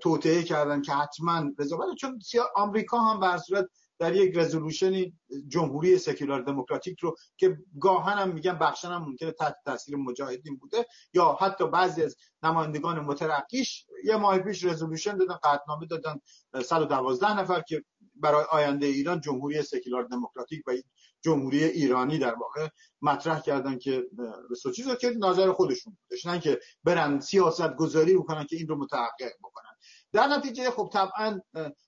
توطعه 0.00 0.42
کردن 0.42 0.82
که 0.82 0.92
حتما 0.92 1.50
رضا 1.58 1.78
چون 2.00 2.18
آمریکا 2.56 2.98
هم 2.98 3.20
به 3.20 3.38
صورت 3.38 3.68
در 4.02 4.16
یک 4.16 4.36
رزولوشن 4.36 5.12
جمهوری 5.48 5.98
سکولار 5.98 6.42
دموکراتیک 6.42 7.00
رو 7.00 7.16
که 7.36 7.58
گاهن 7.80 8.18
هم 8.18 8.32
میگن 8.32 8.58
بخشن 8.58 8.88
هم 8.88 9.02
ممکنه 9.02 9.32
تحت 9.32 9.56
تاثیر 9.64 9.96
مجاهدین 9.96 10.56
بوده 10.56 10.86
یا 11.14 11.36
حتی 11.40 11.66
بعضی 11.66 12.02
از 12.02 12.16
نمایندگان 12.42 13.00
مترقیش 13.00 13.86
یه 14.04 14.16
ماه 14.16 14.38
پیش 14.38 14.64
رزولوشن 14.64 15.16
دادن 15.16 15.34
قطعنامه 15.34 15.86
دادن. 15.86 16.20
112 16.64 17.38
نفر 17.38 17.60
که 17.60 17.84
برای 18.14 18.44
آینده 18.50 18.86
ایران 18.86 19.20
جمهوری 19.20 19.62
سکولار 19.62 20.02
دموکراتیک 20.02 20.62
و 20.68 20.72
جمهوری 21.20 21.64
ایرانی 21.64 22.18
در 22.18 22.34
واقع 22.34 22.68
مطرح 23.02 23.40
کردن 23.40 23.78
که 23.78 24.04
به 24.50 24.72
چیز 24.76 24.88
که 25.00 25.10
نظر 25.18 25.52
خودشون 25.52 25.96
بودش. 26.08 26.26
نه 26.26 26.40
که 26.40 26.60
برن 26.84 27.20
سیاست 27.20 27.76
گذاری 27.76 28.14
بکنن 28.14 28.44
که 28.44 28.56
این 28.56 28.68
رو 28.68 28.76
متحقق 28.76 29.32
بکنن. 29.42 29.71
در 30.12 30.26
نتیجه 30.26 30.70
خب 30.70 30.90
طبعا 30.92 31.40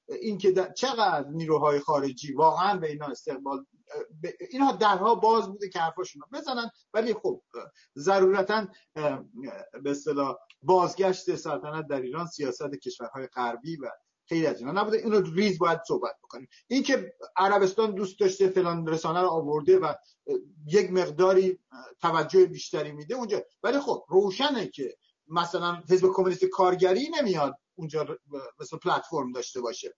این 0.09 0.39
که 0.39 0.73
چقدر 0.77 1.29
نیروهای 1.29 1.81
خارجی 1.81 2.33
واقعا 2.33 2.77
به 2.77 2.91
اینا 2.91 3.07
استقبال 3.07 3.65
اینها 4.51 4.73
درها 4.73 5.15
باز 5.15 5.49
بوده 5.49 5.69
که 5.69 5.79
حرفاشون 5.79 6.23
رو 6.23 6.39
بزنن 6.39 6.71
ولی 6.95 7.15
خب 7.15 7.43
ضرورتا 7.97 8.67
به 9.83 9.91
اصطلاح 9.91 10.37
بازگشت 10.63 11.35
سلطنت 11.35 11.87
در 11.87 12.01
ایران 12.01 12.27
سیاست 12.27 12.75
کشورهای 12.75 13.27
غربی 13.27 13.77
و 13.77 13.91
خیلی 14.29 14.47
از 14.47 14.59
اینا 14.61 14.73
نبوده. 14.73 14.97
اینو 14.97 15.21
ریز 15.21 15.59
باید 15.59 15.81
صحبت 15.89 16.15
بکنیم. 16.23 16.49
این 16.67 16.83
که 16.83 17.15
عربستان 17.37 17.95
دوست 17.95 18.21
داشته 18.21 18.49
فلان 18.49 18.87
رسانه 18.87 19.21
رو 19.21 19.29
آورده 19.29 19.79
و 19.79 19.95
یک 20.67 20.93
مقداری 20.93 21.59
توجه 22.01 22.47
بیشتری 22.47 22.93
میده 22.93 23.15
اونجا 23.15 23.43
ولی 23.63 23.81
خب 23.81 24.05
روشنه 24.09 24.67
که 24.67 24.97
مثلا 25.29 25.83
حزب 25.91 26.09
کمونیست 26.15 26.45
کارگری 26.45 27.11
نمیاد 27.21 27.59
اونجا 27.75 28.19
مثل 28.61 28.77
پلتفرم 28.77 29.33
داشته 29.33 29.61
باشه. 29.61 29.95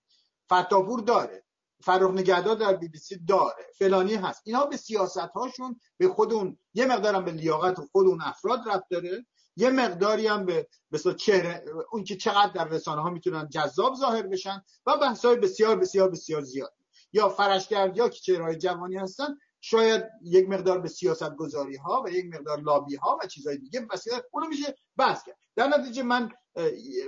فتاپور 0.53 1.01
داره. 1.01 1.45
فرخ 1.83 2.11
نگهدار 2.11 2.57
در 2.57 2.77
بی 2.77 2.89
بی 2.89 2.99
سی 2.99 3.19
داره. 3.29 3.67
فلانی 3.79 4.15
هست. 4.15 4.43
اینا 4.45 4.67
به 4.67 4.77
سیاست 4.77 5.19
هاشون 5.19 5.81
به 5.99 6.09
خود 6.09 6.33
اون 6.33 6.59
یه 6.75 6.87
مقدارم 6.87 7.25
به 7.25 7.31
لیاقت 7.31 7.81
خود 7.81 8.07
اون 8.07 8.23
افراد 8.23 8.69
رفت 8.69 8.85
داره. 8.91 9.27
یه 9.57 9.71
مقداری 9.71 10.27
هم 10.27 10.45
به 10.47 10.69
مثلا 10.91 11.13
چهره 11.13 11.65
اون 11.93 12.05
که 12.05 12.17
چقدر 12.17 12.53
در 12.53 12.69
رسانه 12.69 13.03
ها 13.03 13.11
می‌تونن 13.11 13.49
جذاب 13.49 13.95
ظاهر 13.95 14.23
بشن 14.23 14.63
و 14.87 14.97
بحث 14.97 15.25
های 15.25 15.37
بسیار 15.37 15.77
بسیار 15.77 16.11
بسیار 16.11 16.43
زیاد. 16.43 16.73
یا 17.13 17.29
فرشگرد 17.29 17.97
یا 17.97 18.09
که 18.09 18.21
چهره 18.21 18.57
جوانی 18.57 18.97
هستن 18.97 19.37
شاید 19.61 20.05
یک 20.23 20.49
مقدار 20.49 20.79
به 20.81 20.89
سیاست 20.89 21.35
گذاری 21.35 21.77
ها 21.77 22.03
و 22.07 22.11
یک 22.11 22.35
مقدار 22.35 22.61
لابی 22.61 22.97
ها 22.97 23.19
و 23.23 23.27
چیزهای 23.27 23.59
دیگه 23.59 23.81
بسیار 23.81 24.25
اونو 24.31 24.47
میشه 24.47 24.75
بحث 24.97 25.25
کرد. 25.25 25.39
در 25.57 25.69
نتیجه 25.69 26.03
من 26.03 26.31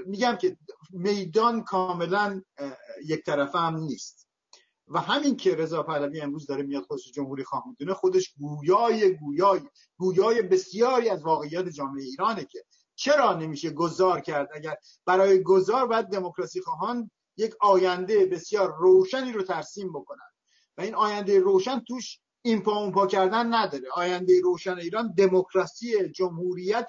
میگم 0.07 0.36
که 0.36 0.57
میدان 0.90 1.64
کاملا 1.64 2.42
یک 3.05 3.24
طرفه 3.24 3.59
هم 3.59 3.76
نیست. 3.76 4.28
و 4.90 5.01
همین 5.01 5.36
که 5.36 5.55
رضا 5.55 5.82
پهلوی 5.82 6.20
امروز 6.20 6.46
داره 6.46 6.62
میاد 6.62 6.82
خودش 6.82 7.12
جمهوری 7.12 7.44
خواه 7.44 7.64
می‌دونه 7.68 7.94
خودش 7.94 8.34
گویای 8.38 9.16
گویای 9.16 9.61
گویای 9.99 10.42
بسیاری 10.42 11.09
از 11.09 11.22
واقعیات 11.22 11.68
جامعه 11.68 12.05
ایرانه 12.05 12.44
که 12.44 12.64
چرا 12.94 13.34
نمیشه 13.34 13.70
گذار 13.70 14.20
کرد؟ 14.20 14.49
اگر 14.55 14.76
برای 15.07 15.42
گذار 15.42 15.86
باید 15.86 16.07
دموکراسی 16.07 16.61
خواهان 16.61 17.11
یک 17.36 17.55
آینده 17.61 18.26
بسیار 18.26 18.74
روشنی 18.78 19.32
رو 19.32 19.42
ترسیم 19.42 19.92
بکنن. 19.92 20.28
و 20.78 20.80
این 20.80 20.94
آینده 20.94 21.40
روشن 21.40 21.80
توش 21.88 22.18
این 22.42 22.62
پا 22.62 22.78
اون 22.78 22.92
پا 22.92 23.07
کردن 23.07 23.55
نداره. 23.55 23.88
آینده 23.94 24.40
روشن 24.40 24.78
ایران 24.78 25.14
دموکراسی 25.16 26.09
جمهوریت 26.09 26.88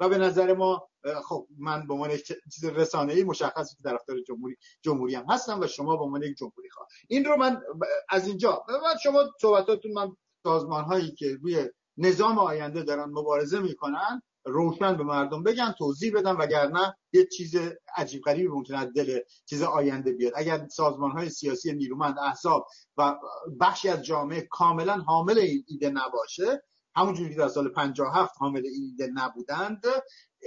و 0.00 0.08
به 0.08 0.18
نظر 0.18 0.54
ما 0.54 0.89
خب 1.24 1.46
من 1.58 1.86
به 1.86 1.94
عنوان 1.94 2.16
چیز 2.52 2.64
رسانه 2.64 3.12
ای 3.12 3.24
مشخصی 3.24 3.76
که 3.76 3.82
طرفدار 3.82 4.16
جمهوری 4.20 4.56
جمهوری 4.82 5.14
هم 5.14 5.24
هستم 5.28 5.60
و 5.60 5.66
شما 5.66 5.96
به 5.96 6.04
عنوان 6.04 6.22
یک 6.22 6.36
جمهوری 6.36 6.70
خواه 6.70 6.86
این 7.08 7.24
رو 7.24 7.36
من 7.36 7.62
از 8.08 8.26
اینجا 8.28 8.64
و 8.68 8.98
شما 9.02 9.24
صحبتاتون 9.40 9.92
من 9.92 10.16
سازمان 10.42 10.84
هایی 10.84 11.10
که 11.10 11.36
روی 11.42 11.68
نظام 11.96 12.38
آینده 12.38 12.82
دارن 12.82 13.04
مبارزه 13.04 13.60
می‌کنن 13.60 14.22
روشن 14.44 14.96
به 14.96 15.04
مردم 15.04 15.42
بگن 15.42 15.74
توضیح 15.78 16.12
بدن 16.12 16.36
وگرنه 16.36 16.96
یه 17.12 17.26
چیز 17.26 17.54
عجیب 17.96 18.22
غریبی 18.22 18.48
ممکن 18.48 18.74
از 18.74 18.92
دل 18.92 19.18
چیز 19.46 19.62
آینده 19.62 20.12
بیاد. 20.12 20.32
اگر 20.36 20.66
سازمان 20.68 21.10
های 21.10 21.30
سیاسی 21.30 21.72
نیرومند 21.72 22.18
احزاب 22.18 22.66
و 22.96 23.16
بخشی 23.60 23.88
از 23.88 24.02
جامعه 24.02 24.48
کاملا 24.50 24.96
حامل 24.96 25.38
این 25.38 25.64
ایده 25.68 25.90
نباشه 25.90 26.62
همونجوری 26.96 27.30
که 27.30 27.36
در 27.36 27.48
سال 27.48 27.68
57 27.68 28.34
حامل 28.38 28.62
این 28.66 28.82
ایده 28.82 29.12
نبودند 29.14 29.84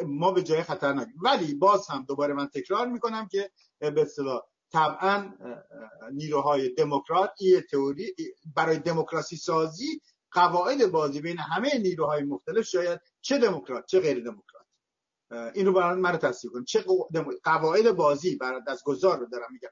ما 0.05 0.31
به 0.31 0.43
جای 0.43 0.63
خطر 0.63 1.05
ولی 1.23 1.53
باز 1.53 1.87
هم 1.87 2.05
دوباره 2.07 2.33
من 2.33 2.47
تکرار 2.47 2.87
می‌کنم 2.87 3.27
که 3.27 3.51
به 3.79 4.01
اصطلاح 4.01 4.41
طبعا 4.71 5.33
نیروهای 6.11 6.69
دموکرات 6.69 7.31
تئوری 7.71 8.15
برای 8.55 8.77
دموکراسی 8.77 9.35
سازی 9.35 10.01
قواعد 10.31 10.91
بازی 10.91 11.21
بین 11.21 11.37
همه 11.37 11.77
نیروهای 11.77 12.23
مختلف 12.23 12.65
شاید 12.65 13.01
چه 13.21 13.37
دموکرات 13.37 13.85
چه 13.85 13.99
غیر 13.99 14.23
دموکرات. 14.23 14.65
اینو 15.53 15.73
برای 15.73 15.99
من 15.99 16.17
تصدیق 16.17 16.51
کنید 16.51 16.65
چه 16.65 16.85
قواعد 17.43 17.91
بازی 17.91 18.35
برای 18.35 18.61
دستگذار 18.67 19.19
رو 19.19 19.25
دارم 19.25 19.47
میگم. 19.51 19.69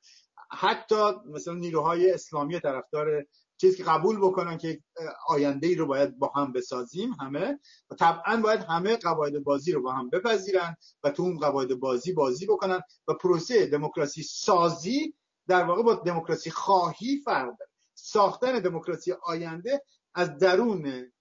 حتی 0.51 0.95
مثلا 1.25 1.53
نیروهای 1.53 2.11
اسلامی 2.11 2.59
طرفدار 2.59 3.25
چیزی 3.61 3.77
که 3.77 3.83
قبول 3.83 4.17
بکنن 4.17 4.57
که 4.57 4.81
آینده 5.27 5.67
ای 5.67 5.75
رو 5.75 5.85
باید 5.85 6.19
با 6.19 6.31
هم 6.35 6.51
بسازیم 6.51 7.11
همه 7.19 7.59
و 7.89 7.95
طبعا 7.95 8.37
باید 8.37 8.59
همه 8.59 8.97
قواعد 8.97 9.43
بازی 9.43 9.71
رو 9.71 9.81
با 9.81 9.93
هم 9.93 10.09
بپذیرن 10.09 10.75
و 11.03 11.09
تو 11.09 11.23
اون 11.23 11.37
قواعد 11.37 11.79
بازی 11.79 12.13
بازی 12.13 12.45
بکنن 12.45 12.81
و 13.07 13.13
پروسه 13.13 13.65
دموکراسی 13.65 14.23
سازی 14.23 15.15
در 15.47 15.63
واقع 15.63 15.83
با 15.83 15.93
دموکراسی 15.93 16.51
خواهی 16.51 17.21
فرق 17.25 17.45
داره. 17.45 17.71
ساختن 17.93 18.59
دموکراسی 18.59 19.11
آینده 19.11 19.83
از 20.13 20.37
درون 20.37 21.11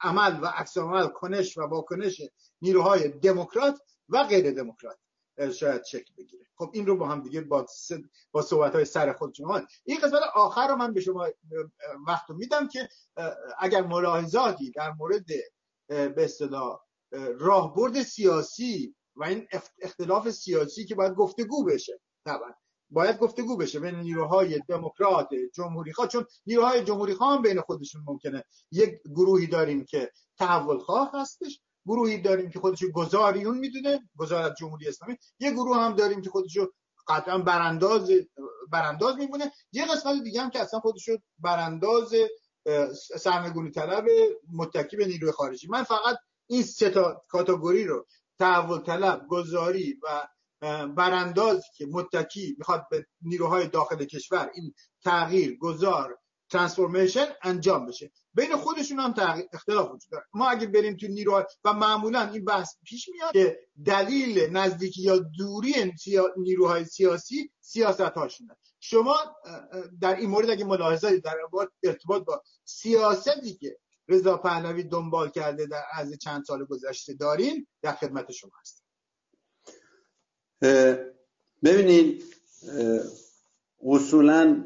عمل 0.00 0.40
و 0.42 0.46
عکس 0.46 0.78
عمل 0.78 1.06
کنش 1.06 1.58
و 1.58 1.60
واکنش 1.60 2.22
نیروهای 2.62 3.08
دموکرات 3.08 3.80
و 4.08 4.24
غیر 4.24 4.50
دموکرات. 4.50 4.98
شاید 5.52 5.84
شکل 5.84 6.12
بگیره. 6.18 6.46
خب 6.56 6.70
این 6.74 6.86
رو 6.86 6.96
با 6.96 7.08
هم 7.08 7.22
دیگه 7.22 7.40
با, 7.40 7.66
با 8.32 8.42
صحبت 8.42 8.74
های 8.74 8.84
سر 8.84 9.12
خود 9.12 9.34
شما 9.34 9.62
این 9.84 9.98
قسمت 9.98 10.22
آخر 10.34 10.68
رو 10.68 10.76
من 10.76 10.92
به 10.92 11.00
شما 11.00 11.28
وقت 12.06 12.30
میدم 12.30 12.68
که 12.68 12.88
اگر 13.58 13.82
ملاحظاتی 13.86 14.70
در 14.70 14.92
مورد 14.92 15.26
به 15.88 16.24
اصطلاح 16.24 16.80
راهبرد 17.38 18.02
سیاسی 18.02 18.94
و 19.16 19.24
این 19.24 19.48
اختلاف 19.82 20.30
سیاسی 20.30 20.84
که 20.84 20.94
باید 20.94 21.14
گفتگو 21.14 21.64
بشه 21.64 22.00
طبعا 22.24 22.50
باید 22.90 23.18
گفتگو 23.18 23.56
بشه 23.56 23.80
بین 23.80 23.94
نیروهای 23.94 24.60
دموکرات 24.68 25.28
جمهوری 25.54 25.92
خواه 25.92 26.08
چون 26.08 26.26
نیروهای 26.46 26.84
جمهوری 26.84 27.14
خواه 27.14 27.36
هم 27.36 27.42
بین 27.42 27.60
خودشون 27.60 28.02
ممکنه 28.06 28.44
یک 28.70 29.00
گروهی 29.04 29.46
داریم 29.46 29.84
که 29.84 30.12
تحول 30.38 30.78
خواه 30.78 31.10
هستش 31.14 31.60
گروهی 31.86 32.18
داریم 32.18 32.50
که 32.50 32.60
خودشو 32.60 32.92
گذاریون 32.92 33.58
می‌دونه 33.58 34.00
گذار 34.16 34.42
از 34.42 34.52
جمهوری 34.58 34.88
اسلامی. 34.88 35.16
یه 35.38 35.50
گروه 35.50 35.76
هم 35.76 35.94
داریم 35.94 36.22
که 36.22 36.30
خودشو 36.30 36.72
قطعا 37.08 37.38
برانداز 37.38 38.10
برانداز 38.70 39.16
میمونه 39.16 39.52
یه 39.72 39.86
قسمت 39.86 40.22
دیگه 40.22 40.42
هم 40.42 40.50
که 40.50 40.60
اصلا 40.60 40.80
خودشو 40.80 41.16
برانداز 41.38 42.14
سرنگونی 43.18 43.70
طلب 43.70 44.04
متکی 44.52 44.96
به 44.96 45.06
نیروی 45.06 45.32
خارجی. 45.32 45.68
من 45.68 45.82
فقط 45.82 46.16
این 46.46 46.62
سه 46.62 46.90
تا 46.90 47.22
کاتگوری 47.28 47.84
رو 47.84 48.06
تحول 48.38 48.78
طلب 48.78 49.26
گذاری 49.28 49.98
و 50.02 50.28
براندازی 50.86 51.68
که 51.76 51.86
متکی 51.86 52.54
می‌خواد 52.58 52.86
به 52.90 53.06
نیروهای 53.22 53.68
داخل 53.68 54.04
کشور 54.04 54.50
این 54.54 54.74
تغییر 55.04 55.58
گذار 55.58 56.18
ترانسفورمیشن 56.52 57.26
انجام 57.42 57.86
بشه. 57.86 58.10
بین 58.34 58.56
خودشون 58.56 58.98
هم 58.98 59.14
اختلاف 59.52 59.86
وجود 59.86 60.10
داره. 60.10 60.24
ما 60.34 60.48
اگه 60.48 60.66
بریم 60.66 60.96
تو 60.96 61.06
نیرو 61.06 61.44
و 61.64 61.72
معمولا 61.72 62.30
این 62.30 62.44
بحث 62.44 62.74
پیش 62.84 63.08
میاد 63.08 63.32
که 63.32 63.58
دلیل 63.84 64.56
نزدیکی 64.56 65.02
یا 65.02 65.18
دوری 65.18 65.92
نیروهای 66.36 66.84
سیاسی 66.84 67.50
سیاست 67.60 68.00
هاشونه 68.00 68.56
شما 68.80 69.16
در 70.00 70.16
این 70.16 70.30
مورد 70.30 70.50
اگه 70.50 70.64
ملاحظاتی 70.64 71.20
در 71.20 71.36
ارتباط 71.82 72.24
با 72.24 72.42
سیاستی 72.64 73.54
که 73.54 73.78
رضا 74.08 74.36
پهلوی 74.36 74.82
دنبال 74.82 75.30
کرده 75.30 75.66
در 75.66 75.82
از 75.94 76.18
چند 76.18 76.44
سال 76.44 76.64
گذشته 76.64 77.14
دارین 77.14 77.66
در 77.82 77.92
خدمت 77.92 78.32
شما 78.32 78.50
هست 78.60 78.84
ببینید 81.64 82.24
اصولا 83.84 84.64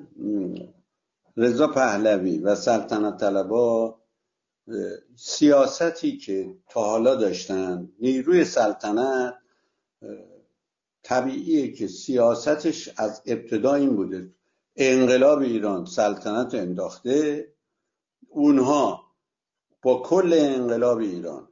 رضا 1.37 1.67
پهلوی 1.67 2.39
و 2.39 2.55
سلطنت 2.55 3.21
طلبا 3.21 3.99
سیاستی 5.17 6.17
که 6.17 6.57
تا 6.69 6.85
حالا 6.85 7.15
داشتن 7.15 7.93
نیروی 7.99 8.45
سلطنت 8.45 9.35
طبیعیه 11.03 11.73
که 11.73 11.89
سیاستش 11.89 12.91
از 12.97 13.23
ابتدا 13.27 13.75
این 13.75 13.97
بوده. 13.97 14.35
انقلاب 14.77 15.39
ایران 15.39 15.85
سلطنت 15.85 16.55
انداخته 16.55 17.49
اونها 18.29 19.13
با 19.83 20.03
کل 20.03 20.35
انقلاب 20.41 20.99
ایران 20.99 21.49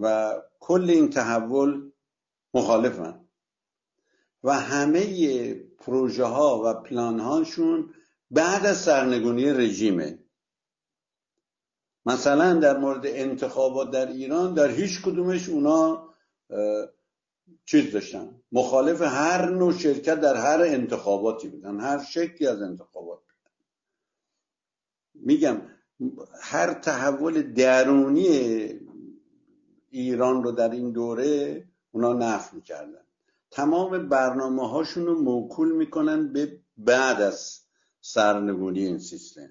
و 0.00 0.34
کل 0.60 0.90
این 0.90 1.10
تحول 1.10 1.90
مخالفن. 2.54 3.20
و 4.44 4.52
همه 4.52 5.54
پروژه 5.54 6.24
ها 6.24 6.62
و 6.64 6.74
پلان 6.74 7.20
هاشون 7.20 7.94
بعد 8.34 8.66
از 8.66 8.76
سرنگونی 8.76 9.50
رژیمه. 9.52 10.18
مثلا 12.06 12.54
در 12.54 12.78
مورد 12.78 13.06
انتخابات 13.06 13.90
در 13.90 14.08
ایران 14.08 14.54
در 14.54 14.70
هیچ 14.70 15.02
کدومش 15.02 15.48
اونا 15.48 16.08
چیز 17.64 17.92
داشتن. 17.92 18.40
مخالف 18.52 19.02
هر 19.02 19.50
نوع 19.50 19.72
شرکت 19.72 20.20
در 20.20 20.36
هر 20.36 20.60
انتخاباتی 20.62 21.48
بودن. 21.48 21.80
هر 21.80 22.04
شکلی 22.04 22.48
از 22.48 22.62
انتخابات. 22.62 23.20
میگم 25.14 25.62
هر 26.40 26.74
تحول 26.74 27.52
درونی 27.52 28.28
ایران 29.90 30.42
رو 30.42 30.52
در 30.52 30.70
این 30.70 30.92
دوره 30.92 31.64
اونا 31.92 32.12
نفع 32.12 32.56
می‌کردن. 32.56 33.04
تمام 33.50 34.08
برنامه 34.08 34.70
هاشون 34.70 35.06
رو 35.06 35.22
موکول 35.22 35.72
می‌کنن 35.72 36.32
به 36.32 36.60
بعد 36.76 37.20
از 37.20 37.63
سرنگونی 38.06 38.86
این 38.86 38.98
سیستم. 38.98 39.50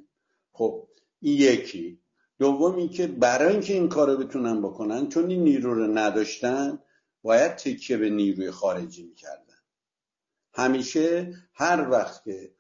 خب 0.52 0.88
این 1.20 1.38
یکی. 1.38 2.00
دوم 2.40 2.76
اینکه 2.76 3.08
برای 3.08 3.52
اینکه 3.52 3.74
این 3.74 3.90
کارو 3.90 4.18
بتونن 4.18 4.62
بکنن 4.62 5.10
چون 5.10 5.30
این 5.30 5.44
نیرو 5.44 5.74
رو 5.74 5.88
نداشتن 5.98 6.80
باید 7.22 7.56
تکیه 7.56 7.98
به 7.98 8.10
نیروی 8.10 8.52
خارجی 8.52 9.04
می‌کردن. 9.04 9.58
همیشه 10.54 11.34
هر 11.54 11.90
وقت 11.90 12.24
که 12.24 12.52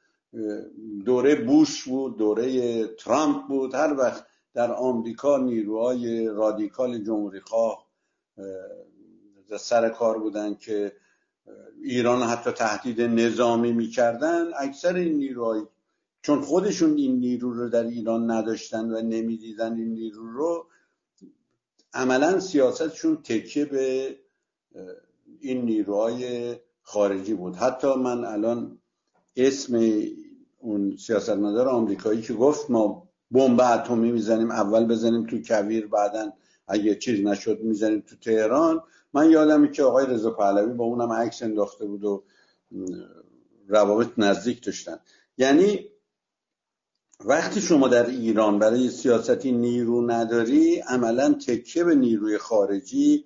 دوره 1.05 1.35
بوش 1.35 1.83
بود 1.83 2.17
دوره 2.17 2.87
ترامپ 2.87 3.47
بود 3.47 3.73
هر 3.75 3.93
وقت 3.97 4.25
در 4.53 4.71
آمریکا 4.71 5.37
نیروهای 5.37 6.27
رادیکال 6.27 7.03
جمهوری 7.03 7.39
خواه 7.39 7.87
سر 9.59 9.89
کار 9.89 10.19
بودن 10.19 10.55
که 10.55 10.93
ایران 11.83 12.21
حتی 12.23 12.51
تهدید 12.51 13.01
نظامی 13.01 13.71
می‌کردن 13.71 14.45
اکثر 14.59 14.95
این 14.95 15.13
نیروهای 15.13 15.61
چون 16.23 16.41
خودشون 16.41 16.97
این 16.97 17.19
نیرو 17.19 17.53
رو 17.53 17.69
در 17.69 17.83
ایران 17.83 18.31
نداشتن 18.31 18.91
و 18.91 19.01
نمی‌دیدن 19.01 19.73
این 19.73 19.93
نیرو 19.93 20.31
رو 20.31 20.67
عملا 21.93 22.39
سیاستشون 22.39 23.17
تکیه 23.23 23.65
به 23.65 24.15
این 25.39 25.65
نیروهای 25.65 26.55
خارجی 26.81 27.33
بود. 27.33 27.55
حتی 27.55 27.95
من 27.95 28.25
الان 28.25 28.79
اسم 29.35 30.01
اون 30.59 30.97
سیاستمدار 30.97 31.69
آمریکایی 31.69 32.21
که 32.21 32.33
گفت 32.33 32.71
ما 32.71 33.09
بمب 33.31 33.61
اتمی 33.61 34.11
می‌زنیم 34.11 34.51
اول 34.51 34.85
بزنیم 34.85 35.25
تو 35.25 35.41
کویر 35.41 35.87
بعدا 35.87 36.33
اگه 36.67 36.95
چیز 36.95 37.25
نشد 37.25 37.59
می‌زنیم 37.61 38.03
تو 38.07 38.15
تهران. 38.15 38.83
من 39.13 39.31
یادمه 39.31 39.71
که 39.71 39.83
آقای 39.83 40.05
رضا 40.05 40.31
پهلوی 40.31 40.73
با 40.73 40.83
اونم 40.83 41.11
عکس 41.11 41.43
انداخته 41.43 41.85
بود 41.85 42.03
و 42.03 42.23
روابط 43.67 44.07
نزدیک 44.17 44.65
داشتن. 44.65 44.99
یعنی 45.37 45.89
وقتی 47.19 47.61
شما 47.61 47.87
در 47.87 48.05
ایران 48.05 48.59
برای 48.59 48.89
سیاستی 48.89 49.51
نیرو 49.51 50.11
نداری 50.11 50.79
عملا 50.79 51.33
تکیه 51.33 51.83
به 51.83 51.95
نیروی 51.95 52.37
خارجی 52.37 53.25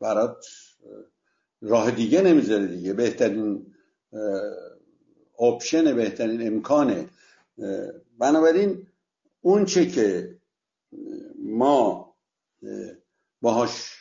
برات 0.00 0.46
راه 1.62 1.90
دیگه 1.90 2.22
نمی‌ذاره 2.22 2.66
دیگه. 2.66 2.92
بهترین 2.92 3.74
اپشن 5.40 5.96
بهترین 5.96 6.46
امکانه 6.46 7.08
بنابراین 8.18 8.86
اون 9.40 9.64
چه 9.64 9.86
که 9.86 10.36
ما 11.38 12.14
باهاش 13.40 13.96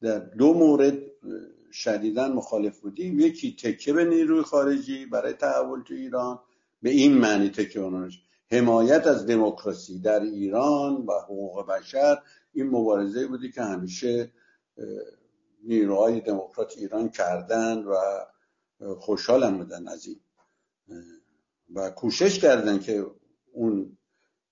در 0.00 0.18
دو 0.18 0.54
مورد 0.54 0.98
شدیدا 1.72 2.28
مخالف 2.28 2.80
بودیم. 2.80 3.20
یکی 3.20 3.56
تکیه 3.56 3.94
به 3.94 4.04
نیروی 4.04 4.42
خارجی 4.42 5.06
برای 5.06 5.32
تحول 5.32 5.82
تو 5.82 5.94
ایران 5.94 6.38
به 6.82 6.90
این 6.90 7.18
معنی 7.18 7.48
تکیه 7.48 8.08
حمایت 8.50 9.06
از 9.06 9.26
دموکراسی 9.26 9.98
در 9.98 10.20
ایران 10.20 10.94
و 10.96 11.12
حقوق 11.24 11.66
بشر 11.66 12.22
این 12.52 12.66
مبارزه 12.66 13.26
بودی 13.26 13.50
که 13.52 13.62
همیشه 13.62 14.32
نیروهای 15.64 16.20
دموکرات 16.20 16.78
ایران 16.78 17.08
کردن 17.08 17.84
و 17.84 17.94
خوشحالم 18.94 19.58
بودن 19.58 19.88
از 19.88 20.06
این. 20.06 20.20
و 21.74 21.90
کوشش 21.90 22.38
کردن 22.38 22.78
که 22.78 23.06
اون 23.52 23.98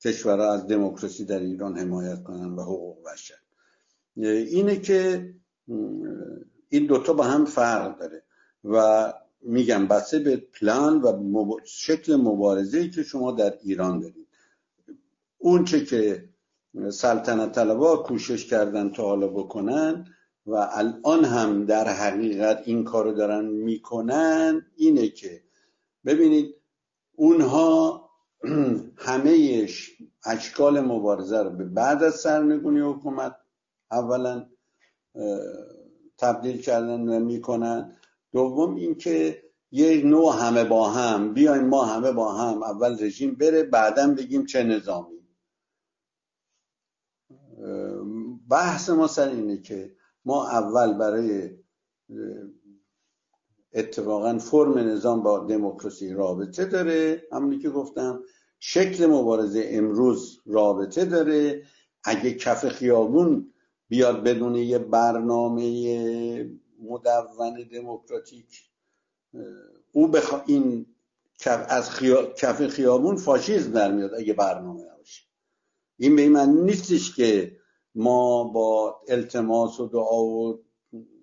کشورها 0.01 0.53
از 0.53 0.67
دموکراسی 0.67 1.25
در 1.25 1.39
ایران 1.39 1.79
حمایت 1.79 2.23
کنن 2.23 2.55
و 2.55 2.63
حقوق 2.63 3.13
بشر. 3.13 3.35
اینه 4.17 4.81
که 4.81 5.35
این 6.69 6.87
دوتا 6.87 7.13
با 7.13 7.25
هم 7.25 7.45
فرق 7.45 7.99
داره. 7.99 8.23
و 8.65 9.13
میگم 9.45 9.87
بسته 9.87 10.19
به 10.19 10.37
پلان 10.37 11.03
و 11.03 11.59
شکل 11.65 12.17
مبارزه 12.17 12.91
که 12.91 13.03
شما 13.03 13.33
در 13.33 13.59
ایران 13.63 14.01
دارید. 14.01 14.29
اون 15.39 15.65
چه 15.65 15.85
که 15.85 16.29
سلطنت 16.91 17.53
طلبا 17.53 17.97
کوشش 17.97 18.47
کردن 18.47 18.91
تا 18.91 19.03
حالا 19.03 19.29
بکنن 19.29 20.07
و 20.47 20.55
الان 20.73 21.25
هم 21.25 21.65
در 21.65 21.89
حقیقت 21.89 22.63
این 22.65 22.85
کارو 22.85 23.13
دارن 23.13 23.45
می‌کنن 23.45 24.67
اینه 24.77 25.09
که 25.09 25.43
ببینید 26.05 26.55
اونها 27.17 28.05
همه 28.97 29.67
اشکال 30.27 30.81
مبارزه 30.81 31.43
رو 31.43 31.51
به 31.51 31.65
بعد 31.65 32.03
از 32.03 32.15
سرنگونی 32.15 32.81
حکومت 32.81 33.37
اولا 33.91 34.47
تبدیل 36.19 36.61
کردن 36.61 37.09
و 37.09 37.21
می‌کنن. 37.21 37.97
دوم 38.35 38.75
اینکه 38.75 39.43
یه 39.71 40.03
نوع 40.05 40.35
همه 40.41 40.65
با 40.65 40.89
هم 40.89 41.35
بیایم 41.35 41.65
ما 41.65 41.85
همه 41.85 42.13
با 42.13 42.33
هم 42.33 42.63
اول 42.63 43.05
رژیم 43.05 43.35
بره 43.35 43.63
بعدا 43.63 44.15
بگیم 44.15 44.47
چه 44.47 44.63
نظامی. 44.63 45.15
بحث 48.51 48.91
ما 48.91 49.07
سر 49.07 49.29
اینه 49.29 49.61
که 49.61 49.97
ما 50.25 50.49
اول 50.49 50.99
برای 50.99 51.51
اتفاقا 53.73 54.39
فرم 54.39 54.79
نظام 54.79 55.23
با 55.23 55.39
دموکراسی 55.39 56.13
رابطه 56.13 56.65
داره. 56.65 57.23
همونی 57.33 57.59
که 57.59 57.71
گفتم 57.71 58.23
شکل 58.59 59.07
مبارزه 59.07 59.69
امروز 59.69 60.41
رابطه 60.47 61.05
داره. 61.05 61.63
اگه 62.05 62.35
کف 62.35 62.69
خیابون 62.69 63.53
بیاد 63.89 64.23
بدون 64.23 64.55
یه 64.55 64.79
برنامه 64.79 65.65
مدون 66.83 67.69
دموکراتیک 67.73 68.63
او 69.93 70.09
بخوا 70.09 70.43
این 70.47 70.87
از 71.47 71.91
کف 72.37 72.67
خیابون 72.67 73.17
فاشیزم 73.17 73.73
در 73.73 73.93
میاد 73.93 74.15
اگه 74.15 74.33
برنامه 74.33 74.85
نباشه. 74.85 75.23
این 75.97 76.17
به 76.17 76.29
من 76.29 76.49
نیستش 76.49 77.17
که 77.17 77.57
ما 77.95 78.45
با 78.45 79.01
التماس 79.09 79.81
و 79.81 79.89
دعا 79.89 80.25
و 80.25 80.65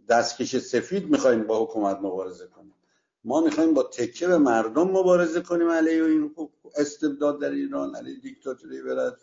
دستکش 0.09 0.57
سفید 0.57 1.09
می‌خوایم 1.09 1.47
با 1.47 1.63
حکومت 1.63 1.97
مبارزه 1.97 2.47
کنیم. 2.47 2.75
ما 3.23 3.41
می‌خوایم 3.41 3.73
با 3.73 3.83
تکه 3.83 4.27
به 4.27 4.37
مردم 4.37 4.87
مبارزه 4.87 5.41
کنیم 5.41 5.69
علیه 5.69 6.03
این 6.03 6.35
استبداد 6.75 7.41
در 7.41 7.51
ایران 7.51 7.95
علیه 7.95 8.19
دیکتاتوری 8.19 8.81
ولایت 8.81 9.13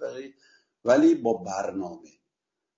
ولی 0.85 1.15
با 1.15 1.33
برنامه. 1.33 2.09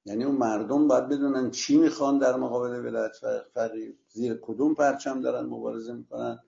یعنی 0.05 0.25
اون 0.25 0.37
مردم 0.37 0.89
باید 0.89 1.09
بدونن 1.09 1.51
چی 1.51 1.79
می‌خوان 1.79 2.19
در 2.19 2.37
مقابل 2.37 2.87
ولایت 2.87 3.17
فقیه. 3.55 3.95
زیر 4.09 4.39
کدوم 4.43 4.75
پرچم 4.75 5.21
دارن 5.21 5.47
مبارزه 5.47 5.93
می‌کنن 5.93 6.39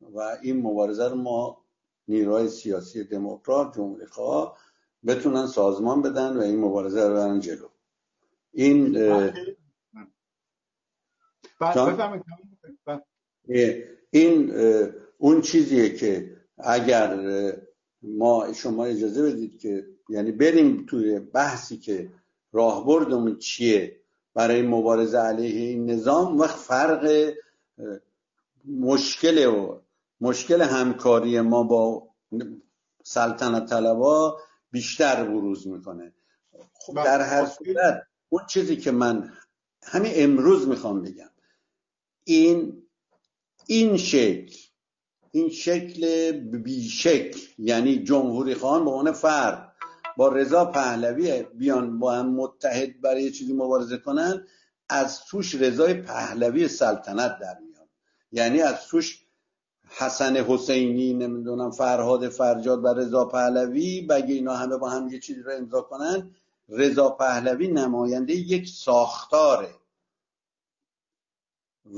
و 0.00 0.20
این 0.42 0.62
مبارزه 0.62 1.08
رو 1.08 1.16
ما 1.16 1.64
نیروهای 2.08 2.48
سیاسی 2.48 3.04
دموکرات 3.04 3.76
جمهوری 3.76 4.06
خواه 4.06 4.58
بتونن 5.06 5.46
سازمان 5.46 6.02
بدن 6.02 6.36
و 6.36 6.40
این 6.40 6.60
مبارزه 6.60 7.08
رو 7.08 7.14
برن 7.14 7.40
جلو. 7.40 7.68
این 8.52 8.96
این 14.10 14.52
اون 15.18 15.40
چیزیه 15.40 15.96
که 15.96 16.36
اگر 16.58 17.18
ما 18.02 18.52
شما 18.52 18.84
اجازه 18.84 19.22
بدید 19.22 19.58
که 19.58 19.86
یعنی 20.08 20.32
بریم 20.32 20.86
توی 20.86 21.18
بحثی 21.18 21.76
که 21.76 22.10
راهبردمون 22.54 23.38
چیه؟ 23.38 24.00
برای 24.34 24.62
مبارزه 24.62 25.18
علیه 25.18 25.60
این 25.60 25.90
نظام 25.90 26.38
وقت 26.38 26.56
فرق 26.56 27.32
مشکل 28.64 29.46
و 29.46 29.78
مشکل 30.20 30.62
همکاری 30.62 31.40
ما 31.40 31.62
با 31.62 32.08
سلطنت 33.02 33.68
طلبا 33.70 34.38
بیشتر 34.70 35.24
بروز 35.24 35.66
می‌کنه. 35.66 36.12
خب 36.72 36.94
در 37.04 37.20
هر 37.20 37.46
صورت 37.46 38.06
اون 38.28 38.42
چیزی 38.46 38.76
که 38.76 38.90
من 38.90 39.32
همین 39.82 40.12
امروز 40.14 40.68
می‌خوام 40.68 41.02
بگم 41.02 41.30
این 42.24 42.82
این 43.66 43.96
شکل 43.96 44.56
این 45.30 45.48
شکل 45.48 46.32
بیشکل 46.42 47.40
یعنی 47.58 48.04
جمهوری 48.04 48.54
خان 48.54 48.84
به 48.84 48.90
عنوان 48.90 49.12
فرد 49.12 49.63
با 50.16 50.28
رضا 50.28 50.64
پهلوی 50.64 51.42
بیان 51.42 51.98
با 51.98 52.12
هم 52.12 52.34
متحد 52.34 53.00
برای 53.00 53.30
چیزی 53.30 53.52
مبارزه 53.52 53.98
کنن 53.98 54.46
از 54.88 55.20
توش 55.24 55.54
رضای 55.54 55.94
پهلوی 55.94 56.68
سلطنت 56.68 57.38
در 57.38 57.58
میاد 57.58 57.88
یعنی 58.32 58.62
از 58.62 58.86
توش 58.86 59.24
حسن 59.88 60.36
حسینی 60.36 61.14
نمی‌دونم 61.14 61.70
فرهاد 61.70 62.28
فرجاد 62.28 62.84
و 62.84 62.88
رضا 62.88 63.24
پهلوی 63.24 64.00
بگه 64.00 64.34
اینا 64.34 64.54
همه 64.54 64.76
با 64.76 64.90
هم 64.90 65.08
یه 65.08 65.20
چیزی 65.20 65.42
رو 65.42 65.52
امضا 65.52 65.80
کنن 65.80 66.30
رضا 66.68 67.10
پهلوی 67.10 67.68
نماینده 67.68 68.32
یک 68.32 68.68
ساختاره. 68.68 69.74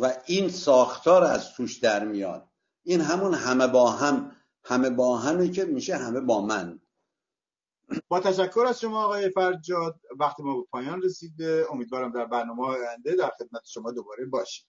و 0.01 0.12
این 0.27 0.49
ساختار 0.49 1.25
از 1.25 1.53
توش 1.53 1.79
در 1.79 2.05
میاد. 2.05 2.49
این 2.83 3.01
همون 3.01 3.35
همه 3.35 3.67
با 3.67 3.91
هم 3.91 4.33
همه 4.64 4.91
با 4.91 5.19
همه 5.19 5.49
که 5.49 5.64
میشه 5.64 5.97
همه 5.97 6.21
با 6.21 6.41
من. 6.41 6.81
با 8.09 8.20
تشکر 8.20 8.64
از 8.68 8.80
شما 8.80 9.05
آقای 9.05 9.30
فرجاد 9.30 10.01
وقت 10.20 10.41
ما 10.41 10.57
به 10.57 10.66
پایان 10.70 11.03
رسیده. 11.03 11.66
امیدوارم 11.72 12.12
در 12.12 12.24
برنامه 12.24 12.62
آینده 12.62 13.16
در 13.16 13.30
خدمت 13.39 13.62
شما 13.64 13.93
دوباره 13.93 14.24
باشیم. 14.26 14.66